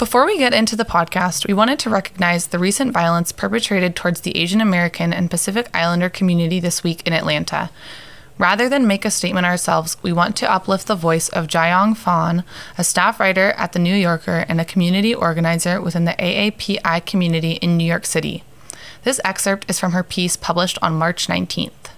[0.00, 4.22] Before we get into the podcast, we wanted to recognize the recent violence perpetrated towards
[4.22, 7.68] the Asian American and Pacific Islander community this week in Atlanta.
[8.38, 12.44] Rather than make a statement ourselves, we want to uplift the voice of Jiayang Fan,
[12.78, 17.58] a staff writer at The New Yorker and a community organizer within the AAPI community
[17.60, 18.42] in New York City.
[19.04, 21.90] This excerpt is from her piece published on March 19th.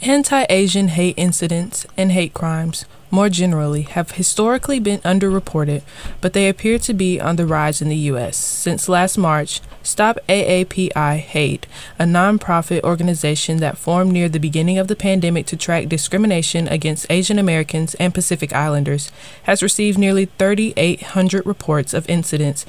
[0.00, 5.82] Anti Asian hate incidents and hate crimes, more generally, have historically been underreported,
[6.20, 8.36] but they appear to be on the rise in the U.S.
[8.36, 11.66] Since last March, Stop AAPI Hate,
[11.98, 17.10] a nonprofit organization that formed near the beginning of the pandemic to track discrimination against
[17.10, 19.10] Asian Americans and Pacific Islanders,
[19.44, 22.66] has received nearly 3,800 reports of incidents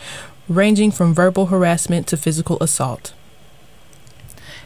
[0.48, 3.14] ranging from verbal harassment to physical assault.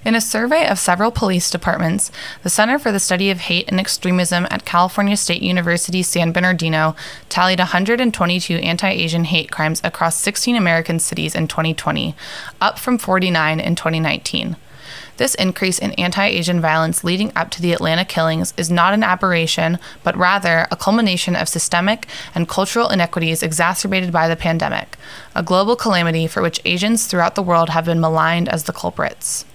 [0.06, 3.80] In a survey of several police departments, the Center for the Study of Hate and
[3.80, 6.94] Extremism at California State University San Bernardino
[7.30, 12.16] tallied 122 anti Asian hate crimes across 16 American cities in 2020,
[12.60, 14.58] up from 49 in 2019.
[15.16, 19.04] This increase in anti Asian violence leading up to the Atlanta killings is not an
[19.04, 24.98] aberration, but rather a culmination of systemic and cultural inequities exacerbated by the pandemic,
[25.34, 29.46] a global calamity for which Asians throughout the world have been maligned as the culprits.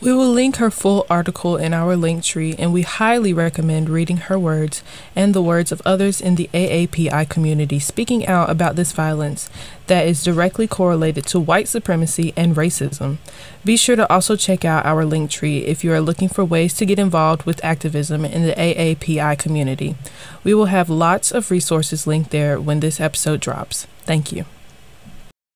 [0.00, 4.18] We will link her full article in our link tree, and we highly recommend reading
[4.18, 4.82] her words
[5.16, 9.48] and the words of others in the AAPI community speaking out about this violence
[9.86, 13.16] that is directly correlated to white supremacy and racism.
[13.64, 16.74] Be sure to also check out our link tree if you are looking for ways
[16.74, 19.96] to get involved with activism in the AAPI community.
[20.42, 23.86] We will have lots of resources linked there when this episode drops.
[24.02, 24.44] Thank you.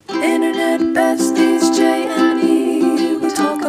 [0.09, 1.48] Internet besties,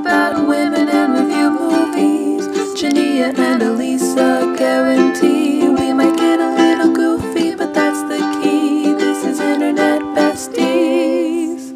[0.09, 2.47] about women and review movies.
[2.81, 8.91] Jania and Elisa guarantee we might get a little goofy, but that's the key.
[8.93, 11.73] This is Internet besties.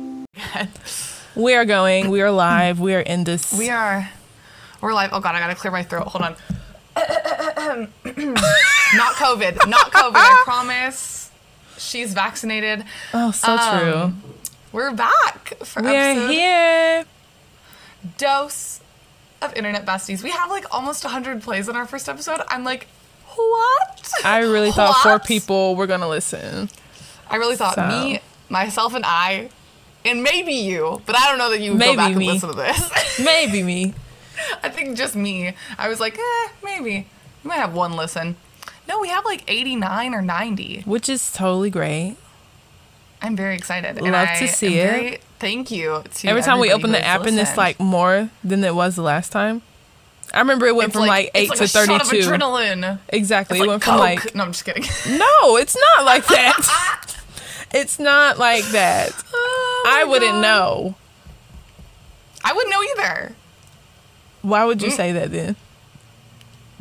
[1.35, 3.53] We are going, we are live, we are in this.
[3.53, 4.09] We are.
[4.81, 5.11] We're live.
[5.13, 6.07] Oh god, I gotta clear my throat.
[6.07, 6.35] Hold on.
[8.95, 9.67] not COVID.
[9.69, 10.15] Not COVID.
[10.15, 11.29] I promise.
[11.77, 12.83] She's vaccinated.
[13.13, 14.23] Oh, so Um,
[14.71, 15.91] We're back for true.
[15.91, 17.05] We are episode here.
[18.17, 18.79] Dose
[19.41, 20.23] of internet besties.
[20.23, 22.41] We have like almost 100 plays on our first episode.
[22.47, 22.87] I'm like,
[23.35, 24.11] what?
[24.23, 26.69] I really thought four people were to listen.
[27.29, 27.87] I really thought So.
[27.87, 28.19] me,
[28.49, 29.49] myself, and I,
[30.05, 32.25] and maybe you, but I don't know that you would go back me.
[32.27, 33.19] and listen to this.
[33.23, 33.93] Maybe me.
[34.61, 35.55] I think just me.
[35.77, 37.07] I was like, eh, maybe.
[37.43, 38.35] We might have one listen.
[38.87, 40.81] No, we have like 89 or 90.
[40.81, 42.17] Which is totally great.
[43.23, 43.97] I'm very excited.
[43.97, 44.91] and Love I to see am it.
[44.91, 46.03] very- thank you.
[46.15, 49.01] To Every time we open the app and it's like more than it was the
[49.01, 49.61] last time.
[50.33, 52.29] I remember it went It's from like, 8 it's to like a shot of 32.
[52.29, 52.99] adrenaline.
[53.09, 53.57] Exactly.
[53.57, 54.83] It's it like went from like no, I'm just kidding.
[55.17, 57.15] No, it's not like that.
[57.71, 59.11] it's not like that.
[59.85, 60.41] Oh I wouldn't God.
[60.41, 60.95] know.
[62.43, 63.35] I wouldn't know either
[64.41, 64.83] Why would Mm.
[64.83, 65.55] you say that then?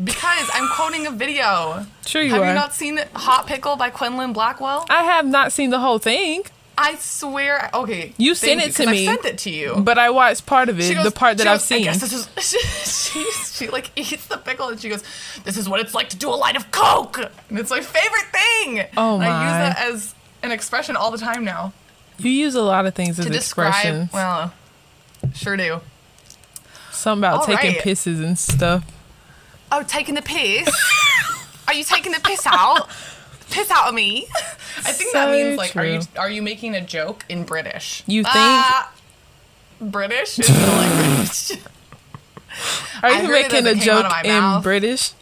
[0.04, 1.86] Because I'm quoting a video.
[2.06, 2.48] Sure you have are.
[2.48, 4.86] you not seen Hot Pickle by Quinlan Blackwell?
[4.88, 6.42] I have not seen the whole thing,
[6.76, 7.70] I swear.
[7.74, 9.76] Okay, You sent it to me, I sent it to you.
[9.78, 11.84] but I watched part of it, She the part that she I've goes, I seen.
[11.84, 15.04] guess this is, she, she, like eats the pickle and she goes,
[15.44, 17.18] "This is what it's like to do a line of coke,"
[17.48, 18.86] and it's my favorite thing.
[18.96, 21.72] Oh and I use that as an expression all the time now
[22.18, 23.68] You use a lot of things as to describe.
[23.68, 24.12] expressions.
[24.12, 24.52] Well,
[25.34, 25.80] sure do.
[26.90, 27.80] Something about all taking right.
[27.82, 28.84] pisses and stuff.
[29.74, 30.68] Oh, taking the piss?
[31.66, 32.90] are you taking the piss out?
[33.50, 34.28] Piss out of me?
[34.84, 38.02] I think that means like, are you are you making a joke in British?
[38.06, 38.36] You think?
[38.36, 38.92] Ah,
[39.80, 41.58] British is the language.
[43.02, 44.62] Are you heard it as making a it came out joke in mouth.
[44.62, 45.12] British?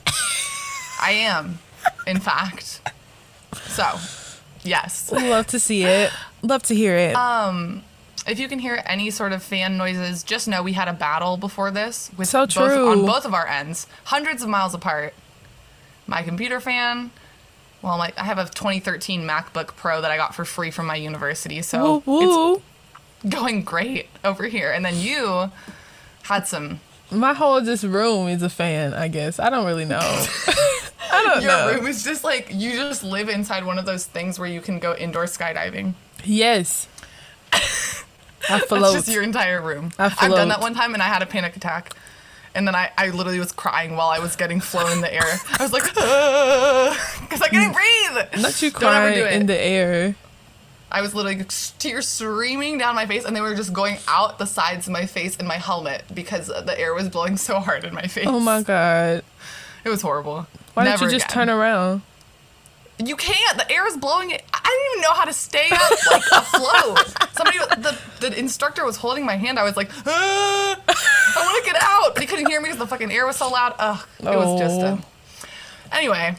[1.00, 1.60] I am,
[2.06, 2.80] in fact.
[3.68, 3.84] So,
[4.64, 5.12] yes.
[5.12, 6.10] Love to see it.
[6.42, 7.14] Love to hear it.
[7.14, 7.82] Um,
[8.26, 11.36] if you can hear any sort of fan noises, just know we had a battle
[11.36, 15.14] before this with So both on both of our ends, hundreds of miles apart.
[16.06, 17.10] My computer fan.
[17.82, 20.96] Well, my, I have a 2013 MacBook Pro that I got for free from my
[20.96, 22.54] university, so woo woo.
[23.22, 24.70] it's going great over here.
[24.70, 25.50] And then you
[26.24, 26.80] had some.
[27.10, 29.38] My whole just room is a fan, I guess.
[29.38, 29.98] I don't really know.
[30.00, 31.72] I don't Your know.
[31.74, 34.78] room is just like you just live inside one of those things where you can
[34.78, 35.94] go indoor skydiving.
[36.24, 36.86] Yes.
[38.40, 38.94] Float.
[38.94, 39.92] just your entire room.
[39.98, 41.94] I've done that one time and I had a panic attack.
[42.54, 45.22] And then I, I literally was crying while I was getting flown in the air.
[45.58, 48.32] I was like, because I couldn't mm.
[48.32, 48.42] breathe.
[48.42, 49.32] Not you Don't ever crying do it.
[49.34, 50.16] in the air.
[50.90, 51.46] I was literally
[51.78, 55.06] tears streaming down my face, and they were just going out the sides of my
[55.06, 58.26] face and my helmet because the air was blowing so hard in my face.
[58.26, 59.22] Oh my god.
[59.84, 60.48] It was horrible.
[60.74, 61.46] Why Never don't you just again.
[61.46, 62.02] turn around?
[63.02, 63.56] You can't.
[63.56, 64.42] The air is blowing it.
[64.52, 67.14] I didn't even know how to stay up like afloat.
[67.34, 69.58] Somebody, the, the instructor was holding my hand.
[69.58, 72.78] I was like, ah, I want to get out, but he couldn't hear me because
[72.78, 73.74] the fucking air was so loud.
[73.78, 74.98] Ugh, it was just Oh.
[75.92, 75.96] a.
[75.96, 76.36] Anyway,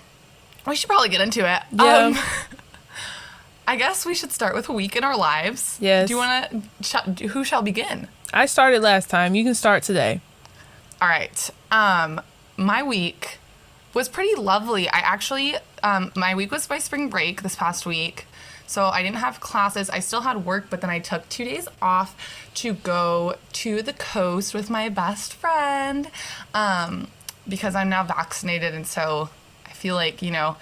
[0.68, 1.62] we should probably get into it.
[1.72, 1.98] Yeah.
[1.98, 2.18] Um,
[3.68, 5.78] I guess we should start with a week in our lives.
[5.80, 6.07] Yes.
[6.07, 7.28] Do you want to?
[7.30, 8.07] Who shall begin?
[8.34, 9.36] I started last time.
[9.36, 10.22] You can start today.
[11.02, 11.50] All right.
[11.72, 12.22] Um,
[12.57, 13.40] my week
[13.94, 14.88] was pretty lovely.
[14.90, 18.26] I actually, um, my week was my spring break this past week.
[18.68, 19.90] So I didn't have classes.
[19.90, 22.16] I still had work, but then I took two days off
[22.56, 26.10] to go to the coast with my best friend
[26.54, 27.08] um,
[27.48, 28.74] because I'm now vaccinated.
[28.74, 29.30] And so
[29.66, 30.56] I feel like, you know,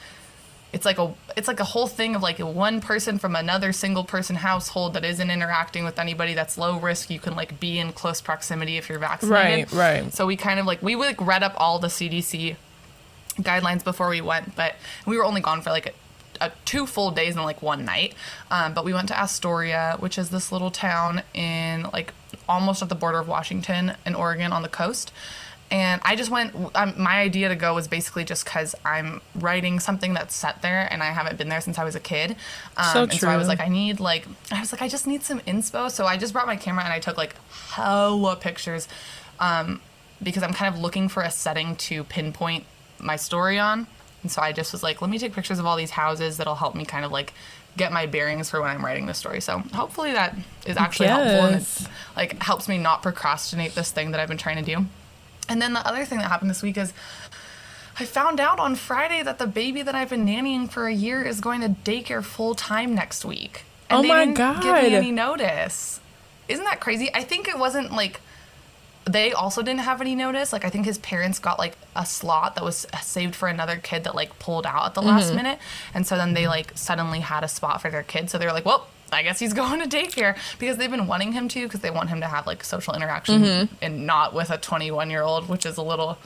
[0.73, 4.03] it's like a it's like a whole thing of like one person from another single
[4.03, 7.91] person household that isn't interacting with anybody that's low risk you can like be in
[7.91, 10.13] close proximity if you're vaccinated Right, right.
[10.13, 12.55] so we kind of like we like read up all the cdc
[13.41, 14.75] guidelines before we went but
[15.05, 15.93] we were only gone for like
[16.41, 18.13] a, a two full days and like one night
[18.51, 22.13] um, but we went to astoria which is this little town in like
[22.47, 25.11] almost at the border of washington and oregon on the coast
[25.71, 26.55] and I just went.
[26.73, 30.87] Um, my idea to go was basically just because I'm writing something that's set there,
[30.91, 32.35] and I haven't been there since I was a kid.
[32.75, 35.05] Um, So and so I was like, I need like, I was like, I just
[35.05, 35.91] need some inspo.
[35.91, 37.35] So I just brought my camera and I took like
[37.69, 38.87] hella pictures,
[39.39, 39.81] um,
[40.23, 42.65] because I'm kind of looking for a setting to pinpoint
[43.01, 43.87] my story on.
[44.21, 46.55] And so I just was like, let me take pictures of all these houses that'll
[46.55, 47.33] help me kind of like
[47.77, 49.39] get my bearings for when I'm writing this story.
[49.39, 50.35] So hopefully that
[50.65, 51.81] is actually helpful and Yes.
[51.83, 51.87] it
[52.17, 54.85] like helps me not procrastinate this thing that I've been trying to do.
[55.47, 56.91] And then the other thing that happened this week is
[57.97, 61.23] I found out on Friday that the baby that I've been nannying for a year
[61.23, 63.63] is going to daycare full time next week.
[63.89, 65.99] And Oh they my didn't give me any notice.
[66.47, 67.09] Isn't that crazy?
[67.13, 68.19] I think it wasn't like
[69.11, 70.53] they also didn't have any notice.
[70.53, 74.03] Like I think his parents got like a slot that was saved for another kid
[74.03, 75.09] that like pulled out at the Mm-hmm.
[75.09, 75.59] last minute,
[75.93, 78.29] and so then they like suddenly had a spot for their kid.
[78.29, 81.31] So they were like, "Well, I guess he's going to daycare," because they've been wanting
[81.33, 83.73] him to because they want him to have like social interaction Mm-hmm.
[83.81, 86.17] and not with a 21 year old, which is a little.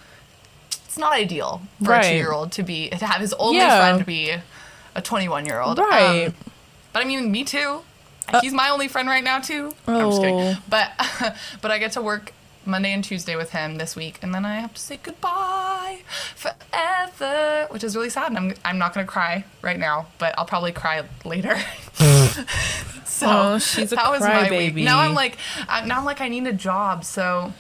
[0.86, 2.06] It's not ideal for Right.
[2.06, 3.80] a two year old to be to have his only Yeah.
[3.80, 4.36] friend be
[4.96, 5.80] a 21 year old.
[5.80, 6.28] Right.
[6.28, 6.32] Uh,
[6.92, 7.82] but I mean, me too.
[8.42, 9.74] He's my only friend right now too.
[9.88, 10.22] I'm just Oh.
[10.22, 10.58] kidding.
[10.70, 10.92] But
[11.62, 12.32] but I get to work
[12.66, 16.00] Monday and Tuesday with him this week, and then I have to say goodbye
[16.36, 18.28] forever, which is really sad.
[18.28, 21.58] And I'm I'm not gonna cry right now, but I'll probably cry later.
[23.06, 24.76] so Oh, she's a that was my week.
[24.76, 25.38] Now I'm like
[25.68, 27.54] I- now I'm like I need a job, so.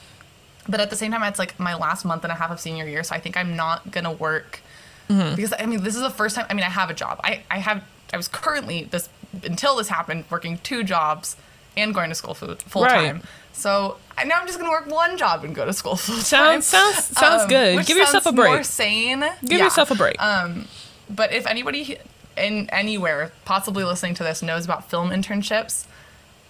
[0.67, 2.87] But at the same time, it's like my last month and a half of senior
[2.87, 4.61] year, so I think I'm not gonna work
[5.09, 5.35] Mm-hmm.
[5.35, 6.45] because I mean this is the first time.
[6.49, 7.19] I mean I have a job.
[7.25, 7.83] I I have
[8.13, 9.09] I was currently this
[9.43, 11.35] until this happened working two jobs
[11.75, 13.21] and going to school full full Right.
[13.53, 16.61] So I, now I'm just gonna work one job and go to school full time.
[16.61, 17.75] Sounds sounds sounds good.
[17.77, 18.51] which Give yourself a break.
[18.51, 19.21] More sane.
[19.45, 19.65] Give Yeah.
[19.65, 20.21] yourself a break.
[20.21, 20.67] Um,
[21.09, 21.97] but if anybody
[22.35, 25.85] in anywhere possibly listening to this knows about film internships,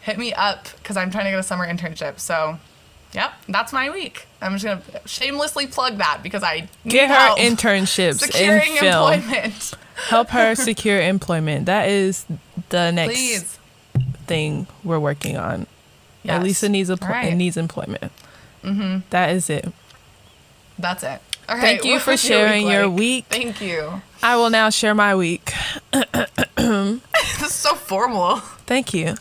[0.01, 2.19] hit me up because I'm trying to get a summer internship.
[2.19, 2.57] So,
[3.13, 4.25] yep, that's my week.
[4.41, 9.11] I'm just gonna shamelessly plug that because I Get her internships securing in film.
[9.13, 9.73] employment.
[10.07, 11.65] Help her secure employment.
[11.65, 12.25] That is
[12.69, 13.59] the next Please.
[14.25, 15.67] thing we're working on.
[16.23, 16.43] Yes.
[16.43, 17.33] Lisa needs a right.
[17.35, 18.11] needs employment.
[18.63, 19.15] Mm-hmm.
[19.15, 19.71] is it.
[20.79, 21.21] That's it.
[21.49, 22.97] Right, Thank you for sharing your like?
[22.99, 23.25] week.
[23.29, 24.01] Thank you.
[24.23, 25.51] I will now share my week.
[26.55, 28.37] This is so formal.
[28.67, 29.15] Thank you.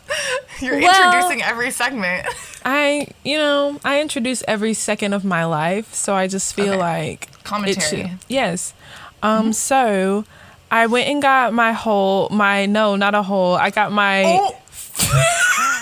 [0.61, 2.25] You're Well- introducing every segment.
[2.63, 6.77] I, you know, I introduce every second of my life, so I just feel Okay.
[6.77, 8.03] like Commentary.
[8.03, 8.73] should- yes.
[9.21, 9.51] Um.
[9.51, 10.23] So,
[10.71, 13.55] I went and got my whole my no, not a whole.
[13.55, 14.23] I got my.
[14.25, 14.55] Oh,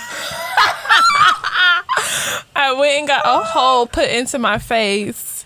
[2.56, 5.44] I went and got a hole put into my face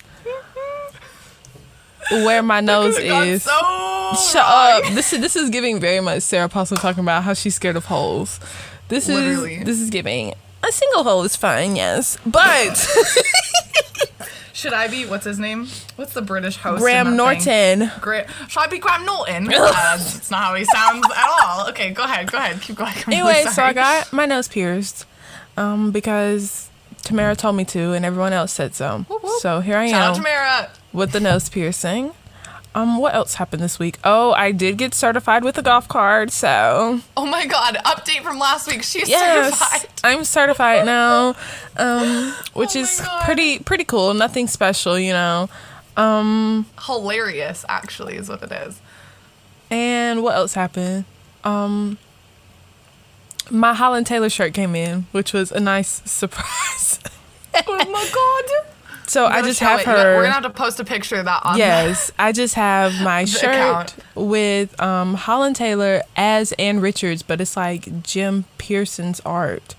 [2.11, 3.43] where my nose is.
[3.43, 3.51] so
[4.31, 4.83] Shut wrong.
[4.85, 4.93] up.
[4.93, 7.85] This is this is giving very much Sarah Paulson talking about how she's scared of
[7.85, 8.39] holes.
[8.89, 9.55] This Literally.
[9.55, 12.75] is this is giving a single hole is fine, yes, but
[14.53, 15.05] Should I be?
[15.05, 15.67] What's his name?
[15.95, 16.81] What's the British host?
[16.81, 17.15] Graham?
[17.17, 17.91] Norton.
[17.99, 19.47] Gra- Should I be Graham Norton?
[19.53, 21.69] uh, that's not how he sounds at all.
[21.69, 22.31] Okay, go ahead.
[22.31, 22.61] Go ahead.
[22.61, 22.89] Keep going.
[22.89, 23.61] I'm really Anyway, so.
[23.63, 25.05] I got my nose pierced,
[25.57, 26.69] um, because
[27.03, 28.99] Tamara told me to, and everyone else said so.
[29.07, 29.39] Whoop, whoop.
[29.41, 30.69] So here I Shout am to Mara.
[30.93, 32.11] with the nose piercing.
[32.73, 33.97] Um, what else happened this week?
[34.03, 37.77] Oh, I did get certified with a golf card, so Oh my God!
[37.85, 38.83] Update from last week.
[38.83, 39.89] She's yes, certified.
[40.03, 41.35] I'm certified now,
[41.77, 43.23] um, which Oh is God.
[43.23, 44.13] pretty pretty cool.
[44.13, 45.47] Nothing special, you know.
[45.95, 48.81] Um Hilarious, actually, is what it is.
[49.71, 51.05] And what else happened?
[51.45, 51.97] Um,
[53.51, 56.99] my Holland Taylor shirt came in, which was a nice surprise.
[57.67, 58.65] Oh my God!
[59.07, 59.85] So I just have it.
[59.85, 60.17] her.
[60.17, 61.57] We're gonna have to post a picture of that on.
[61.57, 63.95] Yes, I just have my shirt account.
[64.13, 69.73] with um, Holland Taylor as Ann Richards, but it's like Jim Pearson's art.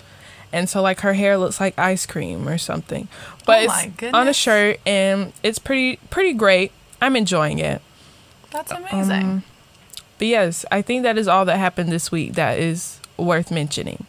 [0.54, 3.08] And so like her hair looks like ice cream or something.
[3.44, 6.72] But Oh it's on a shirt and it's pretty pretty great.
[7.02, 7.82] I'm enjoying it.
[8.52, 9.10] That's amazing.
[9.24, 9.42] Um,
[10.16, 14.06] But yes, I think that is all that happened this week that is worth mentioning.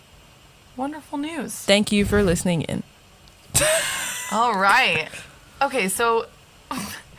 [0.75, 1.53] Wonderful news.
[1.55, 2.83] Thank you for listening in.
[4.31, 5.07] All right.
[5.61, 6.27] Okay, so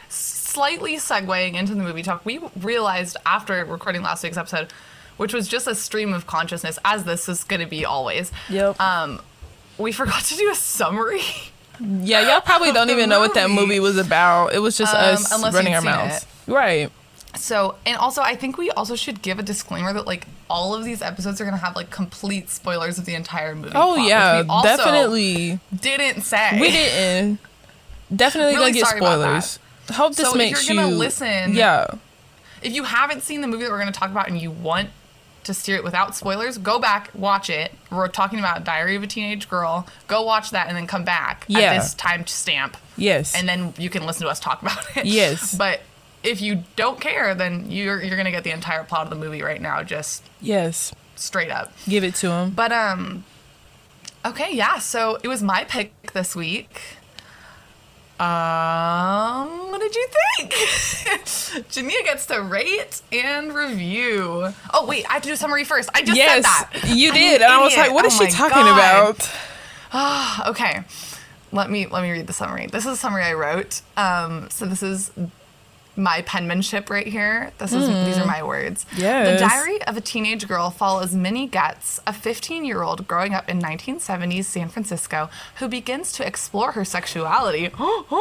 [0.09, 4.68] slightly segueing into the movie talk, we realized after recording last week's episode,
[5.16, 8.30] which was just a stream of consciousness, as this is going to be always.
[8.49, 8.80] Yep.
[8.80, 9.21] Um,
[9.76, 11.23] we forgot to do a summary.
[11.80, 13.61] Yeah, y'all probably don't even know what that movie.
[13.62, 14.52] movie was about.
[14.52, 15.00] It was just Um,
[15.45, 16.26] us running our mouths.
[16.49, 16.90] Right.
[17.37, 20.85] So, and also, I think we also should give a disclaimer that like all of
[20.85, 23.73] these episodes are going to have like complete spoilers of the entire movie.
[23.75, 25.61] Oh plot, yeah, definitely.
[25.78, 26.58] didn't say.
[26.61, 27.38] We didn't.
[28.14, 29.58] Definitely Really gonna get spoilers.
[29.92, 31.87] Hope this So if makes you're gonna you listen- Yeah.
[32.62, 34.88] If you haven't seen the movie that we're going to talk about and you want
[35.44, 37.73] to steer it without spoilers, go back, watch it.
[37.90, 39.87] We're talking about Diary of a Teenage Girl.
[40.08, 41.61] Go watch that and then come back Yeah.
[41.61, 43.35] at this time stamp, Yes.
[43.35, 45.04] and then you can listen to us talk about it.
[45.06, 45.54] Yes.
[45.54, 45.80] But
[46.22, 49.16] if you don't care, then you're you're going to get the entire plot of the
[49.16, 50.94] movie right now, just yes.
[51.16, 51.72] straight up.
[51.88, 52.50] Give it to him.
[52.50, 53.25] But um
[54.25, 56.80] okay, yeah, so it was my pick this week.
[58.20, 60.52] Um what did you think?
[61.70, 64.52] Jania gets to rate and review.
[64.75, 65.88] Oh wait, I have to do a summary first.
[65.94, 66.96] I just yes, said that.
[66.96, 69.14] you did, an and I was like, "What is Oh she talking God.
[69.14, 69.30] about?"
[70.48, 70.82] Okay.
[71.52, 72.66] Let me let me read the summary.
[72.66, 73.80] This is a summary I wrote.
[73.96, 75.10] Um, so this is
[75.99, 77.52] my penmanship right here.
[77.59, 78.26] This is these are mm.
[78.26, 78.87] my words.
[78.97, 79.40] Yes.
[79.40, 84.45] The diary of a teenage girl follows Minnie Getz, a 15-year-old growing up in 1970s
[84.45, 87.71] San Francisco, who begins to explore her sexuality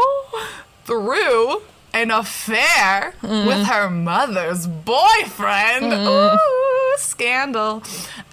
[0.85, 1.61] through
[1.93, 3.47] an affair mm.
[3.47, 5.93] with her mother's boyfriend.
[5.93, 6.33] Mm.
[6.33, 7.83] Ooh, scandal.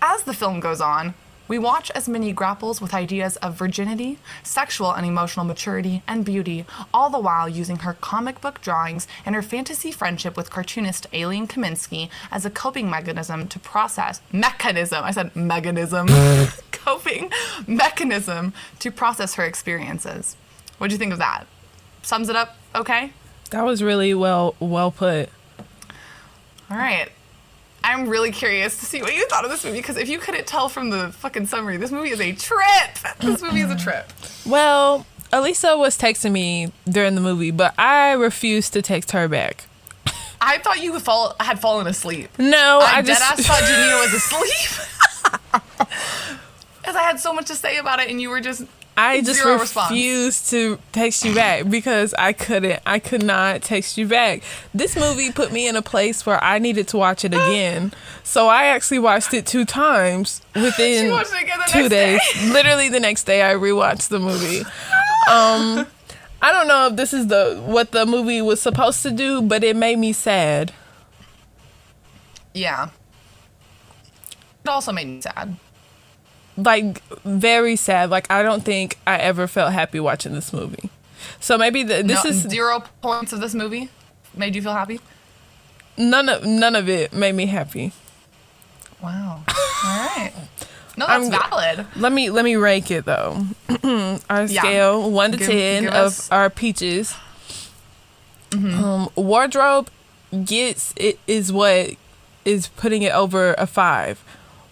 [0.03, 1.15] As the film goes on,
[1.47, 6.65] we watch as Minnie grapples with ideas of virginity, sexual and emotional maturity, and beauty,
[6.93, 11.47] all the while using her comic book drawings and her fantasy friendship with cartoonist Aline
[11.47, 15.05] Kominsky as a coping mechanism to process mechanism.
[15.05, 16.09] I said mechanism.
[16.73, 17.31] coping
[17.67, 20.37] mechanism to process her experiences.
[20.79, 21.45] What do you think of that?
[22.03, 23.13] Sums it up okay?
[23.51, 25.29] That was really well well put.
[26.71, 27.09] All right.
[27.85, 30.47] I'm really curious to see what you thought of this movie because if you couldn't
[30.47, 32.99] tell from the fucking summary, this movie is a trip.
[33.21, 34.11] This movie is a trip.
[34.47, 39.65] Well, Elisa was texting me during the movie, but I refused to text her back.
[40.41, 42.31] I thought you fall, had fallen asleep.
[42.39, 44.15] No, I, I, just deadass thought Janina was
[45.75, 45.89] asleep.
[46.81, 48.65] Because I had so much to say about it and you were just.
[48.97, 49.91] I just Zero response.
[49.91, 52.81] refused to text you back because I couldn't.
[52.87, 54.43] I could not text you back.
[54.73, 57.93] This movie put me in a place where I needed to watch it again.
[58.23, 62.21] So I actually watched it two times within She watched it again the two days.
[62.35, 62.53] day.
[62.53, 64.61] Literally the next day, I rewatched the movie.
[65.31, 65.87] Um,
[66.43, 69.65] I don't know if this is the what the movie was supposed to do, but
[69.65, 70.73] it made me sad.
[72.53, 72.91] Yeah.
[74.63, 75.57] It also made me sad.
[76.57, 78.11] Like very sad.
[78.11, 80.91] Like I don't think I ever felt happy watching this movie.
[81.41, 83.89] So maybe the, this No- is zero points of this movie
[84.37, 85.01] made you feel happy.
[85.97, 87.93] none of none of it made me happy.
[89.03, 89.43] Wow.
[89.49, 90.33] All right.
[90.97, 91.87] No, that's I'm- valid.
[91.97, 93.47] Let me let me rank it though.
[94.31, 94.61] our Yeah.
[94.63, 97.15] scale one to Give- ten give of us- our peaches.
[98.53, 99.91] Um, wardrobe
[100.45, 101.91] gets it is what
[102.45, 104.23] is putting it over a five.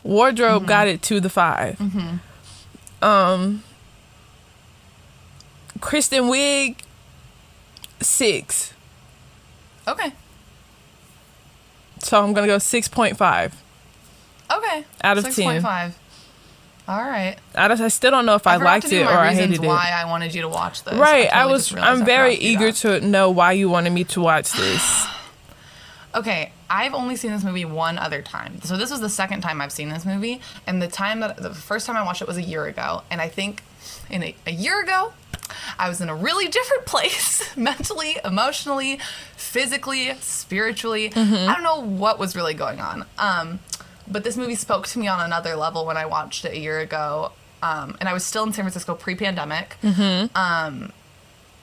[0.05, 1.81] Wardrobe got it to the 5
[3.01, 3.63] Um,
[5.81, 6.77] Kristen Wiig
[8.01, 8.75] six.
[9.87, 10.13] Okay.
[11.99, 13.55] So I'm gonna go six point five
[14.51, 14.85] Okay.
[15.03, 15.33] Out of 10.
[15.63, 15.93] 6.5.
[16.89, 17.37] All right.
[17.55, 19.67] I, just, I still don't know if I, forgot liked it or I hated it.
[19.67, 20.95] why I wanted you to watch this.
[20.95, 21.75] Right, I, totally was.
[21.77, 23.01] I'm very eager that.
[23.01, 25.07] to know why you wanted me to watch this.
[26.15, 28.63] Okay, I've only seen this movie one other time.
[28.63, 31.55] So this was the second time I've seen this movie, and the time that the
[31.55, 33.03] first time I watched it was a year ago.
[33.11, 33.63] And I think
[34.09, 35.13] in a, a year ago,
[35.79, 38.99] I was in a really different place mentally, emotionally,
[39.37, 41.13] physically, spiritually.
[41.15, 43.05] I don't know what was really going on.
[43.19, 43.59] Um,
[44.09, 46.79] but this movie spoke to me on another level when I watched it a year
[46.81, 47.33] ago.
[47.63, 49.77] Um, and I was still in San Francisco pre-pandemic.
[50.35, 50.91] Um,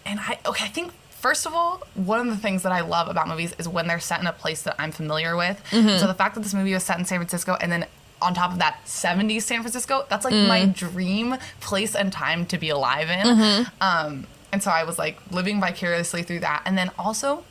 [0.05, 3.09] and I okay, I think first of all, one of the things that I love
[3.09, 5.61] about movies is when they're set in a place that I'm familiar with.
[5.71, 5.97] Mm-hmm.
[5.97, 7.85] So the fact that this movie was set in San Francisco and then
[8.21, 10.71] on top of that 70s San Francisco, that's like my mm-hmm.
[10.71, 13.25] dream place and time to be alive in.
[13.25, 13.69] Mm-hmm.
[13.81, 16.63] Um, and so I was like living vicariously through that.
[16.65, 17.43] And then also,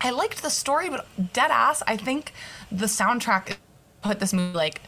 [0.00, 2.32] I liked the story, but dead ass, I think
[2.70, 3.56] the soundtrack
[4.02, 4.80] put this movie like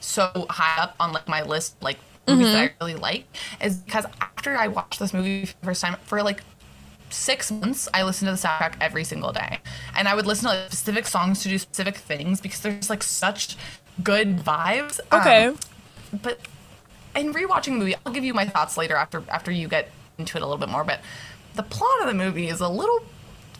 [0.00, 3.24] so high up on like my list, like movies that I really like,
[3.62, 6.42] is because after I watched this movie for the first time for like
[7.10, 9.60] six months, I listened to the soundtrack every single day,
[9.96, 13.02] and I would listen to like, specific songs to do specific things because there's like
[13.02, 13.56] such
[14.02, 15.00] good vibes.
[15.10, 15.52] Um, Okay.
[16.12, 16.40] but
[17.16, 20.36] in rewatching the movie, I'll give you my thoughts later after after you get into
[20.36, 20.84] it a little bit more.
[20.84, 21.00] But
[21.54, 23.00] the plot of the movie is a little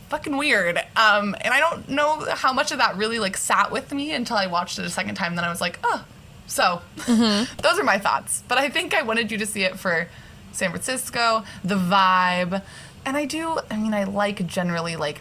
[0.08, 3.92] fucking weird, um, and I don't know how much of that really like sat with
[3.92, 5.34] me until I watched it a second time.
[5.36, 6.04] Then I was like, oh,
[6.46, 8.42] so those are my thoughts.
[8.48, 10.08] But I think I wanted you to see it for
[10.52, 12.62] San Francisco, the vibe,
[13.08, 13.58] and I do.
[13.70, 15.20] I mean, I like generally like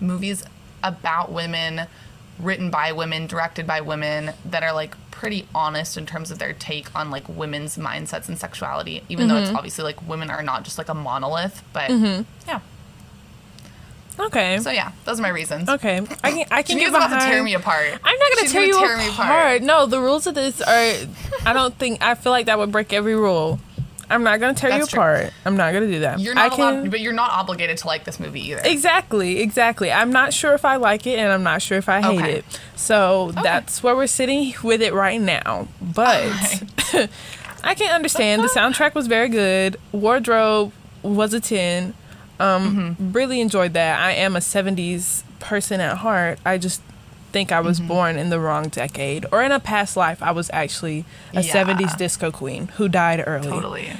[0.00, 0.42] movies
[0.82, 1.86] about women
[2.38, 6.52] written by women directed by women that are like pretty honest in terms of their
[6.52, 9.56] take on like women's mindsets and sexuality even though it's mm-hmm.
[9.56, 12.22] obviously like women are not just like a monolith but mm-hmm.
[12.46, 12.60] yeah
[14.20, 14.58] Okay.
[14.58, 16.00] so yeah those are my reasons Okay.
[16.22, 18.52] I can I can Janine's get about to tear me apart I'm not gonna She's
[18.52, 19.62] tear you tear me apart.
[19.62, 20.94] No, the rules of this are.
[21.44, 22.02] I don't think.
[22.02, 23.58] I feel like that would break every rule.
[24.10, 25.00] I'm not gonna tear That's you true.
[25.02, 25.32] apart.
[25.44, 26.18] I'm not gonna do that.
[26.20, 29.40] you're I not can, allowed but you're not obligated to like this movie either Exactly,
[29.40, 29.92] exactly.
[29.92, 32.32] I'm not sure if I like it and I'm not sure if I hate Okay.
[32.38, 32.60] it.
[32.76, 35.68] So that's where we're sitting with it right now.
[35.82, 36.62] But
[37.64, 39.76] I can understand the soundtrack was very good.
[39.92, 40.72] Wardrobe
[41.02, 41.92] was a 10.
[42.40, 43.12] Um Mm-hmm.
[43.12, 44.00] really enjoyed that.
[44.00, 46.38] I am a 70s person at heart.
[46.46, 46.82] I just
[47.32, 47.88] think I was Mm-hmm.
[47.88, 51.04] born in the wrong decade or in a past life I was actually
[51.34, 51.52] a Yeah.
[51.64, 53.48] 70s disco queen who died early.
[53.50, 53.92] totally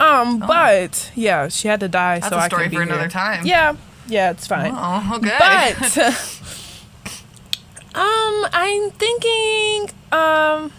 [0.00, 3.00] Um but yeah, she had to die That's so a I could be for another
[3.02, 3.08] here.
[3.10, 3.46] time.
[3.46, 3.74] Yeah.
[4.06, 4.72] Yeah, it's fine.
[4.76, 5.96] oh okay But
[7.94, 10.72] um I'm thinking um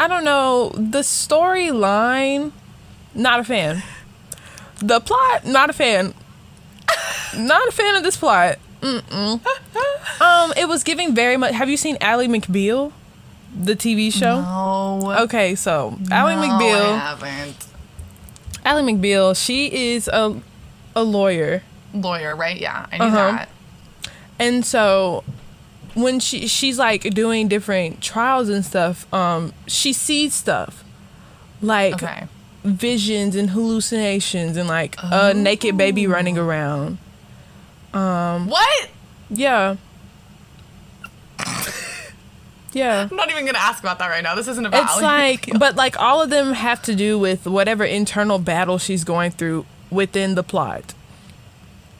[0.00, 2.50] I don't know, the storyline
[3.14, 3.82] not a fan.
[4.80, 6.14] The plot not a fan.
[7.36, 8.58] not a fan of this plot.
[8.84, 9.40] Mm-mm.
[10.20, 12.92] um it was giving very much Have you seen Ally McBeal?
[13.58, 14.40] The TV show?
[14.42, 17.66] no Okay, so Ally No, I McBeal, haven't.
[18.64, 20.40] Ally McBeal, she is a
[20.96, 21.62] a lawyer.
[21.94, 23.32] lawyer right yeah I knew Uh-huh.
[23.32, 23.48] that
[24.38, 25.24] And so
[25.94, 30.82] when she she's like doing different trials and stuff, um, she sees stuff
[31.62, 32.26] like okay
[32.64, 36.98] visions and hallucinations and like a naked baby running around.
[37.94, 38.88] What
[39.30, 39.76] Yeah.
[42.72, 43.06] Yeah.
[43.08, 44.34] I'm not even gonna ask about that right now.
[44.34, 44.82] This isn't about.
[44.84, 49.04] It's like but like all of them have to do with whatever internal battle she's
[49.04, 50.92] going through within the plot.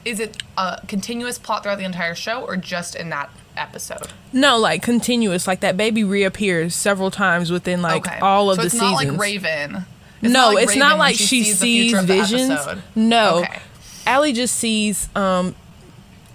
[0.04, 4.08] is it a continuous plot throughout the entire show, or just in that episode?
[4.32, 5.46] No, like continuous.
[5.46, 8.90] Like that baby reappears several times within like okay, all of so the it's seasons.
[9.04, 9.84] not like Raven.
[10.22, 12.58] no, like it's Raven not like she, the sees, the visions.
[12.96, 13.60] No, Okay.
[14.06, 15.54] Ally just sees um,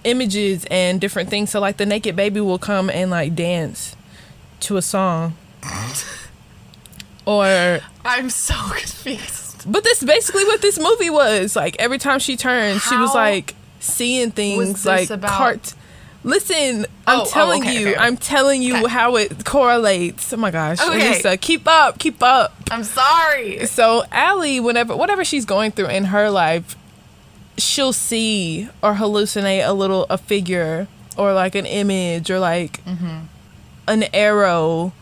[0.10, 1.50] images and different things.
[1.52, 3.95] So like the naked baby will come and like dance
[4.62, 5.36] to a song,
[7.26, 9.72] or I'm so confused.
[9.72, 11.56] but this basically what this movie was.
[11.56, 15.74] Like every time she turned, she was like seeing things like about- cart.
[16.22, 17.98] Listen, I'm Oh, oh, telling okay, you, okay.
[17.98, 18.89] I'm telling you Okay.
[18.89, 20.34] how it correlates.
[20.34, 21.12] Oh my gosh, Okay.
[21.12, 22.54] Elisa, keep up, keep up.
[22.69, 23.65] I'm sorry.
[23.67, 26.76] So Ally, whenever whatever she's going through in her life,
[27.62, 33.26] she'll see or hallucinate a little a figure or like an image or like mm-hmm.
[33.88, 34.93] an arrow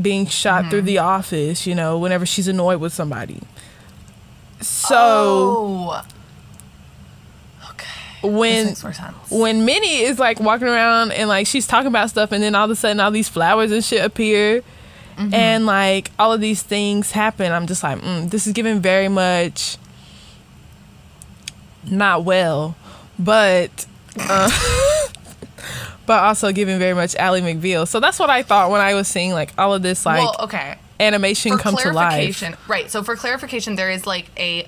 [0.00, 1.06] being shot through the mm-hmm.
[1.06, 3.40] office, you know, whenever she's annoyed with somebody.
[4.60, 6.06] So oh.
[7.70, 7.86] Okay.
[8.22, 9.16] When makes more sense.
[9.30, 12.66] when Minnie is like walking around and like she's talking about stuff and then all
[12.66, 14.62] of a sudden all these flowers and shit appear
[15.20, 15.34] mm-hmm.
[15.34, 19.08] and like all of these things happen i'm just like mm, this is giving very
[19.08, 19.76] much
[21.84, 22.76] not well
[23.20, 23.86] but
[24.18, 24.50] uh,
[26.06, 27.86] but also giving very much Ally McBeal.
[27.86, 30.36] So that's what I thought when I was seeing like all of this like well,
[30.44, 30.78] okay.
[30.98, 32.42] animation For come to life.
[32.68, 32.90] right?
[32.90, 34.66] So for clarification, there is like a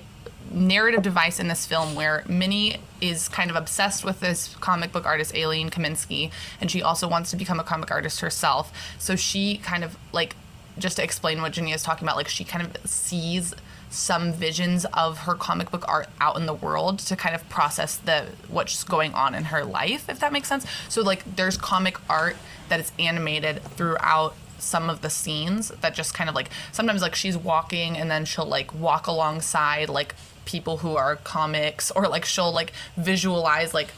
[0.51, 5.07] narrative device in this film where Minnie is kind of obsessed with this comic book
[5.07, 8.73] artist Aline Kominsky, and she also wants to become a comic artist herself.
[8.99, 10.37] So she kind of like
[10.79, 13.55] just to explain what Jenny is talking about, like she kind of sees
[13.93, 17.97] some visions of her comic book art out in the world to kind of process
[17.99, 20.67] the what's going on in her life if that makes sense.
[20.89, 22.37] So like there's comic art
[22.69, 27.15] that is animated throughout some of the scenes that just kind of like sometimes like
[27.15, 32.25] she's walking and then she'll like walk alongside like people who are comics or like
[32.25, 33.89] she'll like visualize like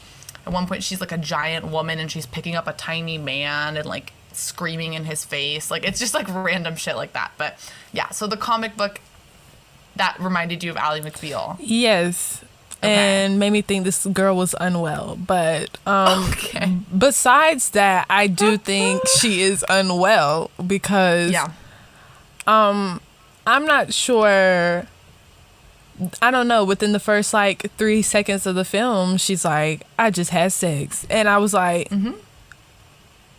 [0.46, 3.76] at one point she's like a giant woman and she's picking up a tiny man
[3.76, 5.70] and like screaming in his face.
[5.70, 7.32] Like it's just like random shit like that.
[7.38, 7.58] But
[7.92, 9.00] yeah so the comic book
[9.96, 12.42] that reminded you of Ally McBeal Yes.
[12.82, 15.16] and made me think this girl was unwell.
[15.16, 16.76] But um, Okay.
[16.96, 21.48] besides that, I do think she is unwell because Yeah.
[22.46, 24.86] I'm not sure.
[26.20, 26.64] I don't know.
[26.64, 31.06] Within the first like three seconds of the film, she's like, "I just had sex,"
[31.08, 31.88] and I was like,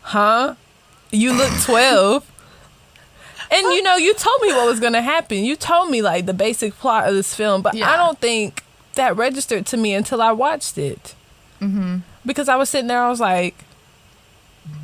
[0.01, 0.55] "Huh?
[1.11, 2.23] You look 12."
[3.55, 5.43] And you know, you told me what was gonna happen.
[5.43, 8.63] You told me like the basic plot of this film, but I don't think
[8.95, 11.15] that registered to me until I watched it.
[11.61, 11.97] Mm-hmm.
[12.25, 13.55] Because I was sitting there, I was like,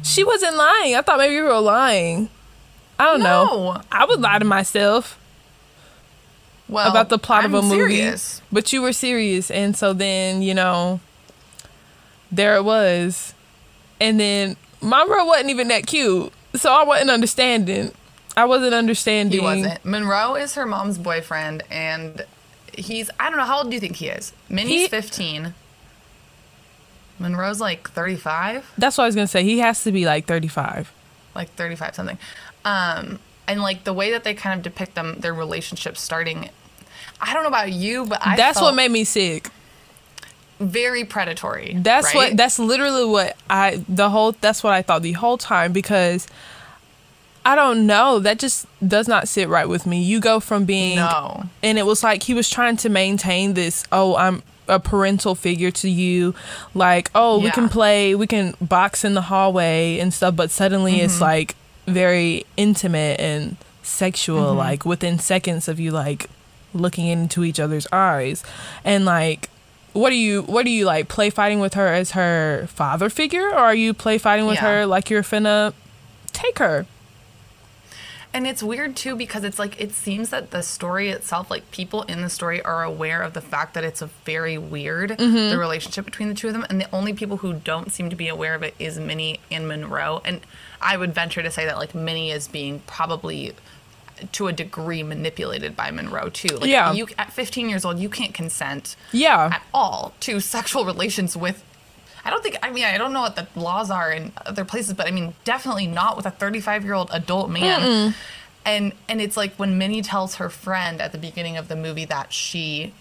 [0.04, 0.96] "She wasn't lying.
[0.96, 2.30] I thought maybe you were lying."
[3.00, 3.82] I don't know.
[3.92, 5.18] I would lie to myself
[6.70, 7.76] Well, about the plot of I'm a movie.
[7.96, 8.42] serious.
[8.52, 9.50] But you were serious.
[9.50, 11.00] And so then, you know,
[12.32, 13.34] there it was.
[14.00, 16.32] And then my Monroe wasn't even that cute.
[16.56, 17.92] So I wasn't understanding.
[18.38, 19.40] I wasn't understanding.
[19.40, 19.84] He wasn't.
[19.84, 22.26] Monroe is her mom's boyfriend, and
[22.74, 24.34] he's I don't know how old do you think he is?
[24.50, 25.54] Minnie's He- fifteen.
[27.20, 29.44] Monroe's like thirty five, That's what I was going to say.
[29.44, 30.92] He has to be like 35.
[31.36, 32.18] like thirty five something.
[32.66, 36.50] Um, and like the way that they kind of depict them, their relationship starting.
[37.20, 39.50] I don't know about you, but I that's what made me sick.
[40.60, 41.76] very predatory.
[41.78, 42.30] That's right?
[42.30, 46.28] what that's literally what I the whole that's what I thought the whole time because
[47.44, 50.02] I don't know, that just does not sit right with me.
[50.02, 51.46] You go from being No.
[51.64, 55.72] and it was like he was trying to maintain this oh i'm a parental figure
[55.72, 56.34] to you
[56.76, 61.02] like oh we can play we can box in the hallway and stuff but suddenly
[61.02, 61.24] it's Mm-hmm.
[61.24, 61.56] like
[61.88, 64.58] very intimate and sexual Mm-hmm.
[64.58, 66.30] like within seconds of you like
[66.74, 68.44] looking into each other's eyes
[68.86, 69.50] and like
[69.94, 73.48] what do you what do you like play fighting with her as her father figure
[73.50, 74.70] or are you play fighting with Yeah.
[74.80, 75.74] her like you're finna
[76.32, 76.86] take her
[78.34, 82.04] And it's weird too because it's like it seems that the story itself, like people
[82.04, 85.50] in the story are aware of the fact that it's a very weird Mm-hmm.
[85.50, 88.16] the relationship between the two of them, and the only people who don't seem to
[88.16, 90.22] be aware of it is Minnie and Monroe.
[90.24, 90.40] And
[90.82, 93.54] I would venture to say that like Minnie is being probably
[94.34, 96.56] to a degree manipulated by Monroe too.
[96.56, 96.94] Like Yeah.
[96.94, 101.64] you at 15 years old, you can't consent yeah at all to sexual relations with
[102.24, 104.94] I don't think I mean I don't know what the laws are in other places,
[104.94, 108.14] but I mean definitely not with a 35 year old adult man.
[108.66, 112.06] And and it's like when Minnie tells her friend at the beginning of the movie
[112.06, 112.94] that she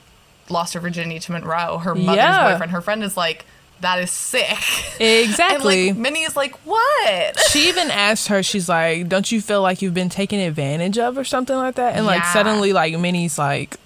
[0.48, 2.50] lost her virginity to Monroe, her mother's Yeah.
[2.52, 2.72] boyfriend.
[2.72, 3.44] Her friend is like,
[3.82, 4.58] "That is sick."
[5.00, 9.40] exactly And like Minnie is like, "What?" she even asked her, she's like, Don't you
[9.42, 11.94] feel like you've been taken advantage of or something like that?
[11.94, 13.76] And like suddenly like Minnie's like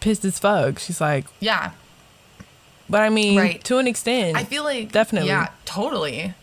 [0.00, 0.78] pissed as fuck.
[0.78, 1.70] She's like, Yeah,
[2.88, 3.62] But I mean Right.
[3.64, 4.36] to an extent.
[4.36, 5.28] I feel like Definitely.
[5.30, 6.34] yeah, totally.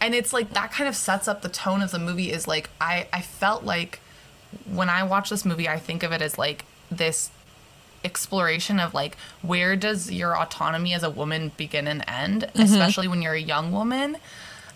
[0.00, 2.30] And it's like that kind of sets up the tone of the movie.
[2.32, 4.00] Is like I I felt like
[4.66, 7.30] when I watch this movie, I think of it as like this
[8.04, 12.62] exploration of like where does your autonomy as a woman begin and end, Mm-hmm.
[12.62, 14.16] especially when you're a young woman,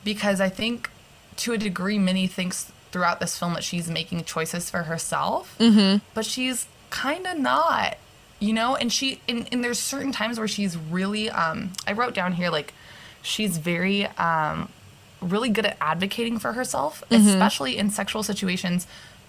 [0.04, 0.90] because I think
[1.38, 5.98] to a degree, Minnie thinks throughout this film that she's making choices for herself, mm-hmm.
[6.14, 7.96] but she's kind of not,
[8.40, 8.76] you know.
[8.76, 12.50] And she and, and there's certain times where she's really, um, I wrote down here
[12.50, 12.74] like
[13.22, 14.68] she's very, um,
[15.20, 17.28] really good at advocating for herself, Mm-hmm.
[17.28, 18.86] especially in sexual situations.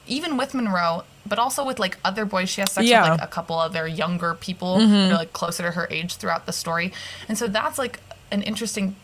[0.10, 3.02] Even with Monroe, but also with like other boys, she has sex Yeah.
[3.02, 3.12] Mm-hmm.
[3.12, 6.46] with like a couple other younger people that are like closer to her age throughout
[6.46, 6.93] the story,
[7.28, 8.00] and so that's like
[8.32, 8.96] an interesting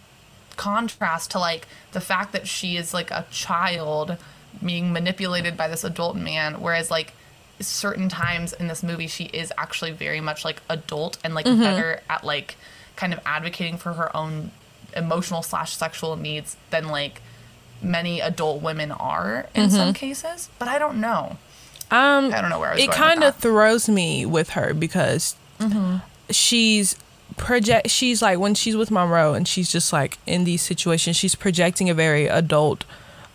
[0.56, 4.18] contrast to like the fact that she is like a child
[4.63, 7.13] being manipulated by this adult man whereas like
[7.60, 12.02] certain times in this movie she is actually very much like adult and like better
[12.10, 12.56] at like
[12.96, 14.52] kind of advocating for her own
[14.96, 17.22] emotional slash sexual needs than like
[17.82, 21.38] many adult women are in some cases but i don't know.
[21.92, 25.36] Um i don't know where i was it kind of throws me with her because
[26.30, 26.98] she's
[27.38, 31.36] project she's like when she's with Monroe and she's just like in these situations she's
[31.36, 32.86] projecting a very adult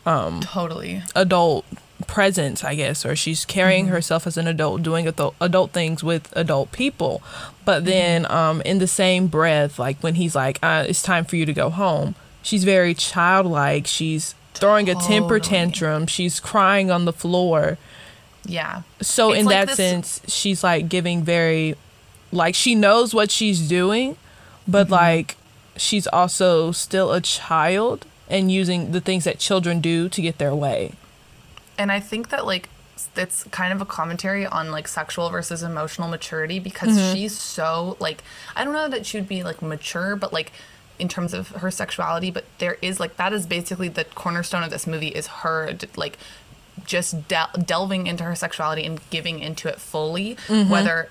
[0.06, 1.02] um totally.
[1.14, 1.64] adult
[2.08, 3.92] presence, I guess, or she's carrying Mm-hmm.
[3.94, 7.22] herself as an adult, doing adult, adult things with adult people.
[7.64, 7.90] But Mm-hmm.
[7.90, 11.46] then, um, in the same breath, like when he's like, uh, "It's time for you
[11.46, 13.86] to go home," she's very childlike.
[13.86, 16.06] She's throwing a temper tantrum.
[16.08, 17.78] She's crying on the floor.
[18.44, 21.76] yeah So It's in like that this- sense, she's like giving very,
[22.32, 24.72] like she knows what she's doing, Mm-hmm.
[24.72, 25.36] but like
[25.76, 30.54] she's also still a child and using the things that children do to get their
[30.54, 30.92] way.
[31.78, 32.68] And i think that like
[33.16, 37.14] it's kind of a commentary on like sexual versus emotional maturity because Mm-hmm.
[37.14, 38.22] she's so like
[38.56, 40.52] i don't know that she would be like mature but like
[40.98, 44.70] in terms of her sexuality but there is like that is basically the cornerstone of
[44.70, 46.18] this movie is her like
[46.84, 50.70] just del- delving into her sexuality and giving into it fully Mm-hmm.
[50.70, 51.10] whether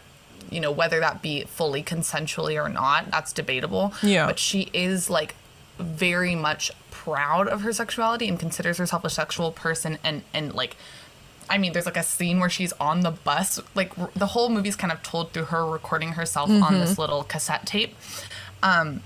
[0.50, 3.92] you know, whether that be fully consensually or not, that's debatable.
[4.02, 4.28] Yeah.
[4.28, 5.36] But she is like
[5.78, 6.72] very much
[7.08, 10.76] proud of her sexuality and considers herself a sexual person and and like
[11.50, 13.62] I mean, there's like a scene where she's on the bus.
[13.74, 16.80] Like r- the whole movie's kind of told through her recording herself on Mm-hmm.
[16.82, 17.96] this little cassette tape.
[18.62, 19.02] Um,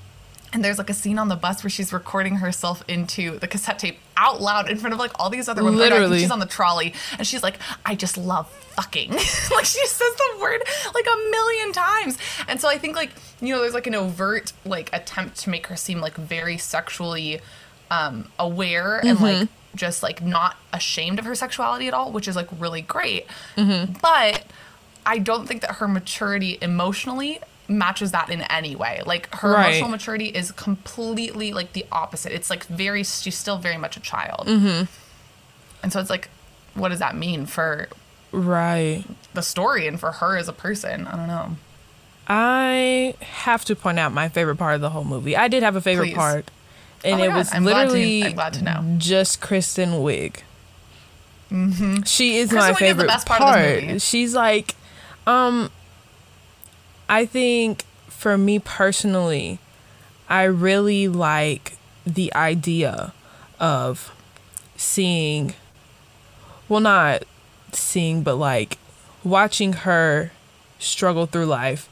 [0.52, 3.78] and there's like a scene on the bus where she's recording herself into the cassette
[3.78, 5.80] tape out loud in front of like all these other women.
[5.80, 6.20] Or no, I think Literally.
[6.22, 9.12] she's on the trolley and she's like, I just love fucking.
[9.12, 10.62] like she says the word
[10.96, 12.18] like a million times.
[12.48, 15.68] And so I think like, you know, there's like an overt like attempt to make
[15.68, 17.40] her seem like very sexually
[17.92, 19.24] um, aware and Mm-hmm.
[19.42, 23.26] like just like not ashamed of her sexuality at all, which is like really great.
[23.56, 23.94] Mm-hmm.
[24.02, 24.44] But
[25.06, 29.02] I don't think that her maturity emotionally matches that in any way.
[29.06, 29.68] Like her Right.
[29.70, 32.34] emotional maturity is completely like the opposite.
[32.34, 34.48] It's like very she's still very much a child.
[34.48, 34.86] Mm-hmm.
[35.84, 36.28] And so it's like
[36.74, 37.88] what does that mean for
[38.34, 39.04] Right.
[39.34, 41.08] the story and for her as a person?
[41.08, 41.56] I don't know.
[42.28, 45.36] I have to point out my favorite part of the whole movie.
[45.36, 46.16] I did have a favorite Please.
[46.16, 46.52] part,
[47.04, 48.96] and Oh it God, was I'm glad to- literally I'm glad to know.
[48.98, 50.38] just Kristen Wiig.
[52.06, 54.00] She is Kristen my Wiig is favorite best part movie.
[54.00, 54.76] She's like,
[55.28, 55.70] um,
[57.10, 59.60] I think for me personally,
[60.30, 63.14] I really like the idea
[63.60, 64.16] of
[64.78, 65.54] seeing,
[66.70, 67.24] well, not
[67.74, 68.78] seeing, but like
[69.26, 70.32] watching her
[70.80, 71.90] struggle through life,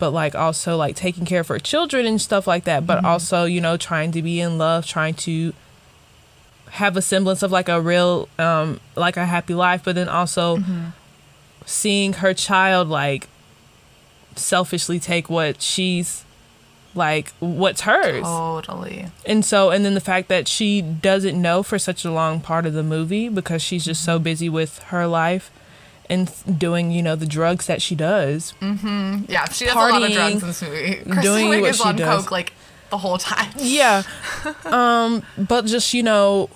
[0.00, 3.06] but like also like taking care of her children and stuff like that, but mm-hmm.
[3.06, 5.52] also, you know, trying to be in love, trying to
[6.70, 10.58] have a semblance of like a real um like a happy life but then also
[10.58, 10.86] mm-hmm.
[11.66, 13.28] seeing her child like
[14.36, 16.24] selfishly take what she's
[16.94, 18.22] like what's hers.
[18.22, 19.06] Totally.
[19.26, 22.66] and so and then the fact that she doesn't know for such a long part
[22.66, 24.24] of the movie because she's just so mm-hmm.
[24.24, 25.50] busy with her life
[26.10, 30.12] and doing you know the drugs that she does Yeah, she does a lot of
[30.12, 30.94] drugs in this movie.
[31.04, 32.22] Kristen doing Wiig what is she on does.
[32.24, 32.52] coke like
[32.90, 33.50] the whole time.
[33.56, 34.02] yeah
[34.64, 36.50] um but just you know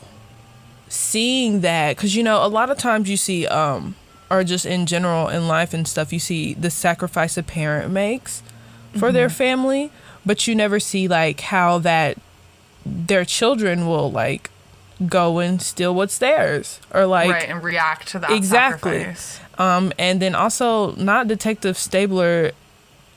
[0.89, 3.95] seeing that because you know a lot of times you see um
[4.31, 8.43] or just in general in life and stuff you see the sacrifice a parent makes
[8.99, 9.91] for their family
[10.27, 12.17] but you never see like how that
[12.87, 14.51] their children will like
[15.09, 18.99] go and steal what's theirs or like right, and react to that Exactly.
[19.01, 19.41] sacrifice.
[19.59, 22.53] Um and then also not detective stabler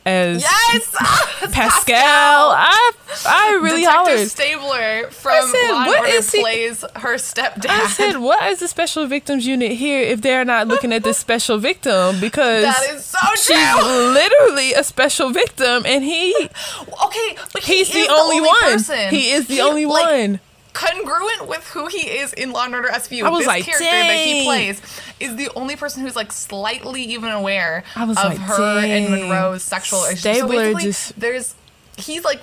[0.05, 0.95] as Yes!
[1.51, 2.91] pascal i
[3.25, 7.69] i really Detective hollered Stabler from I said, Law and Order he- plays her stepdad.
[7.69, 11.17] I said, what is the special victims unit here if they're not looking at this
[11.17, 12.19] special victim?
[12.21, 14.13] Because that is so she's true.
[14.13, 16.33] literally a special victim, and he
[17.05, 18.61] Okay, but he he's is the only, one.
[18.61, 19.09] Person.
[19.09, 20.39] He is the only like, one.
[20.77, 23.23] Congruent with who he is in Law and Order SVU.
[23.23, 24.81] I was this like, character that he plays
[25.19, 29.09] is the only person who's like slightly even aware of like, her and.
[29.09, 30.21] Monroe's sexual issues.
[30.21, 31.55] So basically, just- there's
[31.97, 32.41] he's like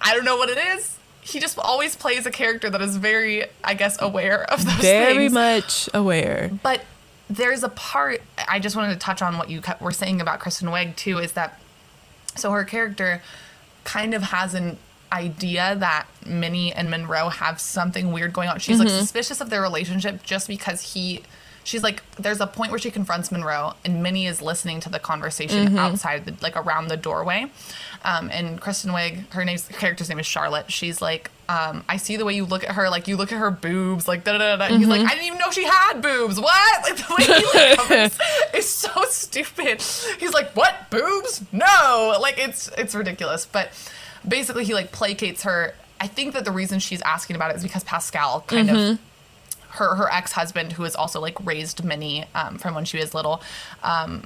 [0.00, 0.98] I don't know what it is.
[1.20, 4.82] He just always plays a character that is very, I guess, aware of those things.
[4.82, 5.32] Very things.
[5.32, 6.50] much aware.
[6.62, 6.82] But
[7.30, 10.68] there's a part I just wanted to touch on what you were saying about Kristen
[10.68, 11.60] Wiig too is that
[12.36, 13.22] so her character
[13.84, 14.78] kind of has an
[15.14, 18.58] idea that Minnie and Monroe have something weird going on.
[18.58, 21.22] She's like suspicious of their relationship just because he
[21.64, 24.98] she's like there's a point where she confronts Monroe and Minnie is listening to the
[24.98, 27.46] conversation outside the, like around the doorway.
[28.04, 30.70] Um, and Kristen Wiig, her name's her character's name is Charlotte.
[30.70, 33.38] She's like, um, I see the way you look at her, like you look at
[33.38, 34.66] her boobs, like da da da.
[34.76, 36.38] He's like, I didn't even know she had boobs.
[36.38, 36.82] What?
[36.82, 38.18] Like the way he like, covers
[38.54, 39.80] is so stupid.
[40.18, 41.42] He's like, what boobs?
[41.50, 43.46] No, like it's it's ridiculous.
[43.46, 43.70] But
[44.26, 45.74] basically, he like placates her.
[46.00, 48.98] I think that the reason she's asking about it is because Pascal kind of
[49.70, 53.14] her her ex husband, who has also like raised Minnie um, from when she was
[53.14, 53.42] little,
[53.82, 54.24] um,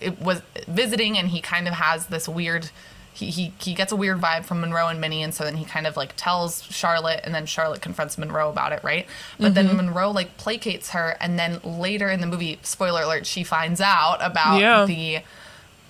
[0.00, 2.70] it was visiting, and he kind of has this weird.
[3.12, 5.64] He, he, he gets a weird vibe from Monroe and Minnie, and so then he
[5.64, 9.06] kind of like tells Charlotte, and then Charlotte confronts Monroe about it, right?
[9.40, 13.42] But then Monroe like placates her, and then later in the movie, spoiler alert, she
[13.42, 14.84] finds out about Yeah.
[14.84, 15.18] the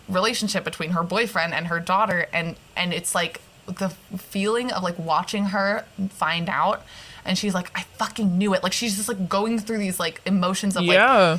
[0.08, 4.98] relationship between her boyfriend and her daughter and and it's like the feeling of like
[4.98, 6.82] watching her find out
[7.26, 8.62] and she's like i fucking knew it.
[8.62, 11.38] Like she's just like going through these like emotions of like yeah.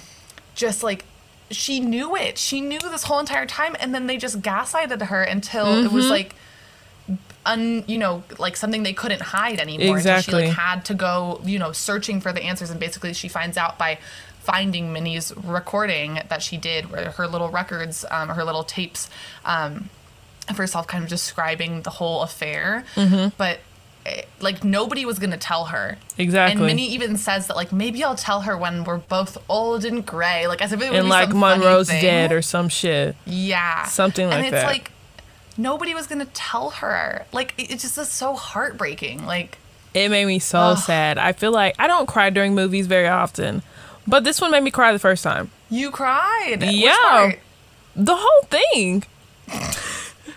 [0.56, 1.06] just like
[1.50, 2.38] she knew it.
[2.38, 6.06] She knew this whole entire time and then they just gaslighted her until it was
[6.06, 6.12] mm-hmm.
[6.12, 6.36] like
[7.46, 9.98] un you know like something they couldn't hide anymore.
[9.98, 13.28] Until she like had to go you know searching for the answers and basically she
[13.28, 13.98] finds out by
[14.52, 19.10] finding minnie's recording that she did where her little records um, her little tapes
[19.46, 19.90] um,
[20.50, 22.84] of herself kind of describing the whole affair
[23.38, 23.60] but
[24.06, 25.98] eh, like nobody was gonna tell her.
[26.18, 26.58] Exactly.
[26.58, 30.06] And Minnie even says that like maybe I'll tell her when we're both old and
[30.06, 33.16] gray, like as if it would and be like Monroe's dead or some shit.
[33.26, 34.46] yeah, something like that.
[34.46, 34.68] and it's that.
[34.68, 34.92] like
[35.58, 37.26] nobody was gonna tell her.
[37.34, 39.26] Like it, it just is so heartbreaking.
[39.26, 39.58] Like
[39.94, 40.78] It made me so Ugh.
[40.78, 41.18] sad.
[41.18, 43.62] I feel like I don't cry during movies very often,
[44.10, 45.52] but this one made me cry the first time.
[45.70, 46.58] you cried.
[46.64, 47.34] Yeah.
[47.96, 49.04] The whole thing.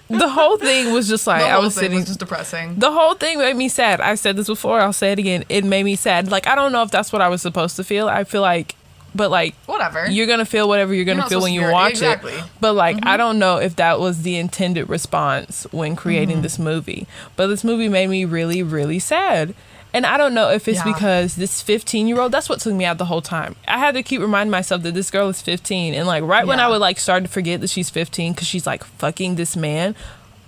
[0.08, 1.98] the whole thing was just like I was sitting.
[1.98, 2.78] was just depressing.
[2.78, 4.00] the whole thing made me sad.
[4.00, 4.80] I said this before.
[4.80, 5.44] I'll say it again.
[5.48, 6.30] It made me sad.
[6.30, 8.08] Like I don't know if that's what I was supposed to feel.
[8.08, 8.74] I feel like,
[9.14, 10.11] but like Whatever.
[10.11, 12.32] you're gonna feel whatever you're gonna feel when you watch exactly.
[12.32, 12.44] it.
[12.61, 16.42] But like I don't know if that was the intended response when creating Mm-hmm.
[16.42, 17.06] this movie.
[17.37, 19.54] But this movie made me really, really sad.
[19.94, 20.92] And I don't know if it's Yeah.
[20.92, 23.57] because this 15 year old, that's what took me out the whole time.
[23.68, 25.92] I had to keep reminding myself that this girl is 15.
[25.94, 28.66] And like right when I would like start to forget that she's 15 because she's
[28.66, 29.94] like fucking this man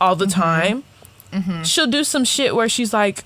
[0.01, 0.19] all Mm-hmm.
[0.25, 3.25] the time, she'll do some shit where she's like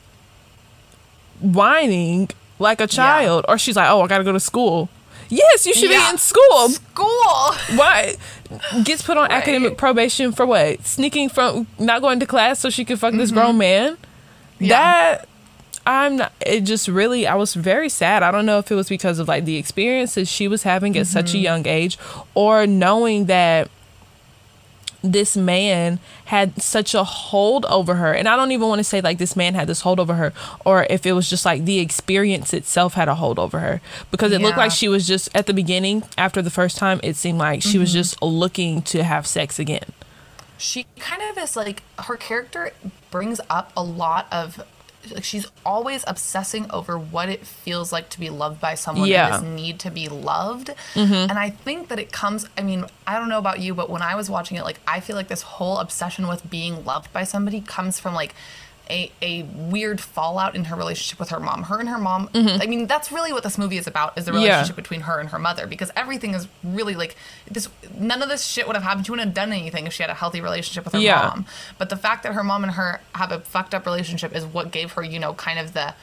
[1.40, 2.28] whining
[2.58, 3.44] like a child.
[3.48, 4.88] Or she's like, oh, I gotta go to school.
[5.28, 6.04] Yes, you should Yeah.
[6.06, 6.68] be in school.
[6.70, 7.54] School.
[7.76, 8.16] Why
[8.82, 9.32] gets put on Right.
[9.32, 10.86] academic probation for what?
[10.86, 13.92] Sneaking from not going to class so she could fuck this grown man?
[13.92, 14.64] Mm-hmm.
[14.64, 14.68] Yeah.
[15.16, 15.28] That
[15.88, 18.22] I'm not it just really I was very sad.
[18.22, 21.06] I don't know if it was because of like the experiences she was having at
[21.06, 21.38] such Mm-hmm.
[21.38, 21.98] a young age
[22.34, 23.70] or knowing that
[25.02, 29.00] this man had such a hold over her and i don't even want to say
[29.00, 30.32] like this man had this hold over her
[30.64, 34.32] or if it was just like the experience itself had a hold over her because
[34.32, 37.38] it looked like she was just at the beginning after the first time it seemed
[37.38, 37.80] like she Mm-hmm.
[37.80, 39.84] was just looking to have sex again
[40.58, 42.72] she kind of is like her character
[43.12, 44.60] brings up a lot of
[45.12, 49.26] like she's always obsessing over what it feels like to be loved by someone Yeah.
[49.26, 51.14] and this need to be loved Mm-hmm.
[51.30, 54.02] and i think that it comes i mean i don't know about you but when
[54.02, 57.24] i was watching it like i feel like this whole obsession with being loved by
[57.24, 58.34] somebody comes from like
[58.90, 61.64] a, a weird fallout in her relationship with her mom.
[61.64, 64.32] Her and her mom, I mean, that's really what this movie is about is the
[64.32, 64.40] Mm-hmm.
[64.40, 64.46] Yeah.
[64.48, 67.16] relationship between her and her mother because everything is really like
[67.50, 69.06] this none of this shit would have happened.
[69.06, 71.22] She wouldn't have done anything if she had a healthy relationship with her Yeah.
[71.34, 71.46] mom.
[71.78, 74.70] But the fact that her mom and her have a fucked up relationship is what
[74.70, 75.94] gave her, you know, kind of the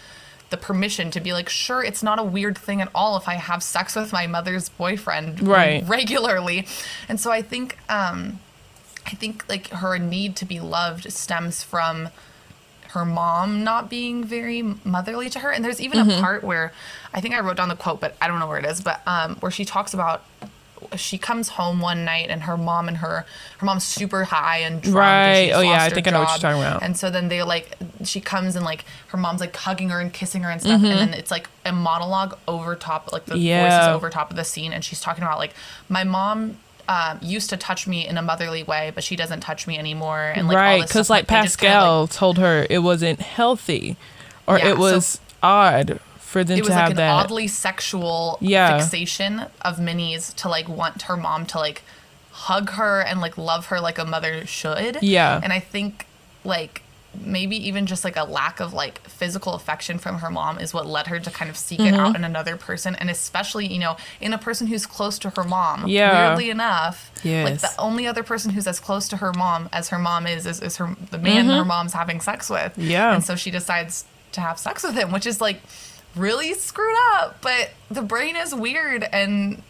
[0.52, 3.34] the permission to be like, sure, it's not a weird thing at all if I
[3.34, 5.84] have sex with my mother's boyfriend Right.
[5.88, 6.68] regularly.
[7.10, 8.40] And so I think um
[9.08, 12.10] I think like her need to be loved stems from
[12.96, 15.52] her mom not being very motherly to her.
[15.52, 16.18] And there's even Mm-hmm.
[16.20, 16.74] a part where
[17.14, 19.02] I think I wrote down the quote, but I don't know where it is, but
[19.08, 20.24] um, where she talks about
[20.98, 23.26] she comes home one night and her mom and her
[23.58, 25.46] her mom's super high and drunk Right.
[25.48, 26.84] she's Oh, yeah, I think I know what you're talking about.
[26.84, 30.14] And so then they like she comes and like her mom's like hugging her and
[30.14, 33.42] kissing her and stuff, and then it's like a monologue over top, like the voice
[33.42, 33.96] is Mm-hmm.
[33.96, 35.54] Over top of the scene, and she's talking about like
[35.90, 36.58] my mom.
[36.88, 40.32] Um, used to touch me in a motherly way, but she doesn't touch me anymore.
[40.36, 42.80] And like all right this because like they just kinda, like, pascal told her it
[42.80, 43.98] wasn't healthy
[44.46, 47.10] or Yeah, it so- was odd for them it was to like have an that
[47.12, 48.78] oddly sexual Yeah.
[48.78, 51.82] fixation of Minnie's to like want her mom to like
[52.32, 55.00] hug her and like love her like a mother should.
[55.02, 55.40] Yeah.
[55.42, 56.06] And I think
[56.44, 56.84] like
[57.24, 60.86] maybe even just like a lack of like physical affection from her mom is what
[60.86, 62.00] led her to kind of seek it Mm-hmm.
[62.00, 65.44] out in another person and especially you know in a person who's close to her
[65.44, 66.30] mom Yeah.
[66.30, 70.00] weirdly enough like the only other person who's as close to her mom as her
[70.00, 72.82] mom is is, is her the man her mom's having sex with Mm-hmm.
[72.92, 73.14] Yeah.
[73.14, 75.62] and so she decides to have sex with him which is like
[76.16, 79.62] really screwed up but the brain is weird and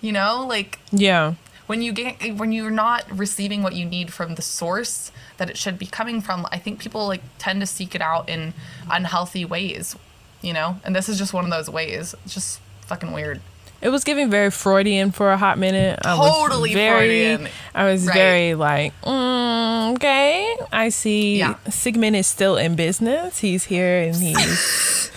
[0.00, 1.34] you know like yeah
[1.68, 5.56] when you get when you're not receiving what you need from the source that it
[5.56, 8.52] should be coming from i think people like tend to seek it out in
[8.90, 9.94] unhealthy ways
[10.42, 13.40] you know and this is just one of those ways it's just fucking weird
[13.80, 16.00] It was giving very Freudian for a hot minute.
[16.04, 17.48] I was Totally very, Freudian.
[17.72, 18.14] I was Right.
[18.18, 20.56] very like, mm, okay.
[20.72, 21.38] I see.
[21.38, 21.54] Yeah.
[21.70, 23.38] Sigmund is still in business.
[23.38, 25.12] He's here and he's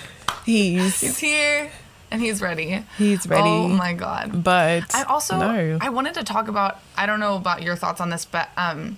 [0.46, 1.72] he's he's here
[2.14, 3.48] and he's ready he's ready.
[3.50, 5.78] oh my god But I also no.
[5.82, 8.98] I wanted to talk about I don't know about your thoughts on this, but um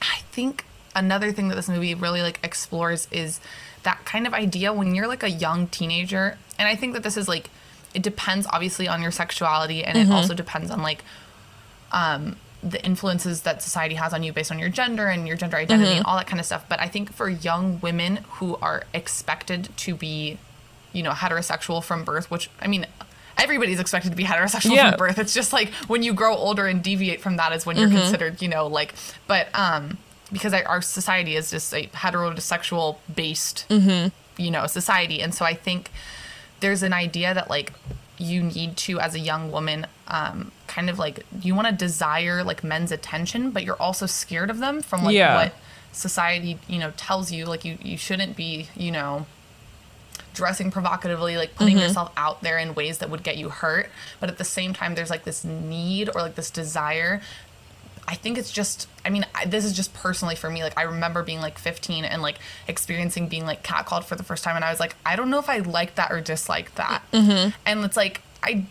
[0.00, 3.40] I think another thing that this movie really like explores is
[3.82, 6.38] that kind of idea when you're like a young teenager.
[6.58, 7.50] And I think that this is like
[7.94, 10.12] it depends obviously on your sexuality and Mm-hmm.
[10.12, 11.02] it also depends on like
[11.92, 15.56] um the influences that society has on you based on your gender and your gender
[15.56, 15.96] identity Mm-hmm.
[15.98, 16.64] and all that kind of stuff.
[16.68, 20.38] But I think for young women who are expected to be,
[20.92, 22.86] you know, heterosexual from birth, which I mean,
[23.36, 24.90] everybody's expected to be heterosexual Yeah.
[24.90, 25.18] from birth.
[25.18, 28.40] It's just like when you grow older and deviate from that is when you're considered,
[28.42, 28.94] you know, like,
[29.26, 29.98] but um,
[30.32, 35.20] because I, our society is just a heterosexual based, you know, society.
[35.22, 35.90] And so I think
[36.60, 37.72] there's an idea that like
[38.20, 42.42] you need to as a young woman um kind of like you want to desire
[42.42, 45.36] like men's attention but you're also scared of them from like Yeah.
[45.36, 45.52] what
[45.92, 49.26] society, you know, tells you like you you shouldn't be, you know,
[50.38, 51.88] dressing provocatively, like putting Mm-hmm.
[51.88, 53.90] yourself out there in ways that would get you hurt.
[54.20, 57.20] But at the same time, there's like this need or like this desire.
[58.06, 60.62] I think it's just, I mean, I, this is just personally for me.
[60.62, 64.44] Like, I remember being like 15 and like experiencing being like catcalled for the first
[64.44, 64.56] time.
[64.56, 67.02] And I was like, I don't know if I like that or dislike that.
[67.12, 67.50] Mm-hmm.
[67.66, 68.64] And it's like, I,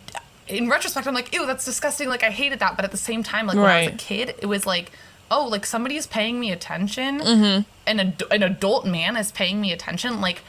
[0.47, 2.09] in retrospect, I'm like, ew, that's disgusting.
[2.09, 2.75] Like, I hated that.
[2.77, 4.91] But at the same time, like, when I was a kid, it was like,
[5.29, 7.19] oh, like somebody is paying me attention.
[7.19, 7.61] Mm-hmm.
[7.85, 10.19] An, ad- an adult man is paying me attention.
[10.21, 10.41] Like,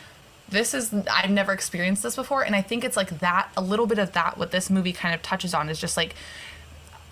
[0.51, 3.87] this is I've never experienced this before, and I think it's like that a little
[3.87, 4.39] bit of that.
[4.39, 6.15] What this movie kind of touches on is just like,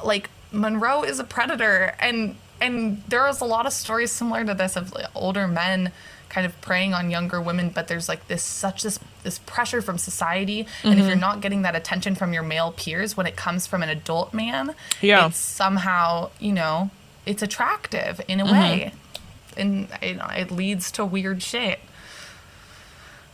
[0.05, 4.55] like Monroe is a predator, and and there is a lot of stories similar to
[4.55, 5.93] this of like, older men
[6.29, 9.97] kind of preying on younger women but there's like this such this this pressure from
[9.97, 11.01] society and Mm-hmm.
[11.01, 13.89] if you're not getting that attention from your male peers when it comes from an
[13.89, 15.27] adult man Yeah.
[15.29, 16.91] it's somehow you know
[17.27, 18.59] it's attractive in a Mm-hmm.
[18.59, 18.93] way
[19.57, 21.79] and it, it leads to weird shit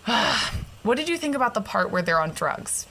[0.82, 2.86] what did you think about the part where they're on drugs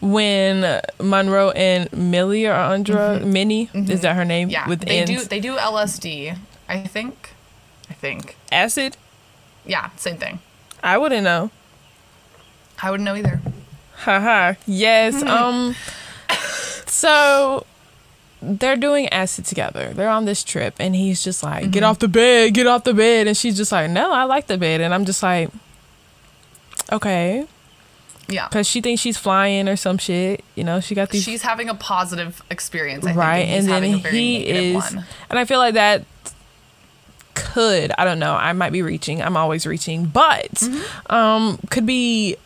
[0.00, 4.48] When Monroe and Millie are on drug, Minnie is that her name?
[4.48, 4.52] Mm-hmm.
[4.52, 5.08] yeah With they N's?
[5.08, 6.36] do they do lsd
[6.68, 7.30] i think
[7.88, 8.96] i think acid.
[9.64, 10.40] yeah same thing
[10.84, 11.50] I wouldn't know.
[12.82, 13.40] i wouldn't know either
[13.94, 14.54] Haha.
[14.66, 15.22] Yes.
[15.38, 15.76] um.
[16.86, 17.64] So
[18.42, 19.92] they're doing acid together.
[19.94, 22.92] They're on this trip, and he's just like, "Get off the bed, get off the
[22.94, 25.48] bed," and she's just like, "No, I like the bed," and I'm just like,
[26.90, 27.46] "Okay,"
[28.28, 30.44] yeah because she thinks she's flying or some shit.
[30.54, 33.66] You know, she got these she's having a positive experience I right, think, and, and
[33.68, 36.04] then having a very he is, one and I feel like that
[37.34, 38.34] could I don't know.
[38.34, 39.22] I might be reaching.
[39.22, 41.12] I'm always reaching, but Mm-hmm.
[41.14, 42.36] um, could be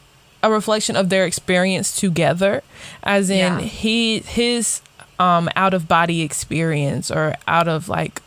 [0.42, 2.62] a reflection of their experience together,
[3.02, 3.60] as in Yeah.
[3.60, 4.80] he his
[5.18, 8.22] um out of body experience or out of like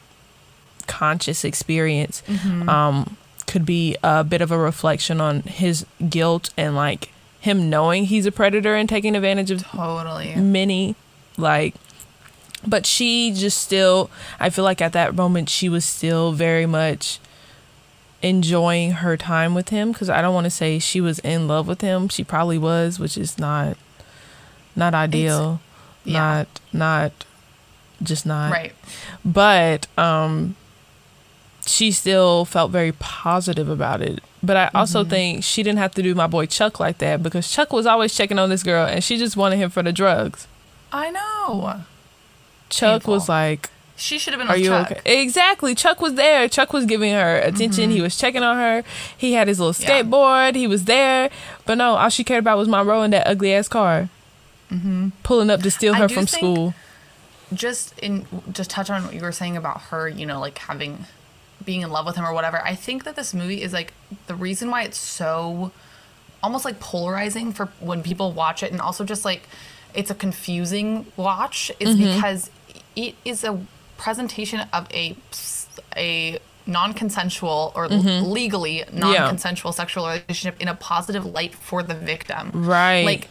[0.87, 2.67] conscious experience Mm-hmm.
[2.69, 3.17] um
[3.47, 8.25] could be a bit of a reflection on his guilt and like him knowing he's
[8.27, 10.35] a predator and taking advantage of totally.
[10.35, 10.95] Minnie
[11.37, 11.73] like
[12.67, 14.09] but she just still
[14.39, 17.19] i feel like at that moment she was still very much
[18.21, 21.67] enjoying her time with him because i don't want to say she was in love
[21.67, 22.09] with him.
[22.09, 23.77] She probably was which is not
[24.75, 25.61] not ideal
[26.03, 26.13] yeah.
[26.19, 27.11] not not
[28.01, 28.51] just not.
[28.51, 28.73] Right.
[29.25, 30.55] But um
[31.65, 34.21] she still felt very positive about it.
[34.41, 35.09] But i also Mm-hmm.
[35.09, 38.15] think she didn't have to do my boy chuck like that because chuck was always
[38.15, 40.47] checking on this girl and she just wanted him for the drugs.
[40.91, 41.81] I know.
[42.69, 44.91] Chuck was like she should have been are you Chuck.
[44.91, 45.21] okay?
[45.21, 45.75] Exactly.
[45.75, 46.47] Chuck was there.
[46.47, 47.91] Chuck was giving her attention.
[47.91, 48.83] He was checking on her.
[49.17, 49.83] He had his little Mm-hmm.
[49.83, 50.01] Yeah.
[50.03, 50.55] skateboard.
[50.55, 51.29] He was there.
[51.65, 54.09] But no all she cared about was monroe in that ugly ass car
[55.23, 56.01] pulling up to steal Mm-hmm.
[56.03, 56.73] Her from school
[57.53, 61.05] just in just touch on what you were saying about her you know like having
[61.65, 63.91] being in love with him or whatever i think that this movie is like
[64.27, 65.71] the reason why it's so
[66.43, 69.49] almost like polarizing for when people watch it and also just like
[69.95, 72.13] it's a confusing watch is Mm-hmm.
[72.15, 72.51] because
[72.95, 73.59] it is a
[73.97, 75.17] presentation of a
[75.97, 83.03] a non-consensual or legally non-consensual sexual relationship in a positive light for the victim Right.
[83.05, 83.27] like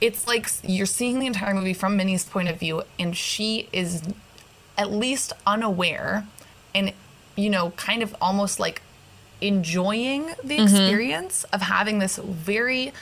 [0.00, 4.02] it's like you're seeing the entire movie from Minnie's point of view, and she is
[4.78, 6.26] at least unaware
[6.74, 6.92] and,
[7.36, 8.82] you know, kind of almost like
[9.40, 10.62] enjoying the Mm-hmm.
[10.62, 12.92] experience of having this very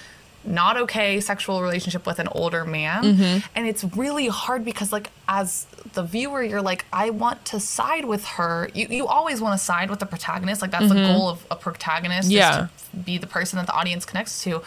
[0.44, 3.03] not okay sexual relationship with an older man.
[3.03, 3.46] Mm-hmm.
[3.55, 8.05] And it's really hard because, like, as the viewer, you're like, I want to side
[8.05, 8.70] with her.
[8.72, 10.62] You, you always want to side with the protagonist.
[10.62, 12.28] Like, that's the goal of a protagonist.
[12.30, 12.36] is Mm-hmm.
[12.38, 12.68] Yeah.
[12.92, 14.62] to be the person that the audience connects to.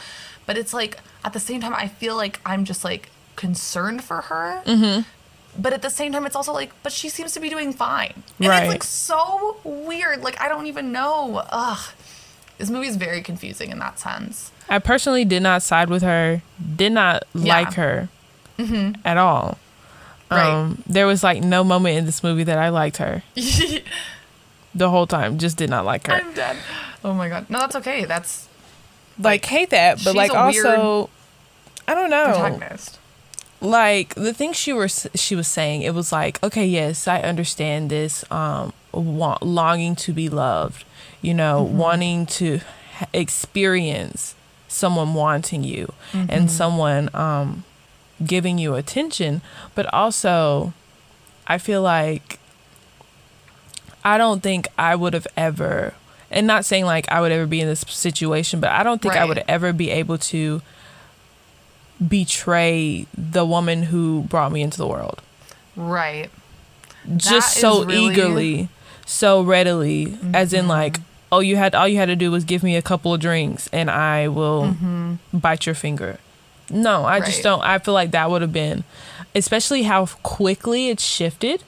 [0.46, 4.22] But it's like at the same time, I feel like I'm just like concerned for
[4.22, 4.62] her.
[4.66, 5.02] Mm-hmm.
[5.62, 8.24] But at the same time, it's also like, but she seems to be doing fine.
[8.40, 8.64] And Right.
[8.64, 10.22] it's like so weird.
[10.22, 11.44] Like I don't even know.
[11.50, 11.80] Ugh.
[12.58, 14.52] This movie is very confusing in that sense.
[14.70, 16.42] I personally did not side with her,
[16.78, 17.54] did not Yeah.
[17.56, 18.10] like her
[19.04, 19.58] at all.
[20.30, 20.48] Right.
[20.48, 23.24] Um, there was like no moment in this movie that I liked her
[24.76, 25.38] the whole time.
[25.38, 26.14] Just did not like her.
[26.14, 26.56] I'm dead.
[27.04, 27.50] Oh my god.
[27.50, 28.06] No, that's okay.
[28.06, 28.48] That's
[29.20, 31.10] like hate that, but like also,
[31.88, 32.26] I don't know.
[32.26, 32.98] protagonist.
[33.60, 37.90] Like the things she was she was saying, it was like, okay, yes, I understand
[37.90, 38.24] this.
[38.32, 40.84] Um, want, longing to be loved,
[41.22, 42.60] you know, wanting to
[42.96, 44.36] ha- experience
[44.68, 47.64] someone wanting you and someone um
[48.26, 49.42] giving you attention,
[49.76, 50.74] but also,
[51.48, 52.40] I feel like
[54.04, 55.94] I don't think I would have ever,
[56.32, 59.16] and not saying like I would ever be in this situation, but I don't think
[59.16, 60.62] I would ever be able to
[62.06, 65.22] betray the woman who brought me into the world.
[65.76, 66.30] Right.
[67.18, 68.70] just That so really- eagerly
[69.06, 70.70] so readily as in mm-hmm.
[70.70, 71.00] like
[71.32, 73.68] oh you had all you had to do was give me a couple of drinks
[73.74, 75.16] and i will mm-hmm.
[75.34, 76.18] bite your finger.
[76.70, 78.86] No i just don't i feel like that would have been
[79.36, 81.64] especially how quickly it shifted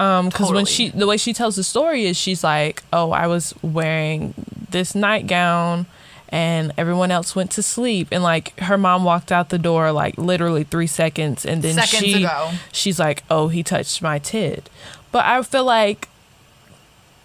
[0.00, 3.26] um because when she the way she tells the story is she's like oh i
[3.28, 4.34] was wearing
[4.70, 5.86] this nightgown
[6.32, 8.06] and everyone else went to sleep.
[8.12, 12.04] And like her mom walked out the door like literally three seconds and then Seconds
[12.04, 12.52] she ago.
[12.70, 14.70] she's like oh he touched my tit.
[15.10, 16.08] But i feel like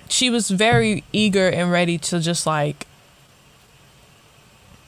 [0.10, 2.88] she was very eager and ready to just like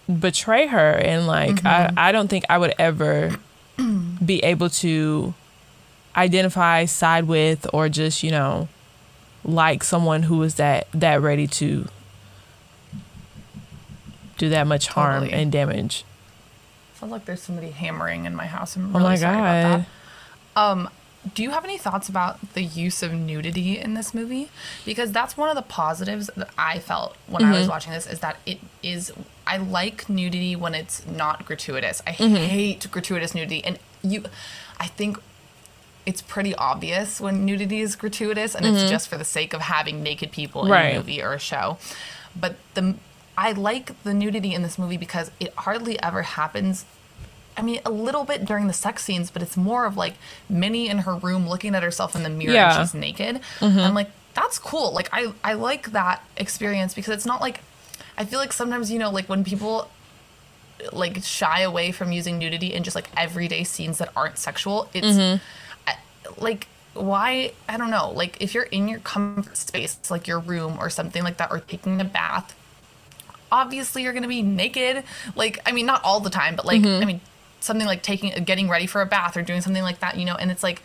[0.08, 0.92] betray her.
[0.94, 3.38] And like I, I don't think i would ever
[4.26, 5.34] be able to
[6.18, 8.68] identify side with or just you know
[9.46, 11.88] like someone who is that that ready to
[14.38, 15.42] do that much harm Totally.
[15.42, 16.04] and damage
[16.96, 18.76] Sounds like there's somebody hammering in my house.
[18.76, 19.86] I'm oh really my sorry about god
[20.56, 20.60] that.
[20.60, 20.90] Um,
[21.36, 24.50] do you have any thoughts about the use of nudity in this movie?
[24.84, 27.60] Because that's one of the positives that I felt when I Mm-hmm.
[27.60, 29.12] was watching this is that it is.
[29.46, 32.02] I like nudity when it's not gratuitous.
[32.08, 32.36] I Mm-hmm.
[32.36, 34.24] hate gratuitous nudity, and you,
[34.80, 35.20] I think.
[36.10, 40.02] It's pretty obvious when nudity is gratuitous and it's just for the sake of having
[40.02, 40.74] naked people in Mm-hmm.
[40.74, 40.96] Right.
[40.96, 41.78] a movie or a show.
[42.44, 42.96] But the
[43.38, 46.86] I like the nudity in this movie because it hardly ever happens
[47.60, 50.14] I mean, a little bit during the sex scenes, but it's more of like
[50.48, 52.80] Minnie in her room looking at herself in the mirror Yeah.
[52.80, 53.42] and she's naked.
[53.62, 54.94] I'm like, that's cool.
[54.94, 57.62] Like, I, I like that experience because it's not like,
[58.16, 59.90] I feel like sometimes, you know, like when people
[60.94, 65.18] like shy away from using nudity in just like everyday scenes that aren't sexual, it's
[65.18, 65.42] I-
[66.38, 67.52] like, why?
[67.70, 68.12] I don't know.
[68.12, 71.60] Like, if you're in your comfort space, like your room or something like that, or
[71.60, 72.56] taking a bath,
[73.52, 75.04] obviously you're gonna be naked.
[75.36, 77.22] Like, I mean, not all the time, but like, I mean,
[77.60, 80.36] something like taking, getting ready for a bath or doing something like that, you know.
[80.36, 80.82] And it's like,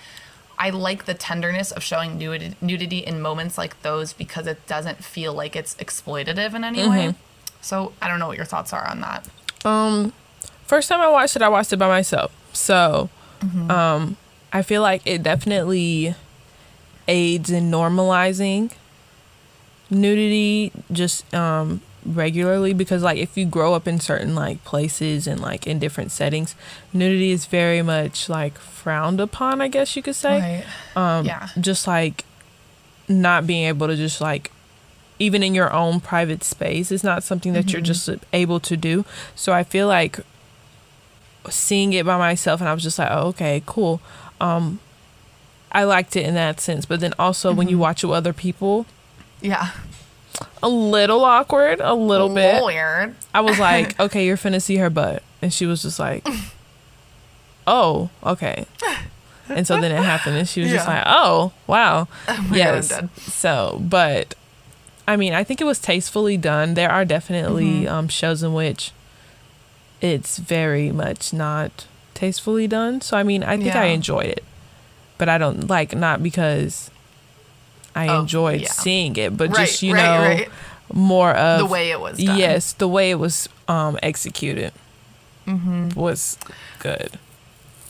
[0.58, 5.02] I like the tenderness of showing nudity, nudity in moments like those because it doesn't
[5.02, 7.14] feel like it's exploitative in any way.
[7.60, 9.26] So I don't know what your thoughts are on that.
[9.64, 10.12] um
[10.66, 12.32] first time I watched it, I watched it by myself.
[12.52, 13.10] So,
[13.70, 14.16] um,
[14.52, 16.14] I feel like it definitely
[17.08, 18.72] aids in normalizing
[19.90, 25.40] nudity just um regularly because like if you grow up in certain like places and
[25.40, 26.54] like in different settings
[26.92, 30.64] nudity is very much like frowned upon i guess you could say.
[30.96, 31.48] Um yeah.
[31.60, 32.24] just like
[33.08, 34.50] not being able to just like
[35.18, 39.04] even in your own private space is not something that you're just able to do.
[39.36, 40.20] So i feel like
[41.48, 44.00] seeing it by myself and i was just like oh, okay cool
[44.42, 44.78] um
[45.70, 48.32] i liked it in that sense but then also when you watch it with other
[48.32, 48.84] people
[49.40, 49.70] Yeah.
[50.62, 53.14] a little awkward a little bit Weird.
[53.32, 56.26] i was like okay you're finna see her butt and she was just like
[57.66, 58.66] oh okay
[59.48, 62.56] and so then it happened and she was just like oh wow Oh my God,
[62.56, 63.08] yes dead.
[63.18, 64.34] so but
[65.06, 67.94] i mean i think it was tastefully done there are definitely Mm-hmm.
[67.94, 68.92] um, shows in which
[70.00, 74.44] it's very much not tastefully done so i mean i think i enjoyed it
[75.18, 76.90] but i don't like not because
[77.94, 78.70] i Oh, enjoyed yeah.
[78.70, 80.48] seeing it but Right, just you right, know right.
[80.92, 82.38] more of The way it was done.
[82.38, 84.72] yes the way it was um executed
[85.46, 85.88] Mm-hmm.
[85.98, 86.38] was
[86.78, 87.18] good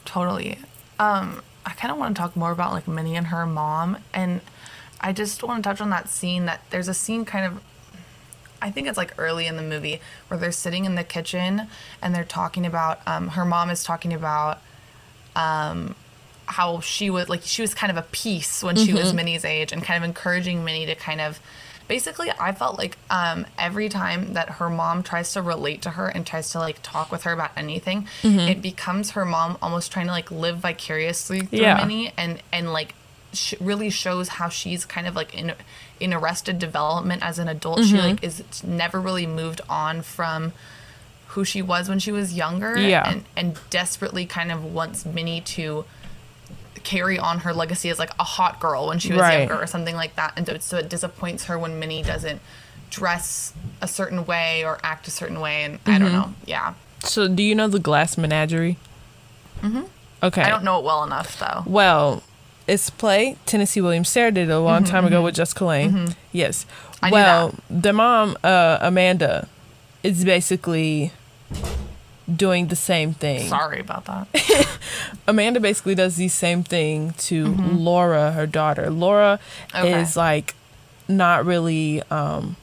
[0.04, 0.58] Totally.
[0.98, 4.40] Um, I kind of want to talk more about like Minnie and her mom, and
[5.00, 6.44] I just want to touch on that scene.
[6.46, 7.62] That there's a scene kind of,
[8.62, 11.66] I think it's like early in the movie where they're sitting in the kitchen
[12.00, 13.00] and they're talking about.
[13.06, 14.60] Um, her mom is talking about,
[15.36, 15.94] um,
[16.46, 19.72] how she was like she was kind of a piece when she was Minnie's age
[19.72, 21.40] and kind of encouraging Minnie to kind of.
[21.88, 26.06] Basically, I felt like um, every time that her mom tries to relate to her
[26.08, 30.06] and tries to like talk with her about anything, it becomes her mom almost trying
[30.06, 31.76] to like live vicariously through Yeah.
[31.84, 32.94] Minnie and and like
[33.32, 35.54] sh- really shows how she's kind of like in
[36.00, 37.84] in arrested development as an adult.
[37.84, 40.52] She like is never really moved on from
[41.28, 43.08] who she was when she was younger, Yeah.
[43.10, 45.84] and and desperately kind of wants Minnie to
[46.84, 49.38] carry on her legacy as like a hot girl when she was Right.
[49.40, 50.32] younger or something like that.
[50.36, 52.40] And so, so it disappoints her when Minnie doesn't
[52.90, 55.62] dress a certain way or act a certain way.
[55.62, 56.02] And I Mm-hmm.
[56.02, 56.34] don't know.
[56.44, 56.74] Yeah.
[57.04, 58.76] so do you know the glass menagerie
[59.60, 59.82] mm-hmm.
[60.22, 61.62] okay I don't know it well enough though.
[61.66, 62.22] Well,
[62.66, 63.36] it's play.
[63.46, 66.14] Tennessee Williams Sarah did it a long time ago with Jessica Lange.
[66.32, 66.66] Yes.
[67.02, 69.48] I well, the mom, uh, Amanda,
[70.02, 71.12] is basically
[72.34, 73.48] doing the same thing.
[73.48, 74.28] Sorry about that.
[75.26, 78.88] Amanda basically does the same thing to Laura, her daughter.
[78.90, 79.40] Laura
[79.74, 80.00] Okay.
[80.00, 80.54] is like
[81.08, 82.56] not really um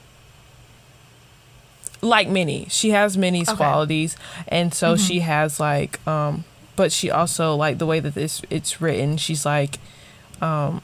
[2.02, 2.66] like Minnie.
[2.70, 3.56] She has Minnie's Okay.
[3.58, 4.16] qualities
[4.48, 6.44] and so she has like um
[6.80, 9.72] but she also like the way that this it's written, she's like
[10.40, 10.80] um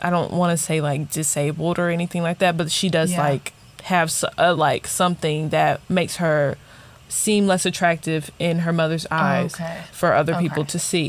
[0.00, 3.28] I don't want to say like disabled or anything like that, but she does Yeah.
[3.28, 3.52] like
[3.84, 6.56] have uh, like something that makes her
[7.08, 9.78] seem less attractive in her mother's eyes Okay.
[9.90, 11.08] for other people to see.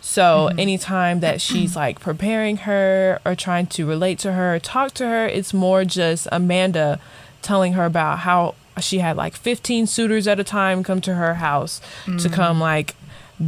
[0.00, 5.04] So anytime that she's like preparing her or trying to relate to her, talk to
[5.06, 7.00] her, it's more just Amanda
[7.42, 11.34] telling her about how she had like 15 suitors at a time come to her
[11.34, 11.80] house
[12.22, 12.94] to come like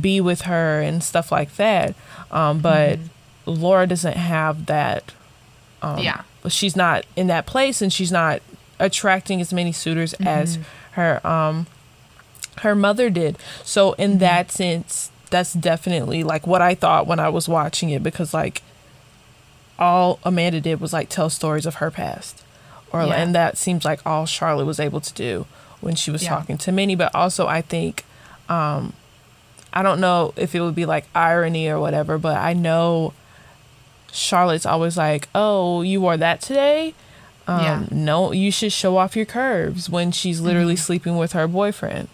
[0.00, 1.94] be with her and stuff like that.
[2.30, 2.98] Um, but
[3.46, 5.12] Laura doesn't have that.
[5.82, 6.22] Um, Yeah.
[6.48, 8.40] She's not in that place and she's not
[8.80, 10.58] attracting as many suitors as
[10.92, 11.66] her um
[12.58, 13.38] her mother did.
[13.64, 18.02] So in that sense, that's definitely like what I thought when I was watching it
[18.02, 18.62] because like
[19.78, 22.42] all Amanda did was like tell stories of her past.
[22.92, 23.14] Or Yeah.
[23.14, 25.46] and that seems like all Charlotte was able to do
[25.80, 26.30] when she was Yeah.
[26.30, 28.04] talking to Minnie, but also I think
[28.48, 28.92] um
[29.72, 33.12] I don't know if it would be like irony or whatever, but I know
[34.12, 36.94] Charlotte's always like, "Oh, you wore that today?"
[37.46, 37.82] Um, Yeah.
[37.90, 42.08] No, you should show off your curves when she's literally sleeping with her boyfriend.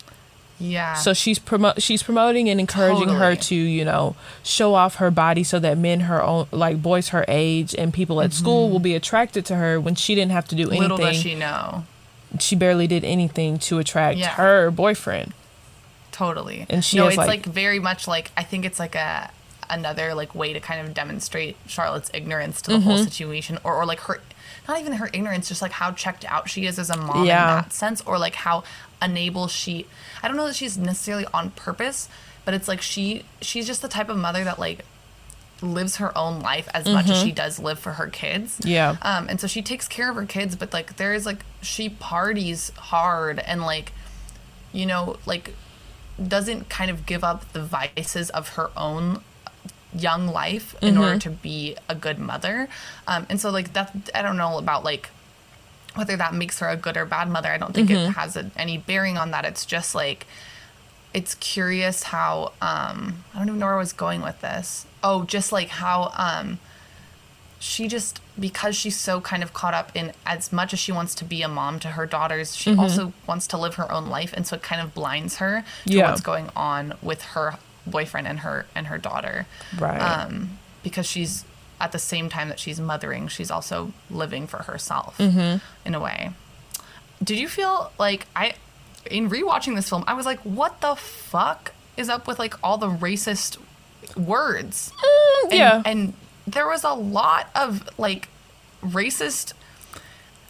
[0.60, 0.94] Yeah.
[0.94, 5.44] So she's promo- she's promoting and encouraging her to, you know, show off her body
[5.44, 8.94] so that men her own like boys her age and people at school will be
[8.96, 10.82] attracted to her when she didn't have to do anything.
[10.82, 10.90] Mm-hmm.
[10.92, 11.84] little does she know.
[12.40, 14.30] she barely did anything to attract Yeah.
[14.30, 15.32] her boyfriend.
[16.18, 16.66] Totally.
[16.68, 19.30] And she no, it's like- like, very much like I think it's like a
[19.70, 22.88] another like way to kind of demonstrate Charlotte's ignorance to the Mm-hmm.
[22.88, 24.20] whole situation, or or like her,
[24.66, 27.58] not even her ignorance, just like how checked out she is as a mom Yeah.
[27.58, 28.64] in that sense, or like how
[29.00, 29.86] unable she.
[30.22, 32.08] I don't know that she's necessarily on purpose,
[32.44, 34.84] but it's like she she's just the type of mother that like
[35.60, 38.58] lives her own life as much as she does live for her kids.
[38.58, 38.68] Mm-hmm.
[38.70, 38.96] Yeah.
[39.02, 41.88] Um, and so she takes care of her kids, but like there is like she
[41.88, 43.92] parties hard and like,
[44.72, 45.54] you know, like
[46.26, 49.22] doesn't kind of give up the vices of her own
[49.94, 51.02] young life in Mm-hmm.
[51.02, 52.68] order to be a good mother.
[53.06, 55.10] Um, and so like that I don't know about like
[55.94, 57.50] whether that makes her a good or bad mother.
[57.50, 58.10] I don't think Mm-hmm.
[58.10, 59.44] it has a, any bearing on that.
[59.44, 60.26] It's just like
[61.14, 64.86] it's curious how um I don't even know where I was going with this.
[65.02, 66.58] Oh, just like how um
[67.58, 71.14] she just because she's so kind of caught up in as much as she wants
[71.16, 72.80] to be a mom to her daughters, she Mm-hmm.
[72.80, 75.92] also wants to live her own life and so it kind of blinds her to
[75.92, 76.10] Yeah.
[76.10, 79.46] what's going on with her boyfriend and her and her daughter.
[79.78, 79.98] Right.
[79.98, 81.44] Um because she's
[81.80, 85.58] at the same time that she's mothering, she's also living for herself Mm-hmm.
[85.86, 86.30] in a way.
[87.22, 88.54] Did you feel like I
[89.10, 92.78] in rewatching this film, I was like, what the fuck is up with like all
[92.78, 93.58] the racist
[94.16, 94.92] words?
[95.44, 95.82] And, yeah.
[95.84, 96.12] And
[96.52, 98.28] there was a lot of like
[98.82, 99.52] racist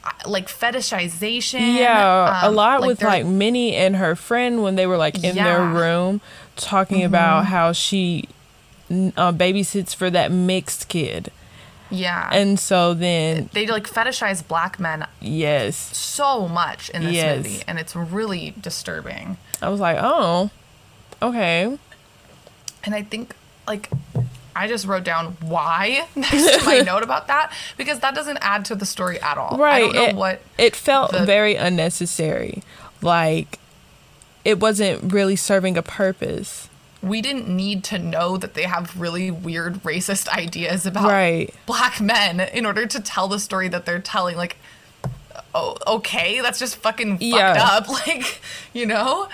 [0.05, 1.75] uh, like fetishization.
[1.77, 5.17] Yeah, a um, lot with they're- like Minnie and her friend when they were like
[5.17, 5.59] in their Yeah.
[5.59, 5.77] Mm-hmm.
[5.77, 6.21] room
[6.57, 8.25] talking about how she
[8.91, 11.31] uh, babysits for that mixed kid.
[11.91, 12.29] yeah.
[12.33, 17.37] And so then, they like fetishize black men yes, so much in this Yes.
[17.45, 19.37] movie and it's really disturbing.
[19.63, 20.51] I was like, oh,
[21.23, 21.79] okay.
[22.85, 23.35] And I think
[23.67, 23.91] like
[24.59, 28.65] I just wrote down why next to my note about that because that doesn't add
[28.67, 29.57] to the story at all.
[29.57, 29.75] Right.
[29.75, 32.63] I don't know it, what it felt the- very unnecessary.
[33.01, 33.59] Like,
[34.45, 36.69] it wasn't really serving a purpose.
[37.01, 41.55] we didn't need to know that they have really weird racist ideas about Right.
[41.67, 44.37] black men in order to tell the story that they're telling.
[44.37, 44.57] Like,
[45.55, 47.89] oh, okay, that's just fucking fucked up.
[48.07, 48.41] Like,
[48.73, 49.29] you know?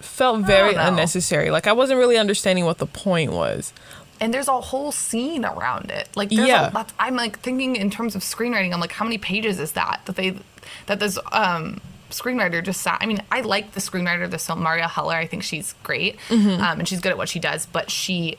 [0.00, 1.50] Felt very unnecessary.
[1.50, 3.72] Like, I wasn't really understanding what the point was.
[4.20, 6.08] And there's a whole scene around it.
[6.16, 6.70] Like, there's Yeah.
[6.74, 8.72] a, I'm like thinking in terms of screenwriting.
[8.72, 10.36] I'm like, how many pages is that that they
[10.86, 12.98] that this um screenwriter just sat?
[13.00, 15.14] I mean, I like the screenwriter of this film, Marielle Heller.
[15.14, 16.60] I think she's great, Mm-hmm.
[16.62, 17.66] um, and she's good at what she does.
[17.66, 18.38] But she,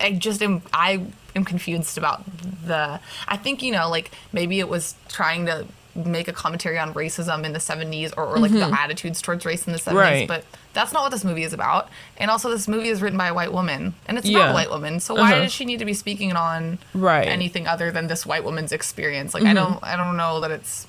[0.00, 2.22] I just am I am confused about
[2.66, 3.00] the.
[3.26, 7.44] I think you know, like maybe it was trying to make a commentary on racism
[7.44, 9.96] in the 70s or, or like the attitudes towards race in the 70s Mm-hmm.
[9.96, 10.28] Right.
[10.28, 13.28] but that's not what this movie is about and also this movie is written by
[13.28, 14.38] a white woman and it's Yeah.
[14.40, 15.42] not a white woman so why Uh-huh.
[15.44, 17.28] does she need to be speaking on Right.
[17.28, 19.50] anything other than this white woman's experience like Mm-hmm.
[19.50, 20.86] i don't i don't know that it's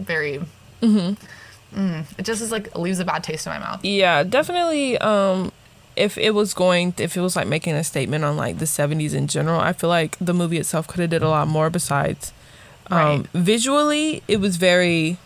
[0.00, 0.40] very
[0.82, 4.98] Mm, it just is like leaves a bad taste in my mouth Yeah, definitely.
[4.98, 5.50] Um,
[5.96, 9.14] if it was going, if it was like making a statement on like the '70s
[9.14, 11.70] in general, I feel like the movie itself could have did a lot more.
[11.70, 12.32] Besides,
[12.90, 13.26] um, Right.
[13.34, 15.16] visually, it was very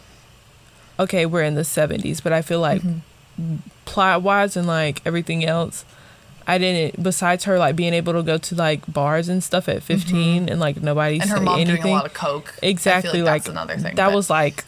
[0.99, 1.27] okay.
[1.27, 3.57] We're in the '70s, but I feel like Mm-hmm.
[3.85, 5.85] plot wise and like everything else,
[6.47, 7.01] I didn't.
[7.03, 10.59] Besides her like being able to go to like bars and stuff at 15 and
[10.61, 11.23] like nobody Mm-hmm.
[11.23, 11.83] and her mom anything.
[11.83, 14.65] doing a lot of coke exactly like, like, that's another thing that was like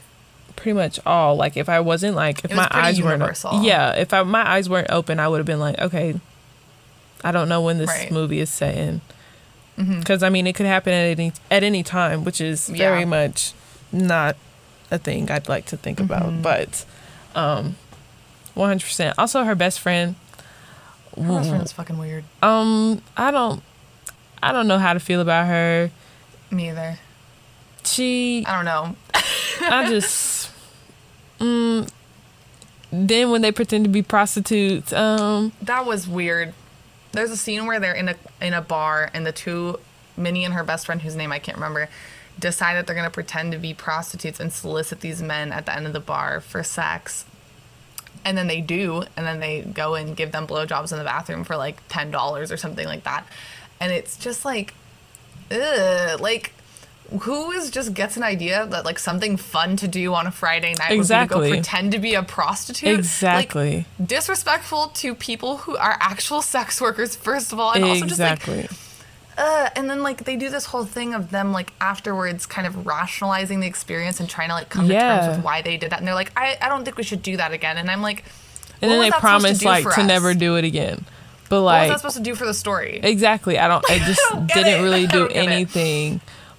[0.57, 3.63] pretty much all like if i wasn't like if was my eyes weren't universal.
[3.63, 6.21] yeah if I, my eyes weren't open i would have been like okay
[7.25, 8.11] i don't know when this Right.
[8.13, 9.01] movie is set in
[9.77, 13.53] Because I mean, it could happen at any at any time, which is very much
[13.93, 14.37] not
[14.91, 16.43] a thing I'd like to think about.
[16.43, 16.85] But
[17.35, 17.77] um,
[18.55, 19.19] one hundred percent.
[19.19, 20.17] Also, her best friend.
[21.17, 22.25] Her best friend's fucking weird.
[22.43, 23.63] Um, I don't,
[24.43, 25.91] I don't know how to feel about her.
[26.51, 26.99] Me either.
[27.85, 28.97] She, I don't know.
[29.63, 30.51] I just,
[31.41, 31.89] mm,
[32.93, 36.55] then when they pretend to be prostitutes, um, That was weird.
[37.13, 39.81] There's a scene where they're in a in a bar and the two
[40.17, 41.89] Minnie and her best friend whose name I can't remember
[42.39, 45.87] decide that they're gonna pretend to be prostitutes and solicit these men at the end
[45.87, 47.25] of the bar for sex.
[48.25, 51.45] And then they do, and then they go and give them blowjobs in the bathroom
[51.45, 53.27] for like ten dollars or something like that.
[53.81, 54.75] And it's just like
[55.51, 56.53] ugh, like
[57.23, 60.75] who is just gets an idea that like something fun to do on a Friday
[60.79, 61.39] night would Exactly.
[61.41, 62.89] be to go pretend to be a prostitute?
[62.89, 63.87] Like, Exactly.
[64.05, 68.33] disrespectful to people who are actual sex workers first of all and also just like
[68.33, 68.69] exactly.
[69.39, 72.87] uh, and then like they do this whole thing of them like afterwards kind of
[72.87, 75.99] rationalizing the experience and trying to like come to terms with why they did that
[75.99, 78.25] and they're like I, I don't think we should do that again and I'm like
[78.83, 80.07] and then they that promise like to us?
[80.07, 81.05] never do it again.
[81.51, 83.85] But what was like, that supposed to do for the story exactly, I don't.
[83.91, 84.83] i just don't didn't it.
[84.83, 85.37] really do don't it.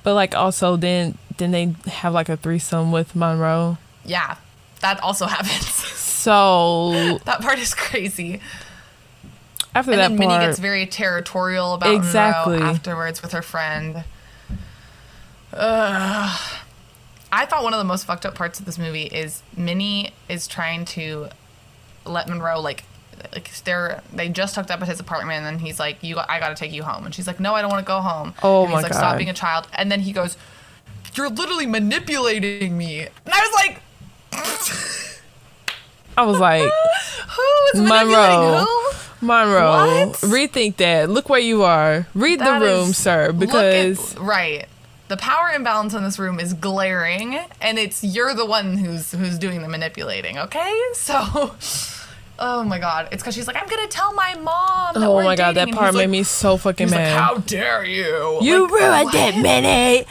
[0.04, 3.78] But like, also then then they have like a threesome with Monroe.
[4.06, 4.38] yeah
[4.82, 8.40] that also happens So that part is crazy
[9.74, 12.58] after and that then Minnie part, gets very territorial about Exactly.
[12.58, 14.04] Monroe afterwards with her friend.
[15.54, 16.40] Ugh.
[17.32, 20.48] I thought one of the most fucked up parts of this movie is Minnie is
[20.48, 21.30] trying to
[22.06, 22.84] let Monroe like
[23.34, 26.40] like they're they just hooked up at his apartment and then he's like you I
[26.40, 28.34] got to take you home and she's like no I don't want to go home
[28.44, 28.98] Oh and he's my like God.
[28.98, 30.38] stop being a child and then he goes
[31.16, 33.82] you're literally manipulating me and I was like
[36.18, 38.08] I was like, who is manipulating
[38.40, 38.66] Monroe.
[38.66, 39.72] who Monroe,
[40.08, 40.14] What?
[40.22, 41.10] rethink that.
[41.10, 42.06] Look where you are.
[42.14, 44.66] Read That the room, is- sir, look at- because right
[45.08, 49.38] the power imbalance in this room is glaring and it's you're the one who's who's
[49.38, 51.54] doing the manipulating okay so
[52.44, 55.36] oh my god it's because she's like i'm gonna tell my mom that oh my
[55.36, 57.18] god, that dating." And part made like- me so fucking he's like mad.
[57.20, 59.16] how dare you you Like, ruined what?
[59.16, 60.06] it, Minnie.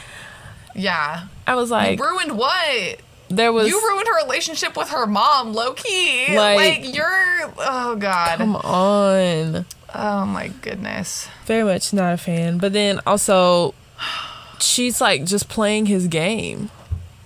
[0.75, 5.53] yeah I was like, ruined what there was you ruined her relationship with her mom
[5.53, 9.65] low key Like- like, you're oh god come on.
[9.93, 12.57] oh my goodness Very much not a fan.
[12.59, 13.73] But then also,
[14.59, 16.69] she's like just playing his game.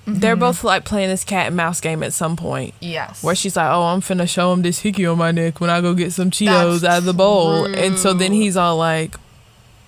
[0.06, 0.20] Mm-hmm.
[0.20, 2.76] They're both like playing this cat and mouse game at some point.
[2.80, 5.70] yes Where she's like, "Oh, I'm finna show him this hickey on my neck when
[5.70, 8.78] I go get some Cheetos That's out of the bowl," and so then he's all
[8.78, 9.16] like,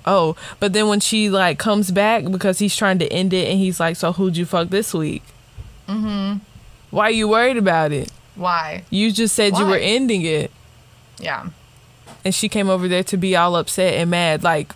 [0.06, 3.60] "Oh," but then when she like comes back because he's trying to end it, and
[3.60, 5.24] he's like, "So who'd you fuck this week?"
[5.88, 6.40] Mm-hmm.
[6.90, 8.12] Why are you worried about it?
[8.36, 10.52] why You just said you were ending it,
[11.20, 11.50] yeah
[12.28, 14.44] and she came over there to be all upset and mad.
[14.44, 14.76] Like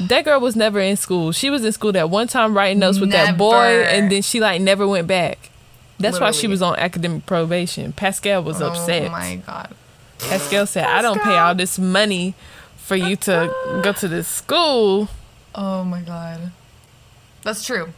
[0.00, 1.32] that girl was never in school.
[1.32, 4.40] She was in school that one time writing notes with that boy, and then she
[4.40, 5.50] like never went back.
[5.98, 7.92] That's why she was on academic probation.
[7.92, 9.08] Pascal was oh upset.
[9.08, 9.74] oh my god
[10.18, 12.34] Pascal said, I don't pay all this money
[12.76, 15.08] for you to go to this school.
[15.54, 16.52] Oh my god.
[17.42, 17.92] That's true.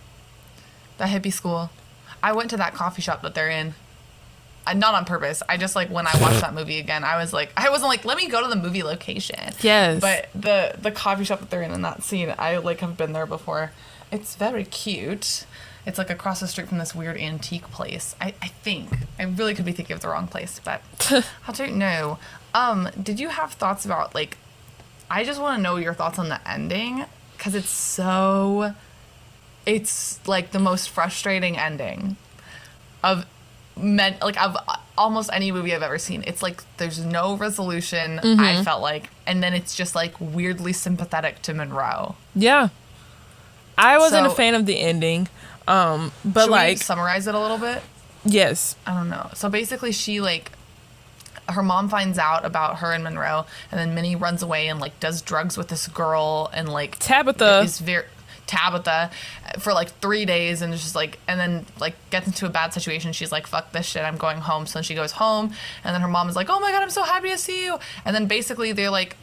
[0.99, 1.71] That hippie school.
[2.23, 3.75] I went to that coffee shop that they're in.
[4.71, 5.43] I, not on purpose.
[5.49, 8.05] I just like when I watched that movie again, I was like, I wasn't like,
[8.05, 9.53] let me go to the movie location.
[9.62, 10.01] Yes.
[10.01, 13.12] But the the coffee shop that they're in in that scene, I like have been
[13.12, 13.73] there before.
[14.12, 15.45] It's very cute.
[15.87, 18.14] It's like across the street from this weird antique place.
[18.21, 18.91] I, I think.
[19.18, 20.83] I really could be thinking of the wrong place, but
[21.49, 22.18] I don't know.
[22.55, 24.37] Um, did you have thoughts about like
[25.11, 27.07] I just want to know your thoughts on the ending
[27.39, 28.75] cuz it's so
[29.66, 32.16] it's like the most frustrating ending
[33.03, 33.27] of
[33.77, 34.57] men like of
[34.99, 36.23] almost any movie I've ever seen.
[36.27, 38.21] It's like there's no resolution.
[38.23, 42.16] I felt like, and then it's just like weirdly sympathetic to Monroe.
[42.35, 42.68] yeah.
[43.79, 45.27] I wasn't a fan of the ending.
[45.66, 47.83] Um, but like, summarize it a little bit?
[48.27, 48.77] yes.
[48.87, 49.31] I don't know.
[49.33, 50.53] So basically, she like
[51.49, 55.01] her mom finds out about her and Monroe, and then Minnie runs away and like
[55.01, 57.61] does drugs with this girl and like Tabitha.
[57.61, 58.05] is very
[58.51, 59.11] Tabitha
[59.61, 62.75] for like three days and it's just like and then like gets into a bad
[62.75, 63.13] situation.
[63.13, 65.53] She's like, "Fuck this shit, I'm going home." So then she goes home,
[65.85, 67.79] and then her mom is like, "Oh my god, I'm so happy to see you."
[68.05, 69.17] And then basically they're like,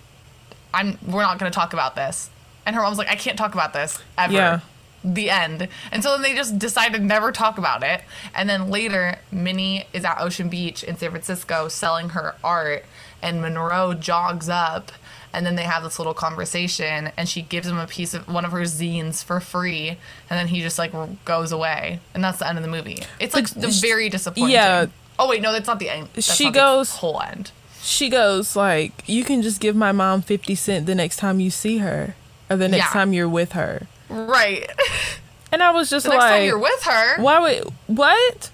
[0.73, 2.29] "I'm we're not going to talk about this,"
[2.65, 4.59] and her mom's like, "I can't talk about this ever." Yeah.
[5.03, 5.67] the end.
[5.91, 8.01] And so then they just decide to never talk about it.
[8.35, 12.83] And then later, Minnie is at Ocean Beach in San Francisco selling her art,
[13.21, 14.91] and Monroe jogs up.
[15.37, 18.43] And then they have this little conversation, and she gives him a piece of one
[18.43, 19.97] of her zines for free, and
[20.39, 20.91] then he just like
[21.25, 23.03] goes away, and that's the end of the movie.
[23.19, 24.49] It's like But the very disappointing.
[24.53, 24.87] yeah.
[25.19, 26.09] Oh wait, no, that's not the end.
[26.15, 27.51] That's She goes- whole end.
[27.83, 31.51] She goes like, "You can just give my mom fifty cent the next time you
[31.51, 32.15] see her."
[32.49, 32.89] or the next Yeah.
[32.93, 33.87] time you're with her.
[34.09, 34.67] Right.
[35.51, 38.49] And I was just The next like, time you're with her, why would what?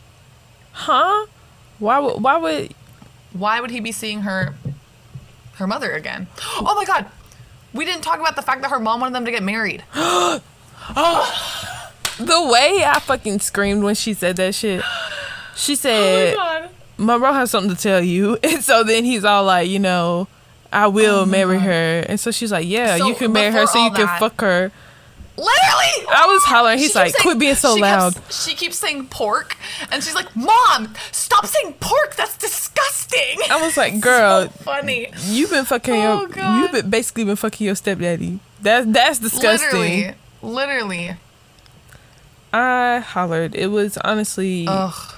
[0.74, 1.26] Huh?
[1.80, 2.74] Why would why would
[3.34, 4.54] why would he be seeing her
[5.56, 6.28] her mother again?
[6.58, 7.06] Oh my god.
[7.74, 9.84] We didn't talk about the fact that her mom wanted them to get married.
[9.96, 10.42] oh,
[12.20, 14.84] the way I fucking screamed when she said that shit?
[15.56, 16.70] She said, oh god.
[16.98, 18.38] Monroe has something to tell you.
[18.44, 20.28] And so then he's all like, you know,
[20.72, 22.06] I will oh marry her.
[22.08, 24.08] And so she's like, yeah, Oh So you can marry her so you all can
[24.20, 24.72] fuck her.
[25.36, 26.08] Literally!
[26.16, 26.78] I was hollering.
[26.78, 28.14] He's like, quit being so she loud.
[28.14, 29.58] Keeps, she keeps saying pork,
[29.92, 32.16] and she's like, "Mom, stop saying pork.
[32.16, 35.10] That's disgusting." I was like, girl, so funny.
[35.26, 36.58] you've been fucking Oh, your, God.
[36.62, 38.40] you've been basically been fucking your stepdaddy.
[38.62, 39.72] That's that's disgusting.
[39.72, 41.16] Literally, literally.
[42.54, 43.56] I hollered.
[43.56, 45.16] It was honestly Ugh.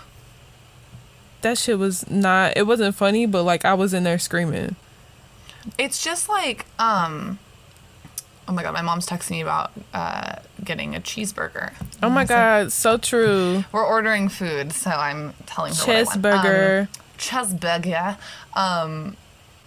[1.41, 2.55] that shit was not.
[2.55, 4.78] It wasn't funny, but like I was in there screaming.
[5.78, 7.39] It's just like, um,
[8.47, 11.73] oh my god, my mom's texting me about uh, getting a cheeseburger.
[12.01, 13.63] Oh my god, so true.
[13.71, 16.09] We're ordering food, so I'm telling her what I want.
[16.09, 16.81] Cheeseburger.
[16.81, 16.87] Um,
[17.17, 18.17] cheeseburger.
[18.55, 19.17] Um,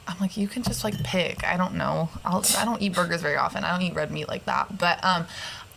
[0.06, 1.44] I'm like, you can just like pick.
[1.44, 2.08] I don't know.
[2.24, 3.62] I'll, I don't eat burgers very often.
[3.62, 4.78] I don't eat red meat like that.
[4.78, 5.26] But um,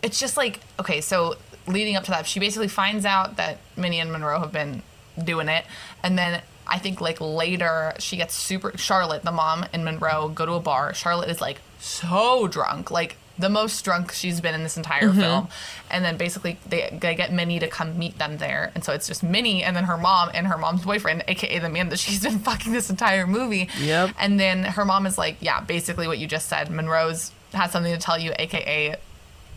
[0.01, 1.01] it's just like okay.
[1.01, 1.35] So
[1.67, 4.83] leading up to that, she basically finds out that Minnie and Monroe have been
[5.21, 5.65] doing it,
[6.01, 8.77] and then I think like later she gets super.
[8.77, 10.93] Charlotte, the mom, and Monroe go to a bar.
[10.93, 15.47] Charlotte is like so drunk, like the most drunk she's been in this entire film.
[15.89, 18.71] And then basically they, they get Minnie to come meet them there.
[18.75, 21.69] And so it's just Minnie and then her mom and her mom's boyfriend, aka the
[21.69, 23.67] man that she's been fucking this entire movie.
[23.79, 24.11] Yep.
[24.19, 26.69] And then her mom is like, yeah, basically what you just said.
[26.69, 28.95] Monroe's has something to tell you, aka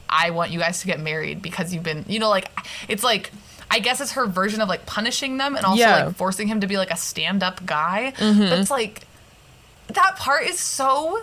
[0.08, 2.48] I want you guys to get married because you've been, you know, like
[2.88, 3.32] it's like
[3.70, 6.04] I guess it's her version of like punishing them and also Yeah.
[6.06, 8.14] like forcing him to be like a stand-up guy.
[8.16, 8.40] Mm-hmm.
[8.48, 9.02] But it's like
[9.88, 11.22] that part is so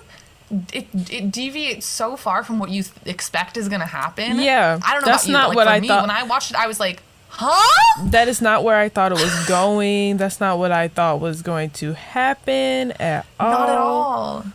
[0.73, 4.39] it, it deviates so far from what you th- expect is gonna happen.
[4.39, 6.23] Yeah, I don't know that's you, not like, what for I me, thought- When I
[6.23, 8.03] watched it, I was like, huh?
[8.09, 10.17] That is not where I thought it was going.
[10.17, 13.51] That's not what I thought was going to happen at all.
[13.51, 14.45] Not at all.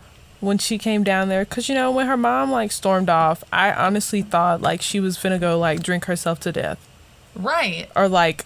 [0.40, 3.72] When she came down there, cause you know when her mom like stormed off, I
[3.72, 6.78] honestly thought like she was gonna go like drink herself to death
[7.34, 7.88] Right.
[7.96, 8.44] or like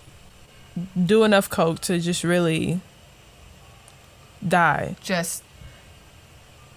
[1.04, 2.80] do enough coke to just really
[4.46, 4.96] die.
[5.02, 5.42] Just.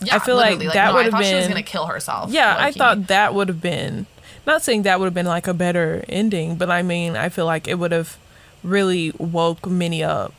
[0.05, 2.31] Yeah, I feel like that no, would've thought she was been- gonna kill herself.
[2.31, 4.05] Yeah, I thought that would have been
[4.45, 7.45] not saying that would have been like a better ending, but I mean I feel
[7.45, 8.17] like it would have
[8.63, 10.33] really woke Minnie up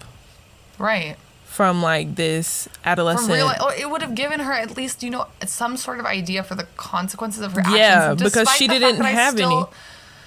[0.79, 1.17] Right.
[1.47, 3.29] from like this adolescent.
[3.29, 6.07] From real, or it would have given her at least you know some sort of
[6.07, 7.79] idea for the consequences of her actions.
[7.79, 9.65] Yeah, because she didn't that I have any.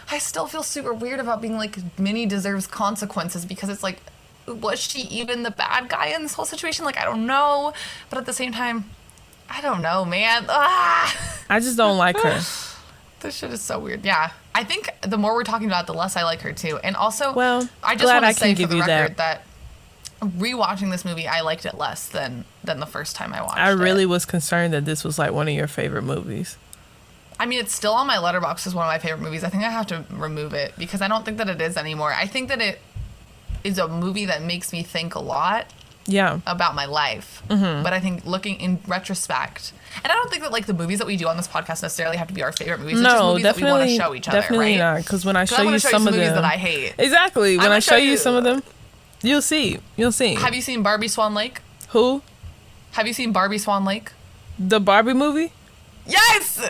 [0.10, 4.00] I still feel super weird about being like Minnie deserves consequences because it's like,
[4.48, 6.86] was she even the bad guy in this whole situation?
[6.86, 7.74] Like I don't know,
[8.10, 8.86] but at the same time,
[9.50, 10.45] I don't know, man.
[10.50, 12.41] Ah, I just don't like her.
[13.22, 14.04] this shit is so weird.
[14.06, 16.78] Yeah, I think the more we're talking about, it, the less I like her too.
[16.84, 19.02] And also, Well, I just want to say for the you that.
[19.02, 19.43] record that.
[20.20, 23.62] Rewatching this movie, I liked it less than than the first time I watched it.
[23.62, 23.76] I it.
[23.76, 26.58] really was concerned that this was like one of your favorite movies.
[27.39, 29.43] I mean, it's still on my Letterboxd as one of my favorite movies.
[29.43, 32.12] I think I have to remove it because I don't think that it is anymore.
[32.12, 32.80] I think that it
[33.64, 35.68] is a movie that makes me think a lot
[36.08, 36.39] Yeah.
[36.47, 37.43] about my life.
[37.49, 37.84] Mm-hmm.
[37.84, 41.08] But I think looking in retrospect, and I don't think that like the movies that
[41.08, 42.99] we do on this podcast necessarily have to be our favorite movies.
[42.99, 44.78] it's just No, movies that we want to show each other, definitely right?
[44.78, 44.97] not.
[44.97, 46.58] Because when I show I you show you some some of movies them, that I
[46.58, 46.93] hate.
[46.97, 47.58] exactly.
[47.58, 48.64] When I show show you you- some of them,
[49.22, 49.80] you'll see.
[49.97, 50.36] You'll see.
[50.36, 51.60] Have you seen Barbie Swan Lake?
[51.89, 52.22] Who?
[52.91, 54.12] Have you seen Barbie Swan Lake?
[54.58, 55.51] The Barbie movie?
[56.05, 56.70] Yes.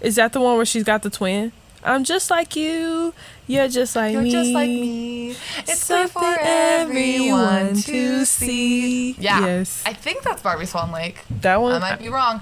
[0.00, 1.52] Is that the one where she's got the twin?
[1.84, 3.12] I'm just like you.
[3.48, 4.30] You're just like You're me.
[4.30, 5.30] just like me.
[5.66, 9.12] It's there for Something everyone to see.
[9.12, 9.40] Yeah.
[9.44, 9.82] Yes.
[9.86, 11.24] I think that's Barbie Swan Lake.
[11.40, 11.74] that one.
[11.74, 12.40] I might be wrong.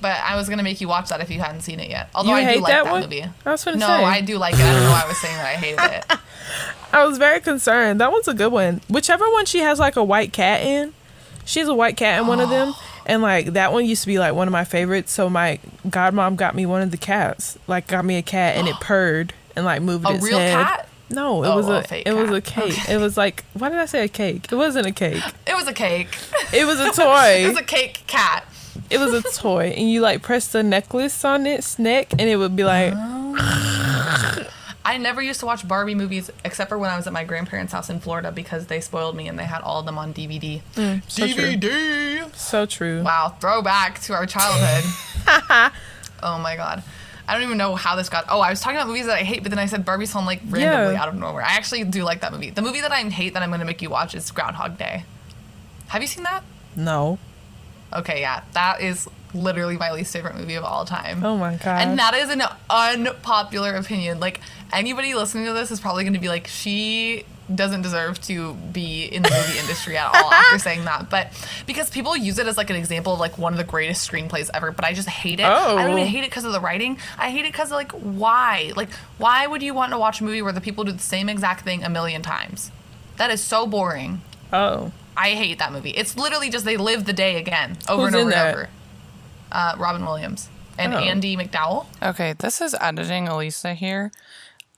[0.00, 2.08] But I was gonna make you watch that if you hadn't seen it yet.
[2.14, 3.02] Although You I do hate like that that, one?
[3.02, 3.22] movie.
[3.44, 3.92] I was gonna No, say.
[3.92, 4.60] I do like it.
[4.60, 6.18] I don't know why I was saying that I hated it.
[6.94, 8.00] I was very concerned.
[8.00, 8.80] That one's a good one.
[8.88, 10.94] Whichever one she has like a white cat in,
[11.44, 12.72] she has a white cat in one of them,
[13.06, 15.12] and like that one used to be like one of my favorites.
[15.12, 17.58] So my godmom got me one of the cats.
[17.66, 20.52] Like got me a cat, and it purred and like moved A its real head.
[20.66, 20.88] cat?
[21.12, 22.72] No, it Oh, was a a, it was a cake.
[22.78, 22.94] Okay.
[22.94, 24.46] It was like why did I say a cake?
[24.52, 25.22] It wasn't a cake.
[25.46, 26.16] It was a cake.
[26.52, 27.44] It was a toy.
[27.44, 28.44] It was a cake cat.
[28.88, 32.36] it was a toy, and you like press the necklace on its neck, and it
[32.36, 34.46] would be like oh.
[34.82, 37.72] I never used to watch Barbie movies except for when I was at my grandparents'
[37.72, 40.62] house in Florida because they spoiled me and they had all of them on DVD.
[40.74, 41.44] Mm, so true.
[41.56, 42.34] DVD.
[42.34, 43.02] So true.
[43.02, 44.84] Wow, throwback to our childhood.
[46.22, 46.82] oh my god.
[47.30, 48.24] I don't even know how this got.
[48.28, 50.26] Oh, I was talking about movies that I hate, but then I said Barbie's Song
[50.26, 51.02] like randomly Yeah.
[51.02, 51.42] out of nowhere.
[51.44, 52.50] I actually do like that movie.
[52.50, 55.04] The movie that I hate that I'm going to make you watch is Groundhog Day.
[55.88, 56.42] Have you seen that?
[56.74, 57.18] No.
[57.92, 61.24] Okay, yeah, that is literally my least favorite movie of all time.
[61.24, 61.82] Oh my god.
[61.86, 64.18] And that is an unpopular opinion.
[64.20, 64.40] Like
[64.72, 67.24] anybody listening to this is probably going to be like, she
[67.54, 71.10] doesn't deserve to be in the movie industry at all after saying that.
[71.10, 71.28] But
[71.66, 74.50] because people use it as like an example of like one of the greatest screenplays
[74.54, 75.44] ever, but I just hate it.
[75.46, 75.92] I don't Oh.
[75.96, 76.98] even hate it because of the writing.
[77.18, 78.72] I hate it because of like why?
[78.76, 81.28] Like why would you want to watch a movie where the people do the same
[81.28, 82.70] exact thing a million times?
[83.16, 84.22] That is so boring.
[84.52, 84.92] oh.
[85.16, 85.90] I hate that movie.
[85.90, 88.68] It's literally just they live the day again over Who's and over and over.
[89.52, 90.48] Uh, Robin Williams
[90.78, 90.98] and Oh.
[90.98, 91.86] Andie MacDowell.
[92.02, 94.12] Okay, this is editing Elisa here.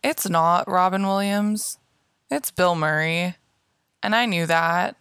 [0.03, 1.79] It's not Robin Williams.
[2.33, 3.37] It's Bill Murray.
[4.03, 4.97] And I knew that.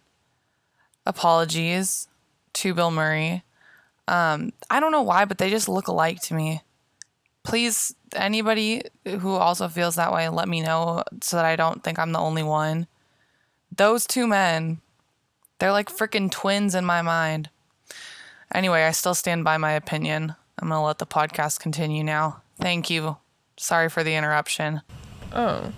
[1.06, 2.06] Apologies
[2.52, 3.42] to Bill Murray.
[4.06, 6.60] Um, I don't know why, but they just look alike to me.
[7.42, 11.98] Please, anybody who also feels that way, let me know so that I don't think
[11.98, 12.86] I'm the only one.
[13.74, 14.82] Those two men,
[15.58, 17.48] they're like freaking twins in my mind.
[18.54, 20.34] Anyway, I still stand by my opinion.
[20.58, 22.42] I'm going to let the podcast continue now.
[22.60, 23.16] Thank you.
[23.56, 24.82] Sorry for the interruption.
[25.32, 25.72] Oh.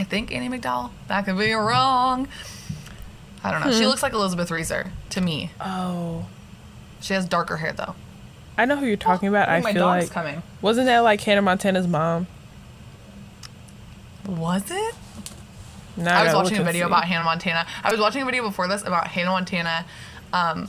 [0.00, 0.92] I think Andie MacDowell.
[1.08, 2.26] That could be wrong.
[3.44, 3.70] I don't know.
[3.70, 5.50] She looks like Elizabeth Reaser to me.
[5.60, 6.24] Oh.
[7.02, 7.94] She has darker hair though.
[8.56, 9.50] I know who you're talking about.
[9.50, 10.42] Oh, I my feel dog's like coming.
[10.62, 12.28] wasn't that like Hannah Montana's mom?
[14.26, 14.94] Was it?
[15.98, 17.66] No, I was watching a video about Hannah Montana.
[17.84, 19.84] I was watching a video before this about Hannah Montana,
[20.32, 20.66] um,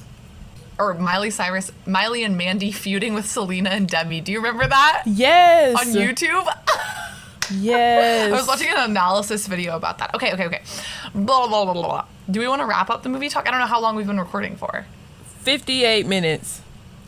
[0.77, 4.19] or Miley Cyrus, Miley and Mandy feuding with Selena and Demi.
[4.19, 5.79] Do you remember that Yes.
[5.79, 6.45] on YouTube?
[7.53, 8.31] Yes.
[8.33, 10.13] I was watching an analysis video about that.
[10.15, 10.61] Okay, okay, okay.
[11.13, 11.81] Blah blah blah blah.
[11.83, 12.05] blah.
[12.29, 13.47] Do we want to wrap up the movie talk?
[13.47, 14.85] I don't know how long we've been recording for.
[15.39, 16.61] 58 minutes.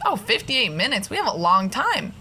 [0.06, 1.10] Oh, 58 minutes.
[1.10, 2.14] We have a long time.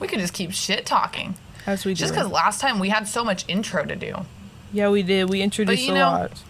[0.00, 1.36] We could just keep shit talking.
[1.66, 4.14] As we Just because last time we had so much intro to do.
[4.72, 5.28] Yeah, we did.
[5.30, 6.42] We introduced you a know- lot.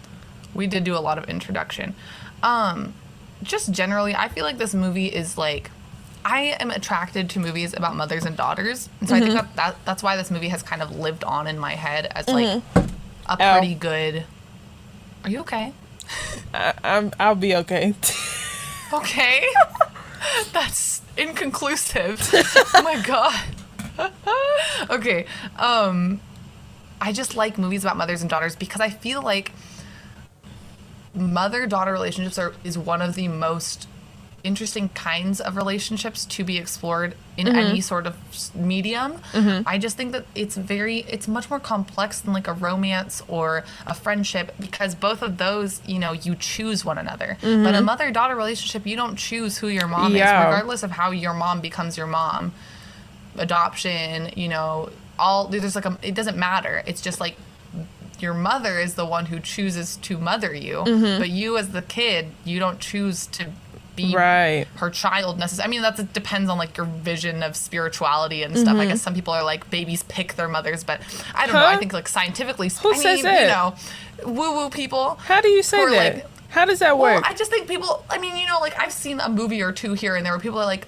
[0.53, 1.93] We did do a lot of introduction.
[2.41, 2.93] Um,
[3.43, 5.71] just generally, I feel like this movie is like,
[6.25, 9.75] I am attracted to movies about mothers and daughters, and so I think that, that
[9.85, 13.37] that's why this movie has kind of lived on in my head as like a
[13.39, 13.57] Ow.
[13.57, 14.25] pretty good.
[15.23, 15.73] Are you okay?
[16.53, 17.11] I, I'm.
[17.19, 17.93] I'll be okay.
[18.93, 19.45] Okay.
[20.53, 22.19] That's inconclusive.
[22.73, 24.11] oh my god.
[24.89, 25.25] okay.
[25.57, 26.21] Um
[27.01, 29.51] I just like movies about mothers and daughters because I feel like
[31.13, 33.87] mother-daughter relationships are is one of the most
[34.43, 37.57] interesting kinds of relationships to be explored in mm-hmm.
[37.57, 38.15] any sort of
[38.55, 39.13] medium.
[39.31, 39.67] Mm-hmm.
[39.67, 43.63] I just think that it's very it's much more complex than like a romance or
[43.85, 47.37] a friendship because both of those, you know, you choose one another.
[47.41, 47.63] Mm-hmm.
[47.63, 50.39] But a mother-daughter relationship, you don't choose who your mom Yeah.
[50.39, 52.53] is regardless of how your mom becomes your mom.
[53.37, 56.83] Adoption, you know, all there's like a it doesn't matter.
[56.85, 57.35] It's just like
[58.19, 60.83] your mother is the one who chooses to mother you,
[61.19, 63.47] but you as the kid, you don't choose to
[64.07, 64.65] be Right.
[64.75, 65.67] her child necessarily.
[65.67, 68.75] I mean, that's it depends on like your vision of spirituality and stuff.
[68.75, 68.89] I mm-hmm.
[68.89, 71.01] guess some people are like babies pick their mothers, but
[71.35, 71.65] I don't know.
[71.65, 73.41] I think like scientifically, Who I mean, says that?
[73.41, 75.15] you know, woo woo people.
[75.15, 76.15] How do you say that?
[76.15, 77.29] like- How does that Well, work?
[77.29, 78.03] I just think people.
[78.09, 80.39] I mean, you know, like I've seen a movie or two here and there where
[80.39, 80.87] people are like.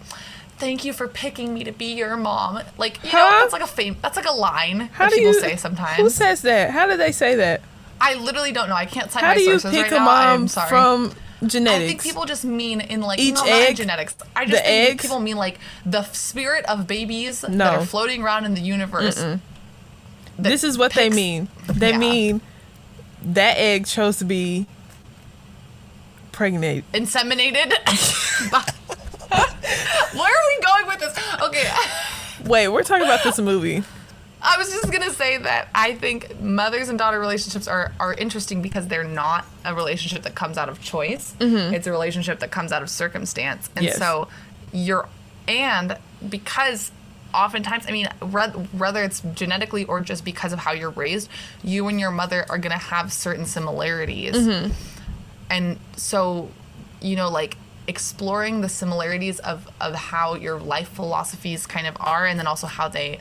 [0.57, 2.61] Thank you for picking me to be your mom.
[2.77, 3.97] Like you know, that's like a fame.
[4.03, 5.97] That's like a line How that do people you say sometimes.
[5.97, 6.69] Who says that?
[6.69, 7.61] How do they say that?
[7.99, 8.75] I literally don't know.
[8.75, 10.07] I can't cite How my do you sources pick right a now.
[10.11, 10.69] I'm mom sorry.
[10.69, 11.13] from
[11.45, 11.83] genetics?
[11.83, 13.75] I think people just mean in like Each no, not egg?
[13.77, 14.15] genetics.
[14.35, 15.01] I just think eggs?
[15.03, 17.57] people mean like the spirit of babies No.
[17.57, 19.23] that are floating around in the universe.
[20.37, 21.47] this is what they mean.
[21.67, 21.97] They Yeah.
[21.97, 22.41] mean
[23.23, 24.65] that egg chose to be
[26.31, 26.83] pregnant.
[26.93, 27.71] Inseminated.
[30.13, 31.17] Where are we going with this?
[31.43, 31.67] Okay.
[32.45, 33.83] Wait, we're talking about this movie.
[34.41, 38.61] I was just gonna say that I think mothers and daughter relationships are, are interesting
[38.61, 41.35] because they're not a relationship that comes out of choice.
[41.39, 41.73] Mm-hmm.
[41.73, 43.97] It's a relationship that comes out of circumstance, and Yes.
[43.97, 44.27] so
[44.73, 45.07] you're
[45.47, 46.91] and because
[47.33, 48.07] oftentimes, I mean,
[48.77, 51.29] whether it's genetically or just because of how you're raised,
[51.63, 54.71] you and your mother are gonna have certain similarities, mm-hmm.
[55.49, 56.49] and so
[56.99, 62.25] you know like exploring the similarities of of how your life philosophies kind of are
[62.25, 63.19] and then also how they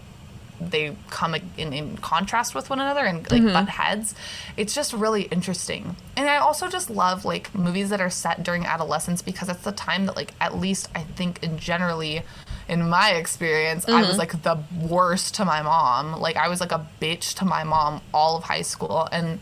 [0.60, 3.52] they come in, in contrast with one another and like mm-hmm.
[3.52, 4.14] butt heads.
[4.56, 5.96] It's just really interesting.
[6.16, 9.72] And i also just love like movies that are set during adolescence because it's the
[9.72, 12.22] time that like at least i think in generally
[12.68, 14.18] in my experience i was mm-hmm.
[14.18, 16.20] like the worst to my mom.
[16.20, 19.08] Like i was like a bitch to my mom all of high school.
[19.10, 19.40] And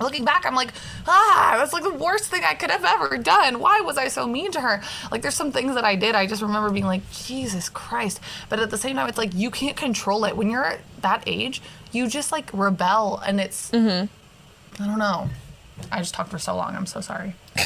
[0.00, 0.72] looking back i'm like
[1.06, 4.26] ah that's like the worst thing i could have ever done why was i so
[4.26, 7.02] mean to her like there's some things that i did i just remember being like
[7.12, 10.64] jesus christ but at the same time it's like you can't control it when you're
[10.64, 11.60] at that age
[11.92, 14.06] you just like rebel and it's i
[14.78, 15.28] don't know
[15.92, 17.34] i just talked for so long i'm so sorry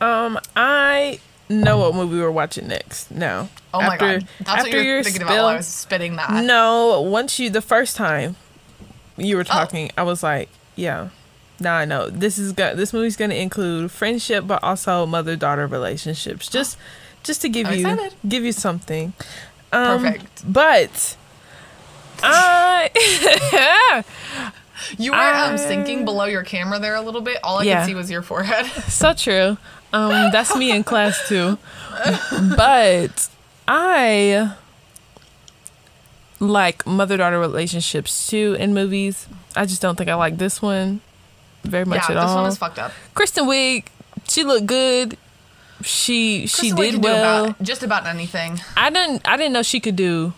[0.00, 3.10] Um, I know what movie we're watching next.
[3.10, 3.48] No.
[3.74, 5.66] Oh my After- god, that's what after you're your thinking about spill- while I was
[5.66, 6.44] spitting that.
[6.44, 8.36] No, once you the first time
[9.16, 9.38] you Oh.
[9.38, 10.48] were talking, I was like,
[10.78, 11.08] yeah.
[11.60, 15.34] Now I know this is go- this movie's going to include friendship, but also mother
[15.34, 16.48] daughter relationships.
[16.48, 16.78] Just
[17.24, 18.14] just to give I'm you excited.
[18.28, 19.12] give you something.
[19.72, 20.52] Um, Perfect.
[20.52, 21.16] But
[22.22, 24.04] I
[24.98, 27.38] You were um, I- sinking below your camera there a little bit.
[27.42, 27.80] All I Yeah.
[27.80, 28.66] could see was your forehead.
[28.88, 29.56] so true.
[29.92, 31.58] Um, that's me in class too.
[32.56, 33.28] But
[33.66, 34.54] I
[36.40, 39.26] like mother daughter relationships too in movies.
[39.58, 41.00] I just don't think I like this one
[41.64, 42.36] very much yeah, at this all.
[42.42, 42.92] one is fucked up.
[43.14, 43.86] Kristen Wiig,
[44.28, 45.16] she looked good.
[45.82, 47.44] She she Kristen Wiig did do well.
[47.46, 48.60] about, just about anything.
[48.76, 50.32] I didn't I didn't know she could do.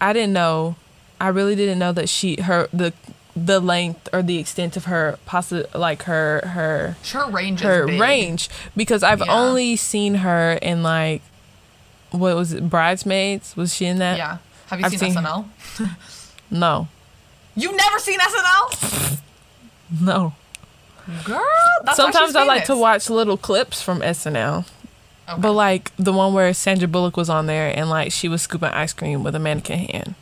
[0.00, 0.76] I didn't know.
[1.20, 2.92] I really didn't know that she her the
[3.36, 8.48] the length or the extent of her possi like her her Her range her range
[8.76, 9.32] because I've Yeah.
[9.34, 11.20] only seen her in like
[12.10, 14.16] what was it Bridesmaids was she in that?
[14.18, 14.38] Yeah.
[14.68, 15.44] Have you I've seen, seen- SNL?
[16.50, 16.88] No.
[17.56, 19.20] You've never seen SNL?
[20.00, 20.34] No.
[21.24, 21.44] Girl,
[21.84, 24.66] that's Sometimes I like to watch little clips from SNL.
[25.28, 25.40] Okay.
[25.40, 28.70] But like the one where Sandra Bullock was on there and like she was scooping
[28.70, 30.14] ice cream with a mannequin hand.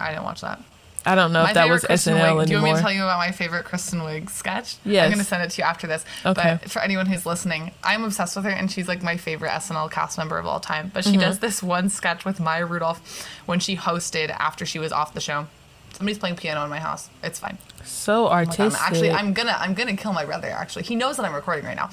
[0.00, 0.60] I didn't watch that.
[1.04, 2.24] I don't know My if that was Kristen SNL Wiig.
[2.28, 2.44] anymore.
[2.46, 4.76] Do you want me to tell you about my favorite Kristen Wiig sketch?
[4.84, 5.04] Yes.
[5.04, 6.04] I'm going to send it to you after this.
[6.24, 6.58] Okay.
[6.62, 9.90] But for anyone who's listening, I'm obsessed with her, and she's like my favorite SNL
[9.90, 10.92] cast member of all time.
[10.94, 11.12] But Mm-hmm.
[11.14, 15.12] she does this one sketch with Maya Rudolph when she hosted after she was off
[15.12, 15.48] the show.
[15.94, 17.08] Somebody's playing piano in my house.
[17.22, 17.58] It's fine.
[17.84, 18.80] so Oh artistic.
[18.82, 20.48] Actually, I'm gonna I'm gonna kill my brother.
[20.48, 21.90] Actually, he knows that I'm recording right now.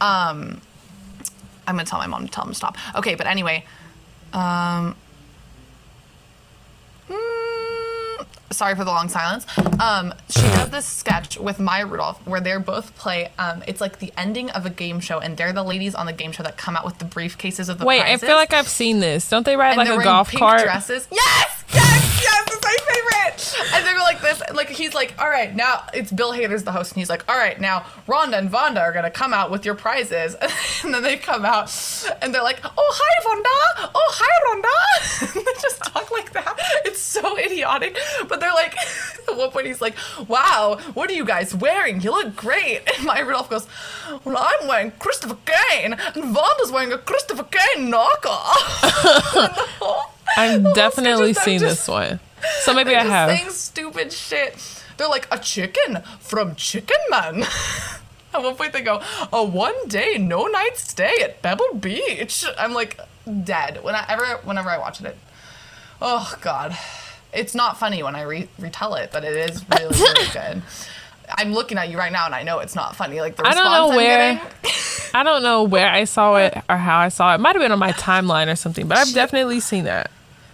[0.00, 0.60] Um,
[1.66, 2.76] I'm gonna tell my mom to tell him to stop.
[2.96, 3.64] Okay, but anyway,
[4.32, 4.96] um,
[7.08, 9.46] mm, sorry for the long silence.
[9.80, 13.30] Um, she does this sketch with Maya Rudolph where they're both play.
[13.38, 16.12] Um, it's like the ending of a game show, and they're the ladies on the
[16.12, 18.22] game show that come out with the briefcases of the Wait, prizes.
[18.22, 19.28] I feel like I've seen this.
[19.28, 20.62] Don't they ride and like a golf pink cart?
[20.62, 21.06] dresses.
[21.10, 22.48] Yes, yes, yes.
[22.52, 23.72] It's my favorite.
[23.74, 24.42] And they're like this.
[24.54, 27.36] Like he's like, all right, now it's Bill Hader's the host, and he's like, all
[27.36, 30.36] right, now Rhonda and Vonda are gonna come out with your prizes,
[30.84, 31.70] and then they come out,
[32.20, 35.32] and they're like, oh hi Vonda, oh hi Rhonda.
[35.42, 36.56] They just talk like that.
[36.84, 37.96] It's so idiotic.
[38.28, 38.74] But they're like,
[39.28, 39.94] at one point he's like,
[40.28, 42.00] wow, what are you guys wearing?
[42.00, 42.80] You look great.
[42.96, 43.66] And Maya Rudolph goes,
[44.24, 48.52] well, I'm wearing Christopher Kane, and Vonda's wearing a Christopher Kane knockoff.
[50.36, 52.20] I've definitely seen just- this one.
[52.62, 53.30] So maybe I have.
[53.30, 54.56] saying stupid shit.
[54.96, 57.44] They're like a chicken from Chicken Man.
[58.34, 59.00] At one point they go,
[59.32, 62.44] a one day, no night stay at Pebble Beach.
[62.58, 62.98] I'm like
[63.44, 65.16] dead whenever whenever I watch it.
[66.00, 66.76] Oh God,
[67.32, 70.62] it's not funny when I re- retell it, but it is really really good.
[71.38, 73.20] I'm looking at you right now, and I know it's not funny.
[73.20, 74.40] Like the I response don't know I'm where-
[75.14, 77.36] I don't know where I saw it or how I saw it.
[77.36, 80.10] It might have been on my timeline or something, but I've definitely seen that.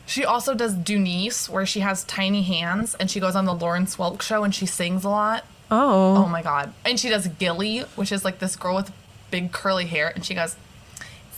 [0.07, 3.97] She also does Dooneese, where she has tiny hands, and she goes on the Lawrence
[3.97, 5.45] Welk show and she sings a lot.
[5.71, 6.17] Oh.
[6.25, 6.73] Oh my god.
[6.85, 8.91] And she does Gilly, which is like this girl with
[9.31, 10.57] big curly hair, and she goes,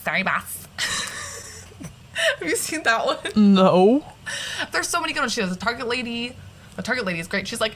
[0.05, 0.69] Sorry, boss.
[2.39, 3.19] Have you seen that one?
[3.35, 4.05] No.
[4.73, 5.33] There's so many good ones.
[5.33, 6.35] She does a Target Lady.
[6.77, 7.49] The Target Lady is great.
[7.49, 7.75] She's like,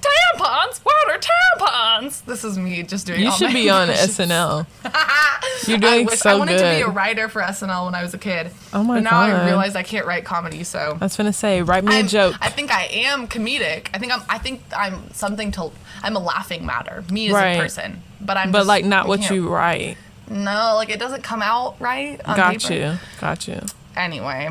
[0.00, 0.78] Tampons?
[0.82, 2.24] What are tampons?
[2.24, 3.88] This is me just doing You all should my be on.
[3.88, 4.66] SNL.
[5.68, 8.02] You're I doing wish so I wanted to be a writer for SNL when I
[8.02, 8.50] was a kid.
[8.72, 11.62] Oh my but now I realize I can't write comedy, so I was gonna say,
[11.62, 12.36] write me a I'm- joke.
[12.40, 13.88] I think I am comedic.
[13.92, 14.22] I think I'm.
[14.28, 15.70] I think I'm something to.
[16.02, 17.04] I'm a laughing matter.
[17.12, 17.50] Me as Right.
[17.56, 18.50] a person, but I'm.
[18.52, 19.98] but just- like not I what you write.
[20.28, 22.20] No, like it doesn't come out right.
[22.24, 22.72] On Got paper.
[22.74, 22.98] you.
[23.20, 23.60] Got you.
[23.96, 24.50] Anyway,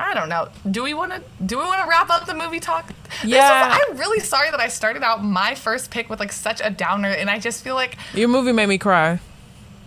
[0.00, 0.48] I don't know.
[0.70, 1.22] Do we want to?
[1.44, 2.92] Do we want to wrap up the movie talk?
[3.24, 3.78] Yeah.
[3.88, 7.08] I'm really sorry that I started out my first pick with like such a downer,
[7.10, 9.20] and I just feel like Your movie made me cry.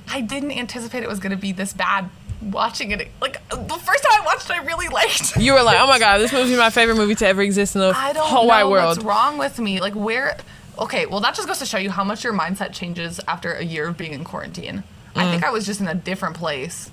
[0.10, 2.10] I didn't anticipate it was gonna be this bad.
[2.42, 5.38] Watching it, like the first time I watched, it, I really liked.
[5.38, 7.76] You were like, oh my god, this movie is my favorite movie to ever exist
[7.76, 9.80] in the I whole wide world." what's wrong with me.
[9.80, 10.38] Like where?
[10.78, 13.64] Okay, well that just goes to show you how much your mindset changes after a
[13.64, 14.84] year of being in quarantine.
[15.16, 15.32] I Mm.
[15.32, 16.92] think I was just in a different place.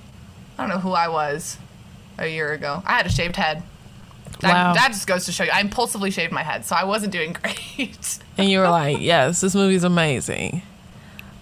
[0.57, 1.57] I don't know who I was
[2.21, 2.83] a year ago.
[2.87, 3.63] I had a shaved head.
[4.41, 4.73] That, Wow.
[4.75, 5.51] that just goes to show you.
[5.51, 8.19] I impulsively shaved my head, so I wasn't doing great.
[8.39, 10.63] And you were like, yes, this movie's amazing.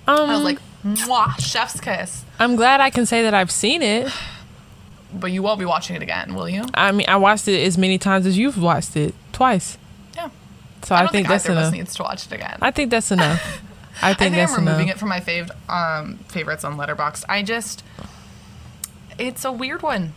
[0.07, 2.25] Um, I was like, Mwah, chef's kiss.
[2.39, 4.11] I'm glad I can say that I've seen it.
[5.11, 6.65] But you won't be watching it again, will you?
[6.75, 9.79] I mean, I watched it as many times as you've watched it, twice.
[10.15, 10.29] Yeah.
[10.83, 11.73] So I I, think, think, that's either of us enough.
[11.79, 12.59] needs to watch it again.
[12.61, 13.63] I think that's enough.
[14.03, 14.97] I I think think that's I'm removing enough.
[14.97, 17.25] it from my fav- um, favorites on Letterboxd.
[17.27, 17.83] I just,
[19.19, 20.13] it's a weird one.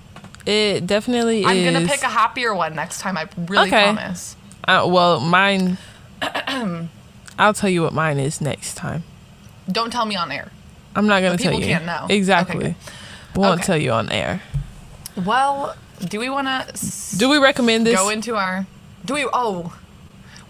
[0.45, 1.72] It definitely I'm is.
[1.73, 3.18] gonna pick a happier one next time.
[3.18, 3.93] I really Okay.
[3.93, 4.35] promise.
[4.68, 5.77] Uh, well, mine.
[7.39, 9.03] I'll tell you what mine is next time.
[9.72, 10.51] Don't tell me on air.
[10.95, 11.73] I'm not gonna tell people you.
[11.73, 12.01] can't know.
[12.05, 12.57] Okay, Exactly.
[12.59, 12.76] good.
[13.35, 13.63] We won't Okay.
[13.68, 14.41] tell you on air.
[15.15, 17.95] Well, do we want to Do we recommend this?
[17.95, 18.65] go into our?
[19.05, 19.27] Do we?
[19.31, 19.73] Oh,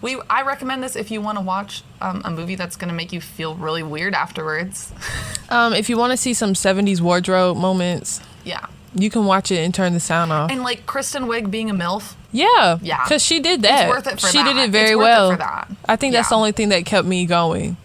[0.00, 0.20] we.
[0.28, 3.12] I recommend this if you want to watch um, a movie that's going to make
[3.12, 4.92] you feel really weird afterwards.
[5.50, 9.58] um, if you want to see some 70s wardrobe moments, yeah, you can watch it
[9.58, 10.50] and turn the sound off.
[10.50, 12.14] and like Kristen Wiig being a milf.
[12.32, 13.02] yeah, Yeah.
[13.04, 13.86] because she did that.
[13.88, 14.44] It's worth it for she that.
[14.44, 15.30] did it It's very worth it well.
[15.32, 15.68] for that.
[15.88, 17.76] I think that's the only thing that kept me going.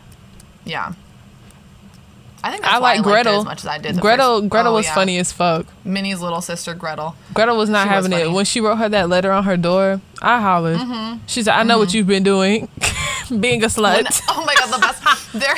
[0.65, 0.93] Yeah.
[2.43, 3.39] I think that's I like I liked it Gretel.
[3.39, 3.95] as much as I did.
[3.95, 4.93] The Gretel, first- Gretel oh, was yeah.
[4.95, 5.65] funny as fuck.
[5.83, 7.15] Minnie's little sister Gretel.
[7.33, 9.57] Gretel was not She was having it when she wrote her that letter on her
[9.57, 10.01] door.
[10.21, 10.77] I hollered.
[10.77, 11.17] Mm-hmm.
[11.25, 12.69] She said, "I know what you've been doing,
[13.39, 15.33] being a slut." When- oh my god, the best.
[15.33, 15.55] They're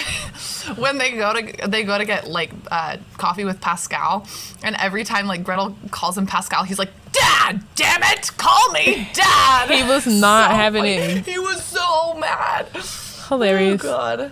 [0.77, 4.27] when they go to they go to get like uh, coffee with Pascal,
[4.63, 9.09] and every time like Gretel calls him Pascal, he's like, "Dad, damn it, call me
[9.13, 11.25] Dad." He was not So having it.
[11.25, 12.67] He was so mad.
[13.27, 13.83] Hilarious.
[13.83, 14.31] Oh god.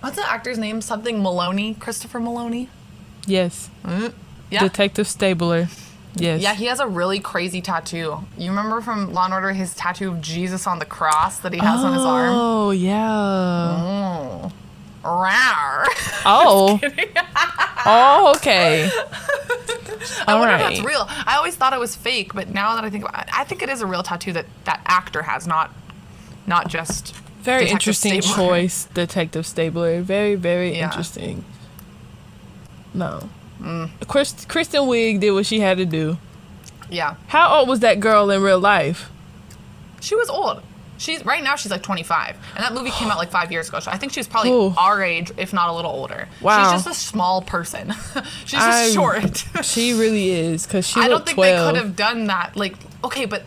[0.00, 0.80] What's the actor's name?
[0.80, 2.68] Something Meloni, Christopher Meloni.
[3.26, 3.70] Yes,
[4.50, 4.60] Yeah.
[4.60, 5.68] Detective Stabler.
[6.14, 6.40] Yes.
[6.40, 8.18] Yeah, he has a really crazy tattoo.
[8.38, 11.58] You remember from Law and Order his tattoo of Jesus on the cross that he
[11.58, 12.30] has on his arm?
[12.34, 14.50] Oh yeah.
[15.06, 15.86] Rawr.
[16.28, 16.80] Oh.
[17.86, 18.90] oh, okay.
[20.26, 20.72] I All wonder right.
[20.72, 21.06] if that's real.
[21.08, 23.62] I always thought it was fake, but now that I think about it, I think
[23.62, 25.72] it is a real tattoo that that actor has, not
[26.48, 28.36] not just Very Detective interesting Stabler.
[28.48, 30.00] choice, Detective Stabler.
[30.00, 30.86] Very, very Yeah.
[30.86, 31.44] interesting.
[32.92, 33.28] No.
[33.60, 33.90] Mm.
[34.08, 36.18] Chris, Kristen Wiig did what she had to do.
[36.90, 39.10] Yeah, How old was that girl in real life?
[40.00, 40.62] she was old.
[40.98, 41.56] She's right now.
[41.56, 43.80] She's like 25, and that movie came out like five years ago.
[43.80, 44.74] So I think she was probably Ooh.
[44.78, 46.28] our age, if not a little older.
[46.40, 46.62] Wow.
[46.72, 47.92] She's just a small person.
[48.44, 49.44] She's just I- short.
[49.64, 51.74] She really is, because she I don't think 12.
[51.74, 52.56] they could have done that.
[52.56, 52.74] Like,
[53.04, 53.42] okay, but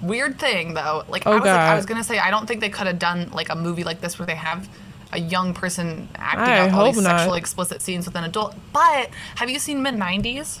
[0.00, 1.04] weird thing though.
[1.08, 2.98] Like, Oh, I was like, I was gonna say, I don't think they could have
[2.98, 4.68] done like a movie like this where they have
[5.12, 7.18] a young person acting I out all these not.
[7.18, 8.54] sexually explicit scenes with an adult.
[8.72, 10.60] But have you seen mid '90s?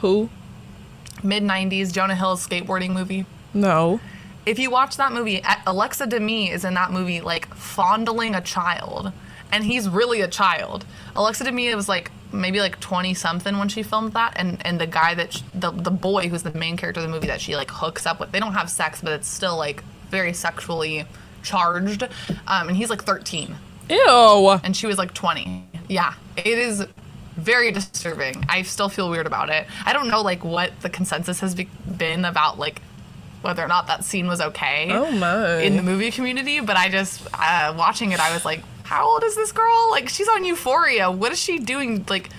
[0.00, 0.28] Who?
[1.22, 3.26] Mid '90s Jonah Hill's skateboarding movie.
[3.54, 4.00] No.
[4.46, 9.12] If you watch that movie, Alexa Demie is in that movie like fondling a child,
[9.52, 10.84] and he's really a child.
[11.16, 14.86] Alexa Demie was like maybe like 20 something when she filmed that, and and the
[14.86, 17.56] guy that sh- the the boy who's the main character of the movie that she
[17.56, 21.04] like hooks up with, they don't have sex, but it's still like very sexually
[21.42, 22.02] charged,
[22.46, 23.54] um, and he's like 13
[23.90, 24.50] Ew.
[24.64, 25.64] and she was like 20.
[25.88, 26.86] Yeah, it is
[27.36, 28.44] very disturbing.
[28.48, 29.66] I still feel weird about it.
[29.84, 32.80] I don't know like what the consensus has be- been about like
[33.44, 35.58] whether or not that scene was okay Oh my.
[35.60, 39.22] in the movie community, but I just uh, watching it, I was like, how old
[39.22, 39.88] is this girl?
[39.90, 41.10] Like she's on Euphoria.
[41.10, 42.04] What is she doing?
[42.08, 42.30] Like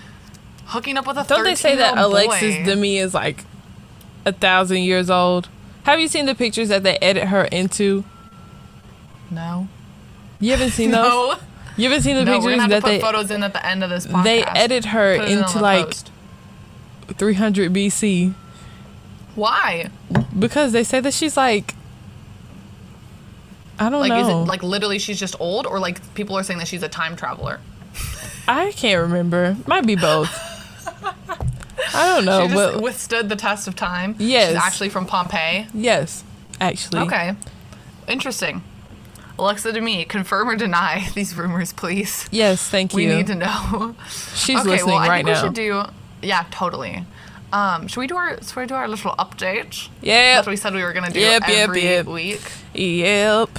[0.66, 2.66] hooking up with a Don't they say that Alexis boy?
[2.66, 3.44] Demie is like
[4.26, 5.48] a thousand years old?
[5.84, 8.04] Have you seen the pictures that they edit her into?
[9.30, 9.68] No.
[10.40, 11.08] You haven't seen those?
[11.08, 11.36] No.
[11.78, 14.08] You haven't seen the No, pictures that they photos in at the end of this
[14.08, 14.24] podcast.
[14.24, 16.12] they edit her Put it on into like post.
[17.18, 18.34] 300 BC
[19.36, 19.90] why?
[20.38, 21.74] because they say that she's like
[23.78, 24.44] I don't Like is know.
[24.44, 27.16] it like literally she's just old, or like people are saying that she's a time
[27.18, 27.60] traveler?
[28.48, 29.58] I can't remember.
[29.68, 30.30] Might be both.
[31.94, 34.16] I don't know, she just but withstood the test of time.
[34.18, 34.50] Yes.
[34.50, 35.68] She's actually from Pompeii.
[35.74, 36.24] yes,
[36.60, 37.02] actually.
[37.02, 37.36] Okay.
[38.08, 38.64] Interesting.
[39.38, 42.28] Alexa Demie, confirm or deny these rumors, please.
[42.32, 42.98] Yes, thank you.
[42.98, 43.96] We need to know.
[44.36, 45.42] She's okay, listening well, I right think now.
[45.42, 45.84] we should do.
[46.26, 47.04] Yeah, totally.
[47.54, 50.46] Um, should we do our should we do our little update Yep.
[50.46, 52.06] that we said we were gonna do Yep, yep, every yep.
[52.06, 52.42] week
[52.74, 53.50] Yep.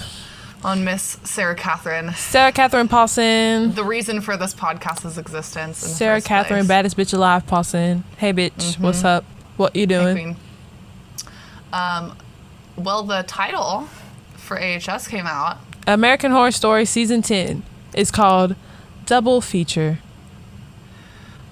[0.64, 2.12] on Miss Sarah Catherine?
[2.14, 3.74] Sarah Catherine Paulson.
[3.74, 5.78] The reason for this podcast's existence.
[5.78, 6.68] Sarah Catherine, place.
[6.68, 8.04] baddest bitch alive, Paulson.
[8.18, 9.24] Hey, bitch, what's up?
[9.56, 10.36] What you doing?
[11.72, 12.16] Um,
[12.76, 13.88] well, the title
[14.36, 15.58] for AHS came out.
[15.86, 17.62] American Horror Story season ten
[17.94, 18.56] is called
[19.06, 20.00] Double Feature.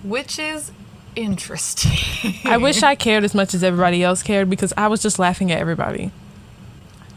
[0.03, 0.71] which is
[1.17, 2.35] interesting.
[2.45, 5.53] I wish I cared as much as everybody else cared because I was just laughing
[5.53, 6.11] at everybody.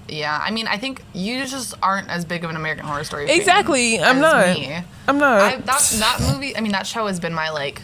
[0.08, 3.30] yeah, I mean, I think you just aren't as big of an American Horror Story.
[3.30, 4.58] Exactly, I'm not.
[4.58, 4.80] Me.
[5.08, 5.42] I'm not.
[5.42, 6.56] I, that that movie.
[6.56, 7.82] I mean, that show has been my like.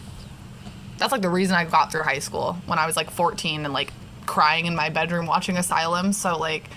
[0.98, 3.74] That's like the reason I got through high school when I was like 14 and
[3.74, 3.92] like
[4.26, 6.14] crying in my bedroom watching Asylum.
[6.14, 6.70] So like,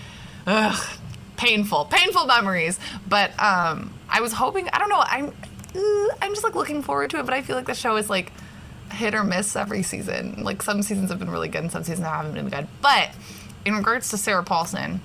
[0.46, 0.98] ugh,
[1.36, 2.80] painful, painful memories.
[3.08, 4.68] But um, I was hoping.
[4.72, 5.02] I don't know.
[5.04, 5.32] I'm.
[6.22, 8.32] I'm just like looking forward to it, but I feel like the show is like
[8.97, 10.43] hit or miss every season.
[10.43, 12.66] Like some seasons have been really good and some seasons haven't been good.
[12.82, 13.10] But
[13.64, 15.01] in regards to Sarah Paulson,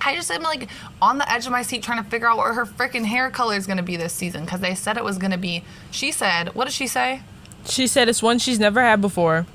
[0.00, 0.68] I just am like
[1.00, 3.54] on the edge of my seat trying to figure out what her freaking hair color
[3.56, 5.62] is going to be this season because they said it was going to be.
[5.90, 7.22] She said, what did she say?
[7.64, 9.46] she said it's one she's never had before,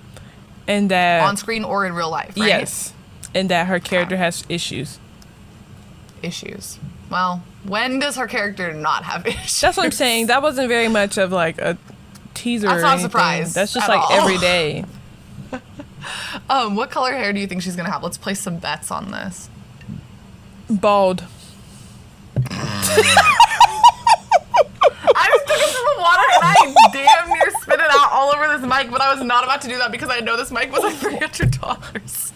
[0.66, 2.48] and that On screen or in real life, right?
[2.48, 2.94] yes,
[3.36, 4.98] and that her character has issues.
[6.24, 6.80] Issues.
[7.12, 9.60] Well, when does her character not have issues?
[9.60, 10.28] That's what I'm saying.
[10.28, 11.78] That wasn't very much of like a
[12.38, 12.68] teaser.
[12.68, 14.12] That's not a surprise That's just like all.
[14.14, 14.86] every day.
[16.50, 18.04] Um, what color hair do you think she's gonna have?
[18.04, 19.50] Let's place some bets on this.
[20.70, 21.24] Bald.
[25.16, 28.34] I just took it from the water and I damn near spit it out all
[28.36, 30.52] over this mic, but I was not about to do that because I know this
[30.52, 32.34] mic was like three hundred dollars.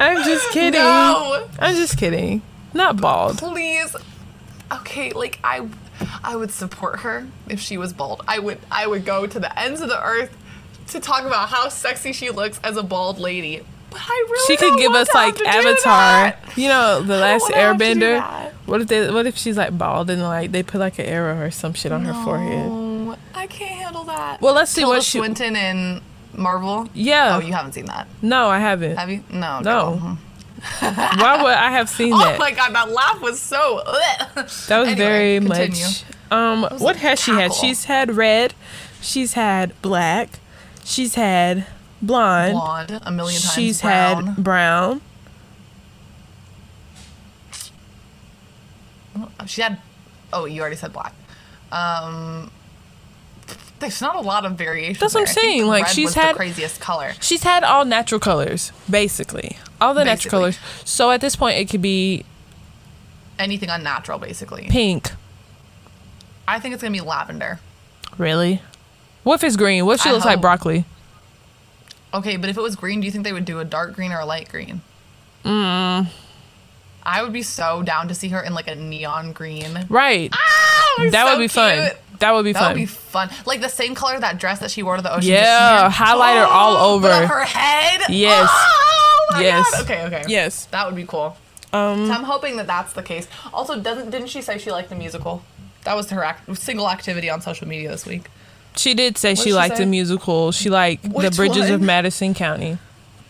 [0.00, 0.80] I'm just kidding.
[0.80, 2.42] No, I'm just kidding.
[2.74, 3.38] Not bald.
[3.38, 3.94] please.
[4.72, 5.66] Okay, like I,
[6.22, 8.22] I would support her if she was bald.
[8.28, 10.36] I would, I would go to the ends of the earth
[10.88, 13.62] to talk about how sexy she looks as a bald lady.
[13.90, 16.34] But I really She could give us like Avatar.
[16.56, 18.52] You know, the last wanna have to do Airbender.
[18.66, 19.10] What if they?
[19.10, 21.90] What if she's like bald and like they put like an arrow or some shit
[21.90, 22.68] on her forehead?
[22.68, 24.42] No, I can't handle that.
[24.42, 25.18] Well, let's see Tilda what she.
[25.18, 26.02] Swinton in
[26.34, 26.88] Marvel.
[26.92, 27.36] Yeah.
[27.36, 28.96] Oh, you haven't seen that, No, I haven't.
[28.96, 29.24] have you?
[29.30, 29.60] No.
[29.60, 30.18] No.
[30.80, 32.36] Why would I have seen Oh that?
[32.36, 33.82] Oh my god, that laugh was so.
[33.86, 35.84] That was Anyway, very continue.
[35.84, 36.04] much.
[36.30, 37.52] Um, what a has she had?
[37.54, 38.54] She's had red.
[39.00, 40.40] She's had black.
[40.84, 41.66] She's had
[42.02, 42.52] blonde.
[42.54, 43.54] blonde a million times.
[43.54, 44.26] She's brown.
[44.26, 45.00] had brown.
[49.46, 49.80] She had.
[50.32, 51.14] Oh, you already said black.
[51.72, 52.50] Um,
[53.80, 54.98] there's not a lot of variation.
[55.00, 55.32] That's what I'm there.
[55.32, 57.12] I think saying, like, she's had- the craziest color.
[57.20, 59.56] She's had all natural colors, basically.
[59.80, 60.58] All the natural colors.
[60.84, 62.24] So at this point, it could be
[63.38, 64.66] Anything unnatural, basically.
[64.68, 65.12] pink.
[66.48, 67.60] I think it's gonna be lavender.
[68.16, 68.62] Really?
[69.22, 69.84] What if it's green?
[69.86, 70.84] What if she I looks like broccoli?
[72.14, 74.12] Okay, but if it was green, do you think they would do a dark green
[74.12, 74.80] or a light green?
[75.44, 76.08] Mm.
[77.02, 79.86] I would be so down to see her in like a neon green.
[79.88, 80.30] Right.
[80.34, 81.90] Ah, that so would be fun.
[82.20, 82.68] That would be That fun.
[82.68, 83.30] That would be fun.
[83.46, 85.30] Like the same color that dress that she wore to the ocean.
[85.30, 87.26] Yeah, highlighter all over.
[87.26, 88.02] Her head.
[88.08, 88.48] Yes.
[88.50, 89.70] Oh my Yes.
[89.70, 89.82] God.
[89.84, 90.04] Okay.
[90.06, 90.24] Okay.
[90.28, 90.64] yes.
[90.66, 91.36] That would be cool.
[91.72, 92.06] Um.
[92.06, 93.28] So I'm hoping that that's the case.
[93.52, 95.42] Also, doesn't didn't she say she liked the musical?
[95.84, 98.28] That was her act- single activity on social media this week.
[98.76, 99.84] She did say What'd she she liked say?
[99.84, 100.50] the musical.
[100.52, 101.80] She liked the Which Bridges of?
[101.82, 102.78] Madison County.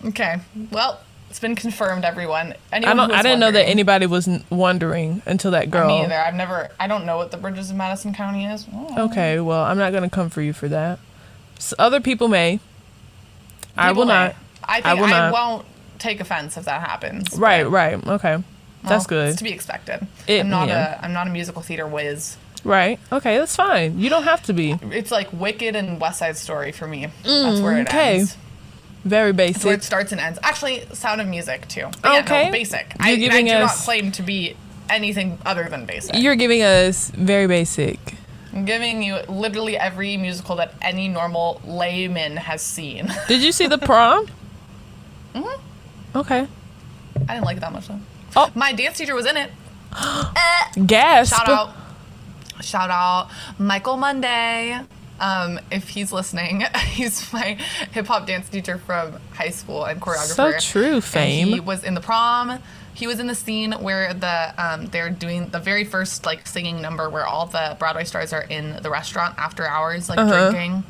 [0.05, 0.39] Okay.
[0.70, 1.01] Well,
[1.39, 2.52] it's been confirmed, everyone.
[2.73, 2.98] I don't.
[3.12, 5.86] I didn't know that anybody was n- wondering until that girl.
[5.86, 6.16] Me either.
[6.16, 6.69] I've never.
[6.81, 8.66] I don't know what the Bridges of Madison County is.
[8.74, 9.05] Oh.
[9.05, 10.98] Okay, well, I'm not gonna come for you for that.
[11.56, 12.59] S other people may.
[13.77, 14.15] I will may.
[14.15, 14.35] not.
[14.65, 15.32] I think I I, will not.
[15.32, 15.66] won't
[16.01, 17.39] take offense if that happens.
[17.39, 17.94] Right, right.
[18.05, 18.32] Okay.
[18.35, 18.44] well,
[18.82, 19.28] That's good.
[19.28, 20.09] It's to be expected.
[20.27, 20.98] It- I'm not yeah.
[21.01, 21.05] a.
[21.05, 22.36] I'm not a musical theater whiz.
[22.65, 22.98] Right.
[23.12, 24.01] Okay, that's fine.
[24.01, 24.73] You don't have to be.
[24.90, 27.06] It's like Wicked and West Side Story for me.
[27.23, 28.19] That's where it Mm, okay.
[28.19, 28.36] ends.
[29.09, 30.39] Very That's where it starts and ends.
[30.43, 31.86] Actually, Sound of Music too.
[32.02, 32.44] But yeah, Okay.
[32.47, 32.94] no, basic.
[33.01, 34.56] You're I, giving I do us- not claim to be
[34.90, 36.14] anything other than basic.
[36.16, 37.98] You're giving us very basic.
[38.55, 43.12] I'm giving you literally every musical that any normal layman has seen.
[43.28, 44.26] Did you see the prom?
[45.35, 45.60] Mhm.
[46.16, 46.47] Okay.
[47.28, 48.01] I didn't like it that much though.
[48.36, 48.51] Oh.
[48.55, 49.51] My dance teacher was in it.
[49.97, 50.82] Eh.
[50.86, 51.35] Gasp.
[51.35, 51.70] Shout out.
[52.60, 53.28] Shout out
[53.59, 54.78] Michael Monday.
[55.20, 57.55] Um, if he's listening, he's my
[57.93, 60.61] hip hop dance teacher from high school and choreographer.
[60.61, 61.49] So true, And fame.
[61.49, 62.59] he was in the prom.
[62.95, 66.81] He was in the scene where the um, they're doing the very first like singing
[66.82, 70.51] number where all the Broadway stars are in the restaurant after hours like Uh-huh.
[70.51, 70.85] drinking.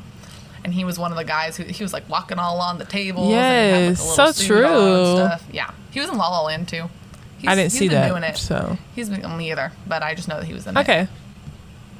[0.63, 2.85] And he was one of the guys who he was like walking all along the
[2.85, 3.31] tables.
[3.31, 5.15] and had, like, Yes, so on and true.
[5.15, 5.47] stuff.
[5.51, 6.89] Yeah, he was in La La Land too.
[7.37, 8.09] He's, I didn't he's see been that.
[8.09, 8.37] Doing it.
[8.37, 10.81] So He's been me either, but I just know that he was in it.
[10.81, 11.07] okay.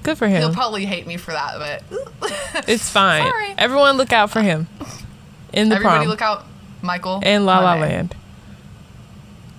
[0.09, 3.23] Good for He'll probably hate me for that, but It's fine.
[3.29, 3.53] Sorry.
[3.59, 4.67] Everyone look out for him.
[5.53, 6.07] In the everybody prom.
[6.07, 6.45] look out,
[6.81, 8.15] Michael and La La Land.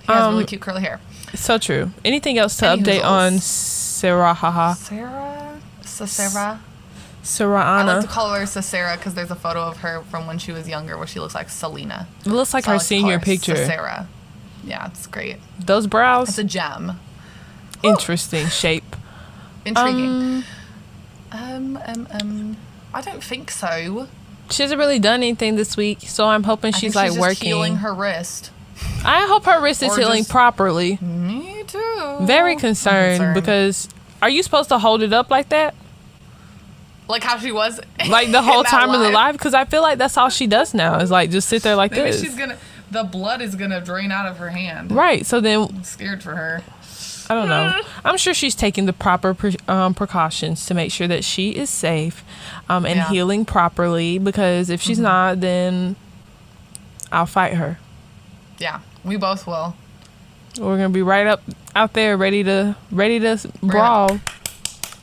[0.02, 0.98] He has Um, really cute curly hair.
[1.34, 1.92] So true.
[2.04, 4.74] Anything else to Any update on Sarah Haha?
[4.74, 6.60] Sarah, Sarah.
[7.22, 7.92] Sarah Anna.
[7.92, 10.50] I like to call her Sarah because there's a photo of her from when she
[10.50, 12.08] was younger where she looks like Selena.
[12.26, 13.54] It looks like So her call senior her picture.
[13.54, 14.08] Sarah.
[14.64, 15.36] Yeah, it's great.
[15.64, 16.30] Those brows.
[16.30, 16.98] It's a gem.
[17.84, 18.96] interesting shape.
[19.64, 20.44] Intriguing.
[21.32, 22.56] Um, um, um,
[22.92, 24.08] I don't think so.
[24.50, 27.20] She hasn't really done anything this week, so I'm hoping I she's like she's just
[27.20, 27.46] working.
[27.48, 28.50] healing her wrist.
[29.04, 30.98] I hope her wrist is Or healing properly.
[31.00, 32.16] Me too.
[32.22, 33.88] Very I'm concerned, because
[34.22, 35.74] are you supposed to hold it up like that?
[37.06, 39.12] like how she was Like the whole that time in the live.
[39.14, 39.32] live?
[39.34, 41.90] Because I feel like that's all she does now is like just sit there like
[41.90, 41.98] this.
[41.98, 42.22] Maybe this.
[42.22, 42.56] she's gonna.
[42.92, 44.90] The blood is gonna drain out of her hand.
[44.92, 45.24] Right.
[45.26, 46.62] So then I'm scared for her.
[47.30, 47.80] I don't know.
[48.04, 51.70] I'm sure she's taking the proper pre- um, precautions to make sure that she is
[51.70, 52.24] safe
[52.68, 53.04] um, and Yeah.
[53.04, 53.14] Mm-hmm.
[53.14, 54.18] healing properly.
[54.18, 55.94] Because if she's not, then
[57.12, 57.78] I'll fight her.
[58.58, 59.76] Yeah, we both will.
[60.58, 61.42] We're gonna be right up
[61.76, 64.18] out there, ready to ready to s- brawl.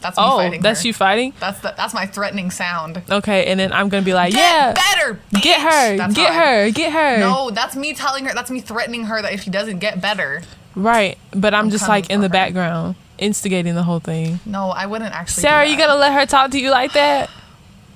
[0.02, 0.88] That's me Oh, fighting that's her.
[0.88, 1.34] you fighting?
[1.40, 3.02] That's the, that's my threatening sound.
[3.10, 5.20] Okay, and then I'm gonna be like, Get yeah, better.
[5.42, 7.20] get her, That's get how I- her, get her.
[7.20, 8.34] No, that's me telling her.
[8.34, 10.44] That's me threatening her that if she doesn't get better,
[10.78, 12.32] Right, but I'm, I'm just like in the her.
[12.32, 12.96] background.
[13.18, 14.40] instigating the whole thing.
[14.46, 15.42] No, I wouldn't actually.
[15.42, 17.32] Sarah, you gonna let her talk to you like that?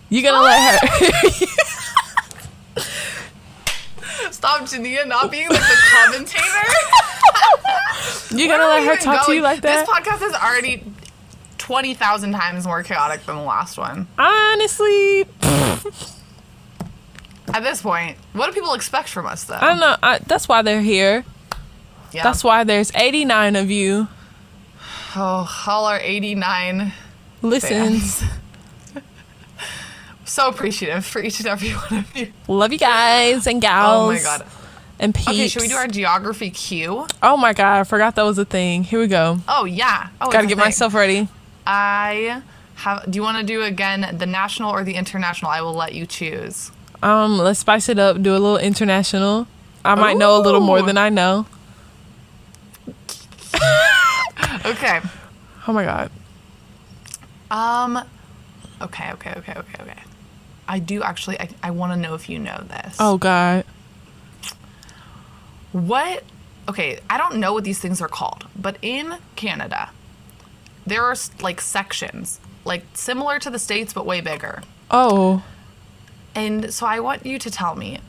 [0.09, 0.87] You gonna let her?
[4.31, 6.43] stop Jania not being like the commentator?
[8.33, 9.85] You gonna let her talk to you like that?
[9.85, 10.83] This podcast is already
[11.57, 14.07] twenty thousand times more chaotic than the last one.
[14.17, 15.25] Honestly,
[17.53, 19.55] At this point, what do people expect from us, though?
[19.55, 19.95] I don't know.
[20.01, 21.25] I, that's why they're here.
[22.11, 22.23] Yeah.
[22.23, 24.07] That's why there's 89 of you.
[25.15, 26.93] oh, all our eighty-nine
[27.41, 28.23] Listens.
[30.25, 32.31] so appreciative for each and every one of you.
[32.47, 34.09] Love you guys and gals.
[34.09, 34.45] Oh my god.
[34.99, 35.29] And peeps.
[35.29, 37.07] Okay, should we do our geography cue?
[37.23, 38.83] Oh my god, I forgot that was a thing.
[38.83, 39.39] Here we go.
[39.47, 40.09] Oh yeah.
[40.21, 40.65] Oh, Gotta get thing.
[40.65, 41.27] myself ready.
[41.65, 42.43] I
[42.75, 43.09] have.
[43.09, 45.49] Do you want to do again the national or the international?
[45.49, 46.71] I will let you choose.
[47.01, 48.21] Um, let's spice it up.
[48.21, 49.47] Do a little international.
[49.83, 51.47] I might know a little more than I know.
[54.65, 55.01] Okay.
[55.67, 56.11] Oh my god.
[57.49, 58.03] Um.
[58.81, 59.11] Okay.
[59.13, 59.33] Okay.
[59.37, 59.53] Okay.
[59.53, 59.83] Okay.
[59.83, 59.99] Okay.
[60.67, 61.39] I do actually.
[61.39, 62.97] I, I want to know if you know this.
[62.99, 63.65] Oh god.
[65.71, 66.23] What?
[66.69, 66.99] Okay.
[67.09, 69.89] I don't know what these things are called, but in Canada,
[70.85, 74.63] there are like sections, like similar to the states but way bigger.
[74.89, 75.43] Oh.
[76.35, 77.99] And so I want you to tell me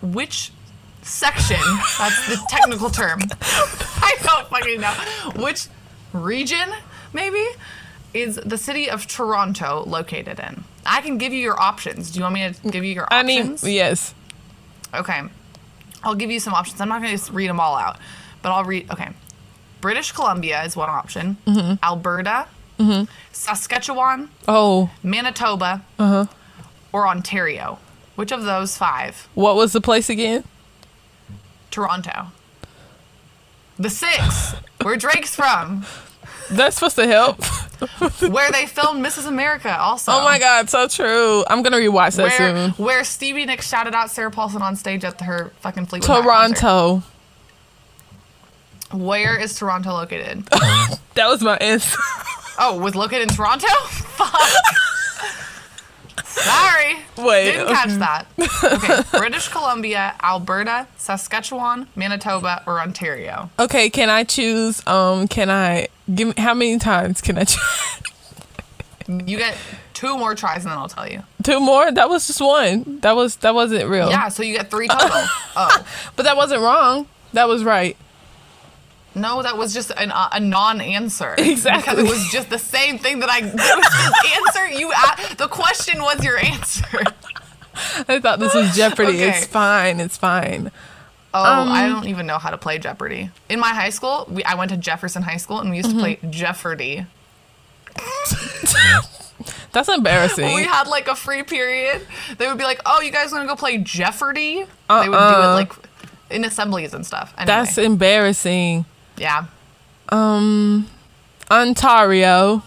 [0.00, 0.52] which
[1.02, 1.58] section,
[1.98, 3.20] that's the technical term.
[3.40, 4.94] I don't fucking know.
[5.42, 5.68] Which
[6.12, 6.68] region,
[7.12, 7.44] maybe,
[8.14, 10.64] is the city of Toronto located in?
[10.86, 12.10] I can give you your options.
[12.10, 13.64] Do you want me to give you your I mean, options?
[13.64, 14.14] yes.
[14.94, 15.22] Okay.
[16.02, 16.80] I'll give you some options.
[16.80, 17.98] I'm not going to read them all out,
[18.42, 18.90] but I'll read.
[18.90, 19.10] Okay.
[19.80, 21.36] British Columbia is one option.
[21.46, 21.74] Mm-hmm.
[21.82, 22.46] Alberta,
[22.78, 23.04] mm-hmm.
[23.32, 26.26] Saskatchewan, Oh, Manitoba, uh-huh.
[26.92, 27.78] or Ontario.
[28.16, 29.28] Which of those five?
[29.34, 30.44] what was the place again?
[31.70, 32.28] Toronto.
[33.78, 35.86] The six, where Drake's from,
[36.50, 37.42] That's supposed to help.
[38.20, 39.26] where they filmed Mrs.
[39.26, 39.74] America.
[39.80, 40.12] Also.
[40.12, 41.44] Oh my god, so true.
[41.48, 42.70] I'm gonna rewatch that Where, soon.
[42.72, 47.02] where Stevie Nicks shouted out Sarah Paulson on stage at her fucking Fleetwood Toronto.
[48.92, 50.46] Where is Toronto located?
[51.14, 51.98] That was my answer.
[52.58, 53.66] Oh, was located in Toronto?
[53.86, 54.32] Fuck.
[56.24, 56.96] Sorry.
[57.18, 57.74] Wait, Didn't okay.
[57.74, 58.26] catch that.
[58.64, 59.02] Okay.
[59.18, 63.50] British Columbia, Alberta, Saskatchewan, Manitoba, or Ontario.
[63.58, 64.86] Okay, can I choose?
[64.86, 67.60] Um, can I give me how many times can I choose?
[69.08, 69.56] You get
[69.92, 71.22] two more tries and then I'll tell you.
[71.42, 71.90] Two more?
[71.90, 73.00] That was just one.
[73.00, 74.08] That was that wasn't real.
[74.08, 75.08] Yeah, so you get three total.
[75.56, 75.86] oh.
[76.16, 77.06] But that wasn't wrong.
[77.32, 77.96] That was right.
[79.14, 81.34] No, that was just an, uh, a non-answer.
[81.38, 81.94] Exactly.
[81.96, 83.38] Because it was just the same thing that I.
[83.38, 84.92] It was just answer you.
[85.36, 87.02] The question was your answer.
[88.08, 89.10] I thought this was Jeopardy.
[89.22, 89.30] Okay.
[89.38, 90.00] It's fine.
[90.00, 90.70] It's fine.
[91.32, 93.30] Oh, Um, I don't even know how to play Jeopardy.
[93.48, 95.96] In my high school, we, I went to Jefferson High School and we used to
[95.96, 96.30] play Mm-hmm.
[96.30, 97.06] Jeopardy.
[99.72, 100.44] That's embarrassing.
[100.44, 102.06] When we had like a free period,
[102.38, 105.12] they would be like, "Oh, you guys want to go play Jeopardy?" They would do
[105.14, 105.52] Uh-uh.
[105.52, 105.72] it like
[106.30, 107.32] in assemblies and stuff.
[107.38, 108.84] Anyway, That's embarrassing.
[109.20, 109.44] Yeah.
[110.08, 110.88] Um,
[111.50, 112.62] Ontario.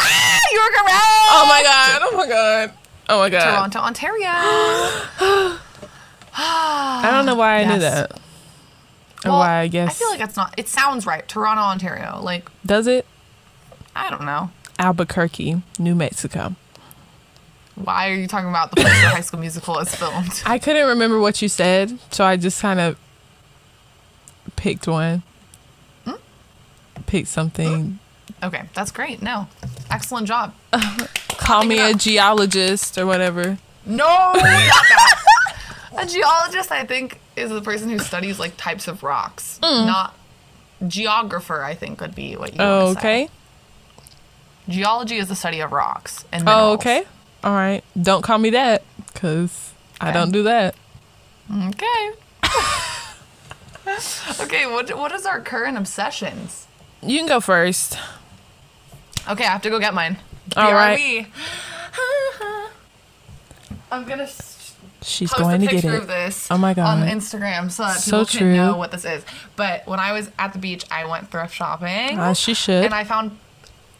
[0.00, 0.94] Ah, you were correct.
[1.30, 2.00] Oh my god.
[2.02, 2.72] Oh my god.
[3.08, 3.54] Oh my god.
[3.54, 4.28] Toronto, Ontario.
[6.40, 8.12] I don't know why I knew that.
[9.24, 9.90] Or Well, why I guess.
[9.90, 10.54] I feel like that's not.
[10.56, 11.26] It sounds right.
[11.28, 12.20] Toronto, Ontario.
[12.22, 13.06] Like Does it?
[13.94, 14.50] I don't know.
[14.78, 16.54] Albuquerque, New Mexico.
[17.74, 20.42] Why are you talking about the place where High School Musical is filmed?
[20.46, 22.96] I couldn't remember what you said, so I just kind of
[24.56, 25.22] picked one.
[27.08, 27.98] Picked something.
[28.42, 29.22] Okay, that's great.
[29.22, 29.48] No,
[29.90, 30.54] excellent job.
[31.38, 33.56] Call me a geologist or whatever.
[33.86, 35.24] No, not that.
[35.96, 39.58] A geologist, I think, is the person who studies like types of rocks.
[39.62, 39.86] Mm.
[39.86, 40.14] Not
[40.86, 41.64] geographer.
[41.64, 42.58] I think would be what you.
[42.60, 43.30] Oh, okay.
[44.68, 47.04] Geology is the study of rocks and Oh, okay.
[47.42, 47.82] All right.
[48.00, 48.82] Don't call me that,
[49.14, 50.74] cause I don't do that.
[51.50, 52.10] Okay.
[54.42, 54.66] okay.
[54.66, 56.66] What what is our current obsessions?
[57.02, 57.98] You can go first.
[59.28, 60.16] Okay, I have to go get mine.
[60.56, 61.26] All right.
[63.90, 64.28] I'm gonna
[65.00, 65.94] She's post going a to get it.
[65.94, 66.98] of this Oh my god!
[67.02, 69.24] on Instagram so that So people can know what this is.
[69.56, 72.18] But when I was at the beach, I went thrift shopping.
[72.18, 72.84] As she should.
[72.84, 73.38] and I found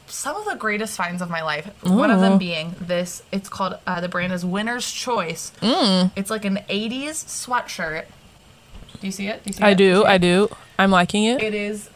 [0.07, 1.67] some of the greatest finds of my life.
[1.85, 3.23] One of them being this.
[3.31, 5.53] It's called uh, the brand is Winner's Choice.
[5.63, 6.11] Mm.
[6.17, 8.07] It's like an '80s sweatshirt.
[9.01, 9.45] Do you see it?
[9.45, 9.77] Do you see I it?
[9.79, 10.05] do.
[10.05, 10.49] I do.
[10.79, 11.43] I'm liking it.
[11.43, 11.89] It is.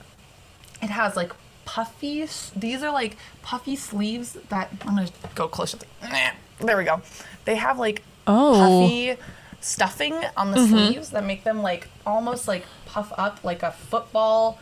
[0.83, 1.33] It has like
[1.65, 2.27] puffy.
[2.57, 5.79] These are like puffy sleeves that I'm gonna go closer.
[6.61, 7.01] There we go.
[7.45, 8.53] They have like Oh.
[8.55, 9.17] puffy
[9.61, 10.71] stuffing on the mm-hmm.
[10.71, 14.59] sleeves that make them like almost like puff up like a football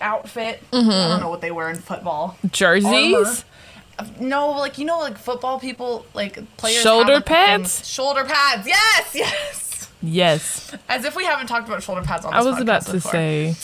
[0.00, 0.62] outfit.
[0.72, 1.20] I don't mm-hmm.
[1.20, 2.36] know what they wear in football.
[2.50, 3.44] Jerseys.
[4.18, 6.82] No, like you know, like football people, like players.
[6.82, 7.86] Shoulder have, like, pads?
[7.88, 8.66] Shoulder pads.
[8.66, 9.90] Yes, yes.
[10.02, 10.76] Yes.
[10.88, 13.12] As if we haven't talked about shoulder pads on I was about to before.
[13.12, 13.54] say.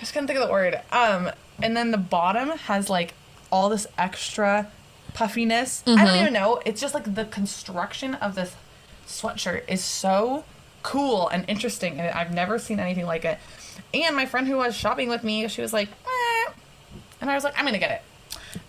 [0.00, 0.80] I just couldn't think of the word.
[0.90, 1.30] Um,
[1.62, 3.12] and then the bottom has like
[3.52, 4.68] all this extra
[5.12, 5.82] puffiness.
[5.86, 6.04] I Mm-hmm.
[6.06, 6.62] don't even know.
[6.64, 8.56] It's just like the construction of this
[9.06, 10.44] sweatshirt is so
[10.82, 13.38] cool and interesting, and I've never seen anything like it.
[13.92, 16.52] And my friend who was shopping with me, she was like, eh.
[17.20, 18.02] and I was like, I'm gonna get it.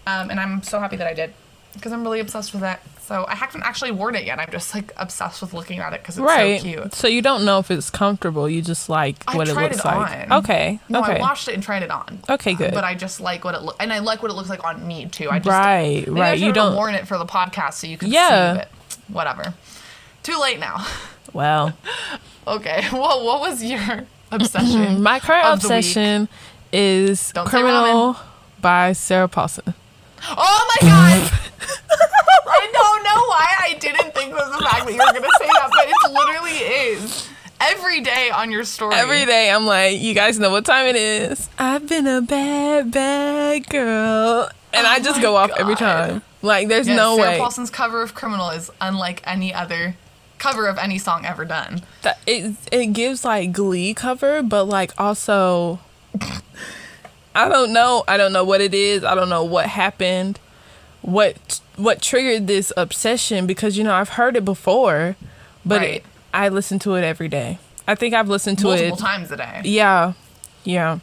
[0.06, 1.34] Um, and I'm so happy that I did
[1.74, 2.82] because I'm really obsessed with that.
[3.04, 4.40] So I haven't actually worn it yet.
[4.40, 6.62] I'm just like obsessed with looking at it because it's right.
[6.62, 6.94] so cute.
[6.94, 8.48] So you don't know if it's comfortable.
[8.48, 9.86] You just like I what it looks like.
[9.86, 10.32] I tried it like.
[10.32, 10.44] on.
[10.44, 10.80] Okay.
[10.88, 11.18] No, okay.
[11.18, 12.20] I washed it and tried it on.
[12.30, 12.74] Okay, good.
[12.74, 14.88] But I just like what it look, and I like what it looks like on
[14.88, 15.30] me too.
[15.30, 16.08] I just right.
[16.08, 16.40] I Right.
[16.40, 16.76] should You don't.
[16.76, 18.54] worn it for the podcast so you could Yeah.
[18.54, 18.68] see it.
[19.10, 19.54] Whatever.
[20.24, 20.86] Too late now.
[21.34, 21.74] Well,
[22.46, 22.86] Okay.
[22.94, 25.02] Well, what was your obsession?
[25.04, 25.78] my current of the week?
[25.80, 26.28] obsession
[26.74, 28.16] is Don't "Criminal"
[28.62, 29.74] by Sarah Paulson.
[30.30, 31.32] Oh my god!
[32.48, 35.48] I don't know why I didn't think was the fact that you were gonna say
[35.48, 37.30] that, but it literally is.
[37.60, 38.96] Every day on your story.
[38.96, 41.48] Every day I'm like, you guys know what time it is.
[41.60, 44.50] I've been a bad, bad girl.
[44.74, 46.24] And I oh just go off every time.
[46.42, 47.38] Like, there's Yes, no Sarah way.
[47.38, 49.96] Paulson's cover of "Criminal" is unlike any other
[50.40, 51.84] cover of any song ever done.
[52.02, 55.80] That it, it gives like glee cover, but like also,
[57.36, 58.04] I don't know.
[58.08, 59.04] I don't know what it is.
[59.04, 60.40] I don't know what happened.
[61.04, 63.48] What what triggered this obsession?
[63.48, 65.16] Because you know I've heard it before,
[65.66, 65.90] but Right.
[65.96, 67.58] it, I listen to it every day.
[67.88, 68.90] I think I've listened to Multiple it.
[68.90, 69.62] Multiple times a day.
[69.66, 70.14] Yeah,
[70.64, 71.00] yeah,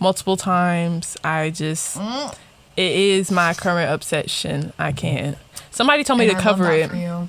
[0.00, 1.16] multiple times.
[1.24, 2.34] I just Mm.
[2.76, 4.72] it is my current obsession.
[4.78, 5.36] I can't.
[5.70, 6.94] Somebody told me And to I cover it.
[6.94, 7.28] You.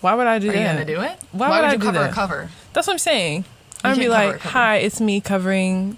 [0.00, 0.72] Why would I do Are you that?
[0.74, 1.12] gonna do it?
[1.32, 2.10] Why would would I you do cover that?
[2.10, 2.50] a cover?
[2.72, 3.44] That's what I'm saying.
[3.84, 4.48] I'm gonna be like, cover.
[4.50, 5.96] hi, it's me covering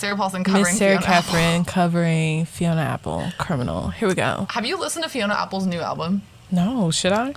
[0.00, 3.88] Sarah Paulson covering Miss Sarah Fiona Catherine covering Fiona Apple, Criminal.
[3.90, 4.46] Here we go.
[4.50, 6.22] Have you listened to Fiona Apple's new album?
[6.50, 7.34] No, should I?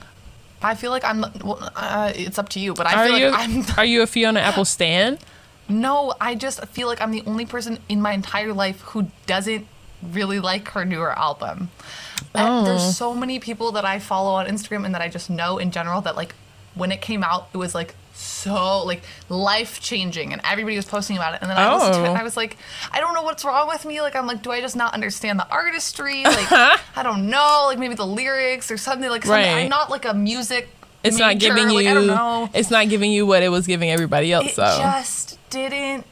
[0.62, 1.22] I feel like I'm.
[1.44, 3.66] Well, uh, it's up to you, but I Are feel you like I'm.
[3.78, 5.20] are you a Fiona Apple stan?
[5.70, 9.66] No, I just feel like I'm the only person in my entire life who doesn't
[10.02, 11.70] really like her newer album.
[12.36, 12.66] And Oh.
[12.66, 15.72] There's so many people that I follow on Instagram and that I just know in
[15.72, 16.36] general that like
[16.76, 21.18] when it came out, it was like so like life changing and everybody was posting
[21.18, 21.42] about it.
[21.42, 22.10] And then I listened to it Oh.
[22.10, 22.24] and I oh.
[22.24, 22.58] was like,
[22.92, 24.02] I don't know what's wrong with me.
[24.02, 26.24] Like I'm like, do I just not understand the artistry?
[26.34, 27.66] Like I don't know.
[27.68, 29.10] Like maybe the lyrics or something.
[29.10, 29.44] Like something.
[29.44, 29.64] Right.
[29.64, 30.70] I'm not like a music.
[31.04, 33.68] It's not giving like, you I don't know it's not giving you what it was
[33.68, 36.06] giving everybody else, it so just didn't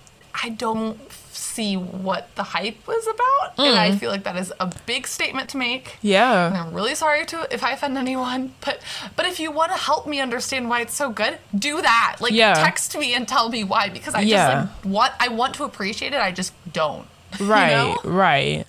[0.43, 1.10] i don't
[1.51, 3.77] see what the hype was about and Mm.
[3.77, 6.63] i feel like that is a big statement to make and yeah.
[6.65, 8.79] i'm really sorry to if i offend anyone but
[9.15, 12.31] but if you want to help me understand why it's so good do that like
[12.33, 12.53] Yeah.
[12.53, 14.37] text me and tell me why because i Yeah.
[14.37, 17.05] just like what i want to appreciate it i just don't
[17.39, 17.97] you Right, know?
[18.03, 18.65] right.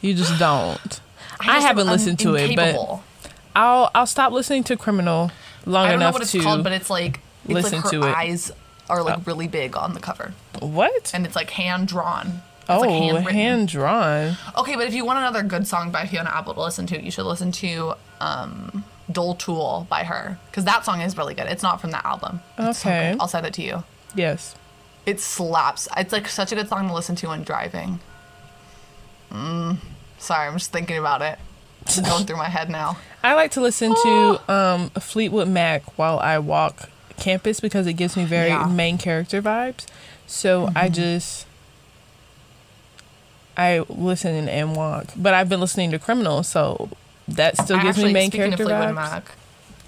[0.00, 1.00] You just don't.
[1.40, 2.74] I, just haven't listened to it, but.
[3.54, 5.30] I'll I'll stop listening to Criminal
[5.66, 7.84] long i don't know enough what it's to called but it's like it's listen like
[7.84, 8.16] her to it.
[8.16, 8.50] eyes
[8.92, 11.10] are like really big on the cover what?
[11.14, 14.36] and it's like hand drawn oh, like hand drawn.
[14.56, 17.10] Okay, but if you want another good song by Fiona Apple to listen to, you
[17.10, 21.46] should listen to um, Dull Tool by her because that song is really good.
[21.46, 22.40] It's not from that album.
[22.58, 23.12] It's Okay.
[23.12, 23.20] good.
[23.20, 23.84] I'll send it to you.
[24.14, 24.54] Yes.
[25.06, 25.88] It slaps.
[25.96, 28.00] It's like such a good song to listen to when driving.
[29.32, 29.78] Mm,
[30.18, 31.38] sorry, I'm just thinking about it.
[31.82, 32.98] It's going through my head now.
[33.24, 36.88] I like to listen to um, Fleetwood Mac while I walk
[37.22, 38.64] campus because it gives me very Yeah.
[38.64, 38.76] Mm-hmm.
[38.76, 39.86] main character vibes.
[40.26, 41.46] So I just
[43.56, 46.88] I listen and walk, but I've been listening to Criminal, so
[47.28, 48.94] that still gives Actually, me main character vibes.
[48.94, 49.32] Mac,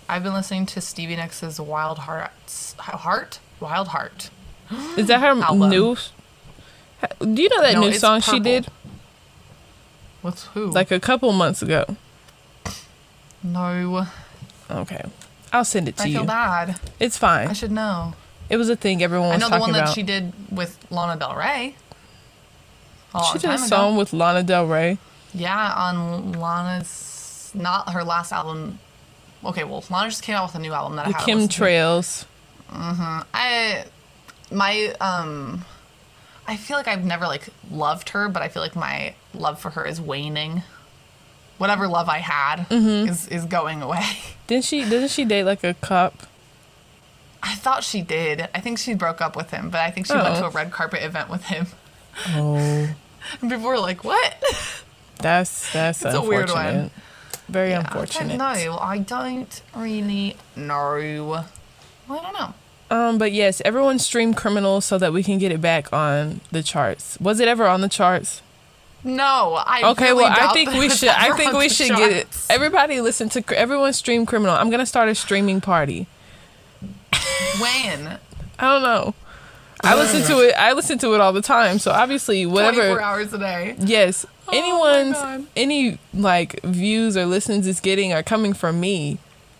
[0.08, 2.74] I've been listening to Stevie Nicks' Wild Hearts.
[2.78, 3.38] Heart?
[3.60, 4.30] Wild Heart.
[4.98, 5.70] Is that her Album.
[5.70, 5.96] new?
[7.20, 8.66] Do you know that No, new song she did
[10.22, 10.66] What's who?
[10.70, 11.96] like a couple months ago?
[13.42, 14.06] no.
[14.70, 15.04] Okay,
[15.54, 16.16] I'll send it to I you.
[16.16, 16.80] I feel bad.
[16.98, 17.46] It's fine.
[17.46, 18.14] I should know.
[18.50, 21.18] It was a thing everyone I know the talking one that she did with Lana
[21.18, 21.76] Del Rey.
[23.32, 23.66] She did a time ago.
[23.66, 24.98] song with Lana Del Rey.
[25.32, 28.80] Yeah, on Lana's not her last album.
[29.44, 31.48] Okay, well, Lana just came out with a new album that I haven't Kim.
[31.48, 32.26] Trails.
[32.70, 33.84] I
[34.50, 35.64] my um
[36.48, 39.70] I feel like I've never like loved her, but I feel like my love for
[39.70, 40.64] her is waning.
[41.58, 43.08] Whatever love I had Mm-hmm.
[43.08, 44.04] is is going away.
[44.46, 44.82] Didn't she?
[44.84, 46.14] Didn't she date like a cop?
[47.42, 48.48] I thought she did.
[48.54, 50.40] I think she broke up with him, but I think she went Oh.
[50.40, 51.66] to a red carpet event with him.
[52.30, 52.56] Oh,
[53.40, 54.34] And people were like, "What?"
[55.18, 56.90] that's that's It's a weird one.
[57.48, 58.40] Very Yeah, unfortunate.
[58.40, 58.78] I don't know.
[58.78, 61.44] I don't really know.
[62.08, 62.54] Well, I don't know.
[62.90, 66.62] Um, but yes, everyone stream Criminal so that we can get it back on the
[66.62, 67.18] charts.
[67.20, 68.40] Was it ever on the charts?
[69.04, 71.08] No, I Okay, really well, I think we should.
[71.10, 72.26] I think we should get it.
[72.48, 74.54] Everybody listen to everyone stream Criminal.
[74.54, 76.06] I'm gonna start a streaming party.
[77.60, 78.18] When
[78.58, 79.14] I don't know.
[79.82, 80.54] I listen to it.
[80.56, 81.78] I listen to it all the time.
[81.78, 82.72] So obviously, whatever.
[82.76, 83.02] twenty four whatever.
[83.02, 83.76] hours a day.
[83.78, 89.18] Yes, Oh anyone's any like views or listens it's getting are coming from me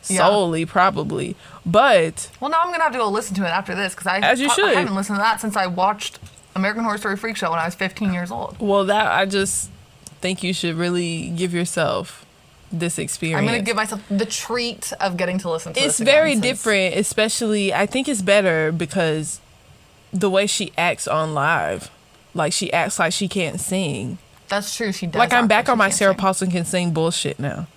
[0.09, 0.19] Yeah.
[0.27, 1.37] solely, probably.
[1.66, 4.19] But Well, now I'm gonna have to go listen to it after this because I
[4.21, 4.75] As you I should.
[4.77, 6.19] haven't listened to that since I watched
[6.55, 8.56] American Horror Story Freak Show when I was 15 years old.
[8.59, 9.70] well, that I just
[10.20, 12.24] think you should really give yourself
[12.72, 13.39] this experience.
[13.40, 17.72] I'm gonna give myself the treat of getting to listen to it's very different especially
[17.72, 19.39] i think it's better because
[20.12, 21.89] the way she acts on live
[22.35, 24.18] like she acts like she can't sing
[24.48, 24.90] That's true.
[24.90, 25.18] She does.
[25.20, 26.18] like i'm back on my sarah sing.
[26.18, 27.68] paulson can sing bullshit now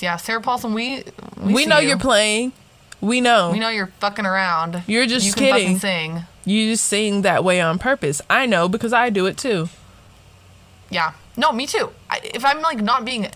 [0.00, 0.74] Yeah, Sarah Paulson.
[0.74, 1.02] We
[1.42, 1.88] we, we, know you.
[1.88, 2.52] you're playing
[3.00, 4.82] we know We know you're fucking around.
[4.86, 5.78] You're just you can kidding.
[5.78, 6.22] fucking sing.
[6.44, 9.68] You just sing that way on purpose i know because i do it too
[10.90, 11.12] Yeah.
[11.36, 11.90] No, me too.
[12.10, 13.28] I, if I'm like not being,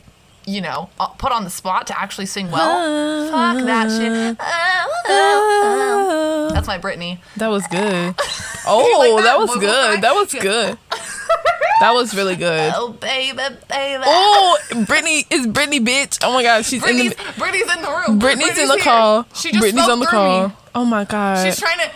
[0.46, 3.54] you know, uh, put on the spot to actually sing well, ah.
[3.54, 4.36] fuck that shit.
[4.40, 6.52] Ah, ah, um.
[6.54, 7.18] That's my Britney.
[7.36, 8.14] that was good
[8.66, 9.30] oh like that?
[9.30, 9.38] that?
[9.38, 10.78] was good that was good
[11.80, 13.36] that was really good Oh baby,
[13.68, 14.02] baby.
[14.06, 17.90] oh Britney is Britney bitch oh my god she's in Britney's, the Britney's in the
[17.90, 18.20] room.
[18.20, 18.82] Britney's in the here.
[18.84, 20.54] call She just Britney's on the call Me.
[20.74, 21.90] oh my god She's trying to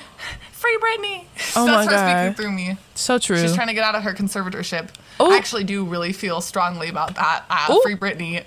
[0.59, 1.24] free Britney.
[1.56, 2.32] Oh That's my her God.
[2.35, 2.76] speaking through me.
[2.94, 4.89] so true She's trying to get out of her conservatorship.
[5.18, 5.32] Oh.
[5.32, 7.44] I actually do really feel strongly about that.
[7.48, 8.44] Uh, free Britney.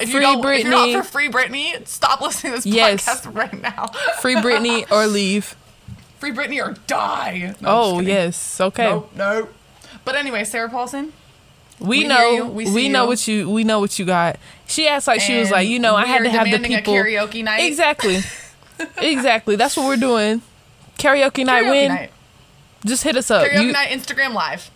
[0.00, 3.04] If Free you don't, if you're not for free Britney, stop listening to this Yes.
[3.04, 3.86] podcast right now.
[4.20, 5.56] Free Britney or leave.
[6.20, 7.54] free Britney or die.
[7.60, 8.84] No, oh yes, okay.
[8.90, 9.52] Nope, nope.
[10.04, 11.12] But anyway, Sarah Paulson.
[11.80, 13.08] We, We hear know you, we we, know you.
[13.08, 14.38] what you we know what you got.
[14.68, 16.78] She acts like she was like, you know, I had to have the demanding a
[16.78, 17.60] people karaoke night.
[17.66, 18.20] Exactly.
[18.98, 19.56] exactly.
[19.56, 20.42] That's what we're doing.
[20.98, 21.88] Karaoke night Karaoke win.
[21.88, 22.10] night.
[22.84, 23.46] Just hit us up.
[23.46, 24.70] Karaoke You night Instagram live.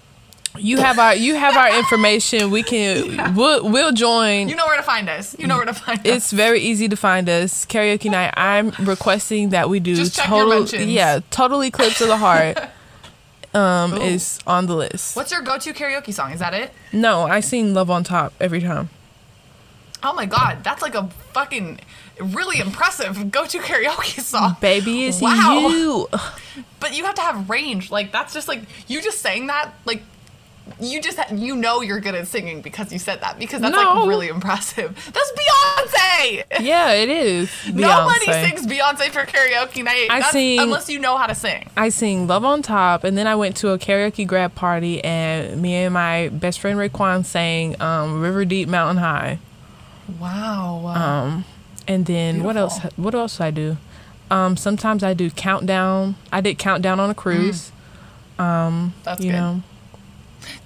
[0.59, 2.51] you have our you have our information.
[2.51, 4.49] We can we'll we'll join.
[4.49, 5.37] You know where to find us.
[5.39, 6.07] You know where to find us.
[6.07, 7.65] it's very easy to find us.
[7.67, 8.33] Karaoke night.
[8.37, 10.87] I'm requesting that we do Just check your total mentions.
[10.87, 12.59] yeah, total eclipse of the heart.
[13.55, 14.01] Um, Ooh.
[14.01, 15.15] is on the list.
[15.15, 16.33] What's your go-to karaoke song?
[16.33, 16.73] Is that it?
[16.91, 18.89] No, I sing Love on Top every time.
[20.03, 21.79] Oh my god, that's like a fucking
[22.21, 24.57] really impressive go-to karaoke song.
[24.61, 25.69] Baby, it's Wow.
[25.69, 26.09] you.
[26.81, 27.91] But you have to have range.
[27.93, 30.03] Like that's just like you just saying that like
[30.81, 34.01] you just you know you're good at singing because you said that because that's No.
[34.01, 34.95] like really impressive.
[35.13, 36.45] That's Beyonce.
[36.61, 37.51] Yeah, it is.
[37.73, 38.49] Nobody Beyonce.
[38.49, 40.09] sings Beyonce for karaoke night.
[40.11, 41.71] I That's- sing- unless you know how to sing.
[41.77, 45.63] I sing Love on Top, and then I went to a karaoke grad party, and
[45.63, 49.39] me and my best friend Raekwon sang um, River Deep Mountain High.
[50.21, 50.87] Wow.
[50.95, 51.45] Um,
[51.89, 52.79] and then what else?
[52.97, 53.77] What else I do?
[54.31, 56.17] Um, sometimes I do Countdown.
[56.33, 57.71] I did Countdown on a cruise.
[58.39, 59.37] Um, That's you good.
[59.39, 59.63] know.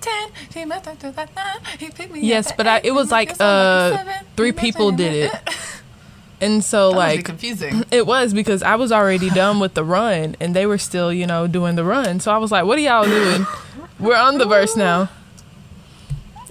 [0.01, 3.11] Ten, he met that to that nine, he picked me Yes, but I, it was
[3.11, 3.99] like uh
[4.37, 5.33] three people did it,
[6.41, 7.85] and so That like confusing.
[7.91, 11.27] It was because I was already done with the run and they were still, you
[11.27, 12.21] know, doing the run.
[12.21, 13.47] So I was like, what are y'all doing?
[13.99, 15.11] We're on the verse now.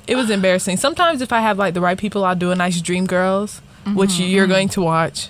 [0.07, 0.77] It was embarrassing.
[0.77, 3.61] Sometimes if I have like the right people, I'll do a nice Dream Girls,
[3.93, 5.29] which Mm-hmm, you're going to watch.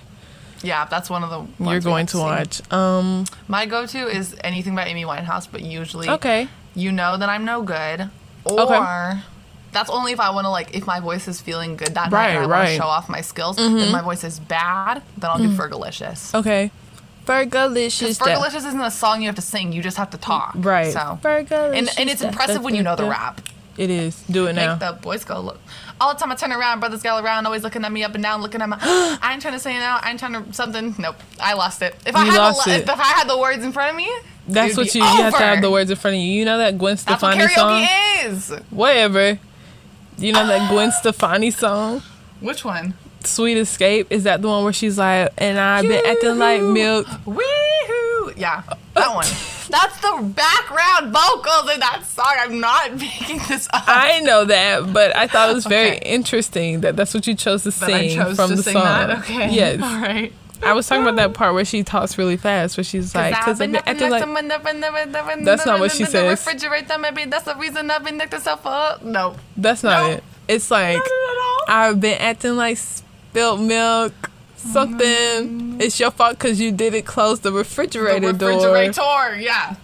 [0.64, 1.40] Yeah, that's one of the.
[1.40, 2.62] ones You're going to watch.
[2.74, 6.48] Um, My go-to is anything by Amy Winehouse, but usually okay.
[6.74, 8.10] you know that I'm no good,
[8.46, 9.20] or Okay.
[9.74, 12.28] that's only if I want to like if my voice is feeling good that Right,
[12.28, 12.66] night and I want right.
[12.70, 12.78] Mm-hmm.
[12.78, 13.58] to show off my skills.
[13.60, 16.34] If my voice is bad, then I'll do Fergalicious.
[16.34, 16.72] Okay.
[17.28, 18.18] Fergalicious.
[18.20, 20.54] Fergalicious isn't a song you have to sing; you just have to talk.
[20.56, 20.94] Right.
[20.94, 21.76] So, Fergalicious.
[21.78, 23.42] and and it's impressive when you know the rap.
[23.78, 24.22] It is.
[24.24, 24.72] Do it now.
[24.72, 25.60] Make the boys go look.
[26.00, 28.24] All the time I turn around, brothers gather around, always looking at me up and
[28.24, 28.78] down, looking at my.
[29.22, 30.00] I ain't trying to say it now.
[30.02, 30.96] I ain't trying to something.
[30.98, 31.96] Nope, I lost it.
[32.06, 32.82] If I You had lost the, it.
[32.84, 34.10] if I had the words in front of me,
[34.48, 36.28] That's what you, you have to have the words in front of you.
[36.32, 37.88] You know that Gwen Stefani That's what song?
[38.32, 38.50] is.
[38.70, 39.40] Whatever.
[40.18, 42.02] You know that Gwen Stefani song?
[42.40, 42.94] Which one?
[43.24, 44.08] Sweet Escape.
[44.12, 47.08] Is that the one where she's like, and I've been acting like milk?
[47.26, 47.44] Wee
[47.88, 48.32] hoo.
[48.38, 49.26] Yeah, that one.
[49.76, 52.34] That's the background vocals in that song.
[52.40, 53.84] I'm not making this up.
[53.88, 56.00] I know that, but I thought it was very Okay.
[56.14, 58.84] interesting that that's what you chose to sing chose from to the sing song.
[58.84, 59.20] that.
[59.20, 59.50] Okay.
[59.54, 59.82] Yes.
[59.82, 60.32] All right.
[60.64, 63.60] I was talking about that part where she talks really fast, where she's like, because
[63.60, 64.24] I've been acting like.
[65.44, 66.40] That's not what she says.
[66.46, 69.04] Refrigerator, maybe that's the reason I've been necked myself up.
[69.04, 69.36] No.
[69.58, 70.14] That's not No.
[70.16, 70.24] it.
[70.48, 71.02] It's like,
[71.68, 74.14] I've been acting like spilled milk,
[74.72, 75.82] something.
[75.82, 79.16] It's your fault because you didn't close the refrigerator, The refrigerator, door.
[79.30, 79.76] refrigerator, yeah.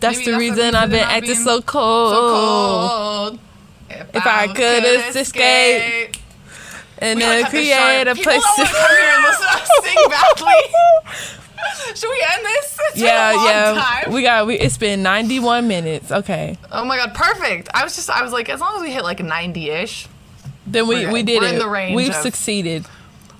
[0.00, 2.12] That's the that's the reason I've been acting so cold.
[2.12, 3.38] So cold.
[4.14, 6.16] If I could escape
[7.00, 8.64] And We then gotta cut this create a place to.
[8.64, 11.94] come here and listen to us sing badly.
[11.96, 12.78] Should we end this?
[12.94, 14.10] Yeah, yeah.
[14.10, 14.46] We got.
[14.46, 16.12] We, it's been 91 minutes.
[16.12, 16.56] Okay.
[16.70, 17.68] Oh my god, perfect.
[17.74, 20.06] I was just I was like, as long as we hit like 90-ish,
[20.66, 21.52] Then we we did We're it.
[21.54, 22.84] in the range We've of- succeeded.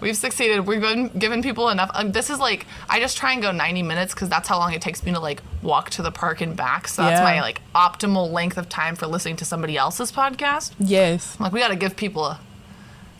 [0.00, 0.66] We've succeeded.
[0.66, 1.90] We've been giving people enough.
[1.94, 4.72] Um, this is like I just try and go 90 minutes because that's how long
[4.72, 6.88] it takes me to like walk to the park and back.
[6.88, 7.24] So that's Yeah.
[7.24, 10.72] my like optimal length of time for listening to somebody else's podcast.
[10.78, 11.36] Yes.
[11.38, 12.40] I'm like we got to give people a,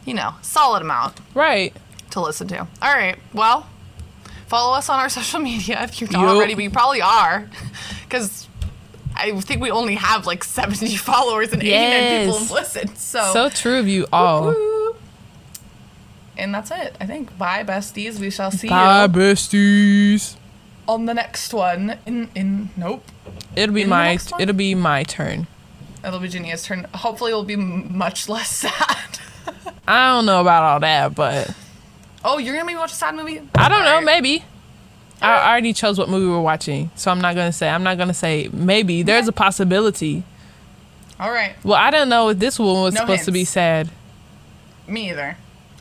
[0.05, 1.75] you know, solid amount Right.
[2.11, 2.61] to listen to.
[2.61, 3.17] All right.
[3.35, 3.67] Well,
[4.47, 6.31] follow us on our social media if you're not Yup.
[6.37, 7.49] already, but you probably are,
[8.05, 8.47] because
[9.17, 11.91] I think we only have like 70 followers and 89
[12.21, 12.39] people Yes.
[12.41, 12.99] have listened.
[12.99, 14.45] So, So true of you all.
[14.47, 14.95] Woo.
[16.39, 16.97] And that's it.
[17.01, 17.37] I think.
[17.39, 18.19] Bye, besties.
[18.19, 20.37] We shall see Bye, you besties.
[20.89, 21.99] on the next one.
[22.07, 23.05] In in nope.
[23.57, 24.19] It'll be In my.
[24.39, 25.47] It'll be my turn.
[26.05, 26.87] It'll be Jania's turn.
[26.95, 29.19] Hopefully, it'll be m- much less sad.
[29.87, 31.51] I don't know about all that, but
[32.25, 33.41] oh, you're gonna be watching a sad movie?
[33.55, 34.01] I don't know.
[34.01, 34.45] Maybe.
[35.21, 37.69] I already chose what movie we're watching, so I'm not gonna say.
[37.69, 39.03] I'm not gonna say maybe.
[39.03, 40.23] There's a possibility.
[41.19, 41.55] All right.
[41.65, 43.91] Well, I don't know if this one was No supposed to be sad.
[44.87, 45.37] Me either.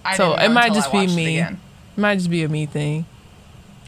[0.07, 1.39] I So, it might just be watched it me.
[1.39, 1.57] It
[1.97, 3.05] might just be a me thing.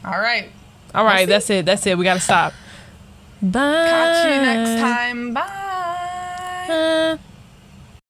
[0.04, 0.50] All right.
[0.94, 1.26] All right, see.
[1.26, 1.66] that's it.
[1.66, 1.96] That's it.
[1.96, 2.52] We gotta stop.
[3.40, 3.86] Bye.
[3.88, 5.34] Catch you next time.
[5.34, 6.66] Bye.
[6.66, 7.20] time.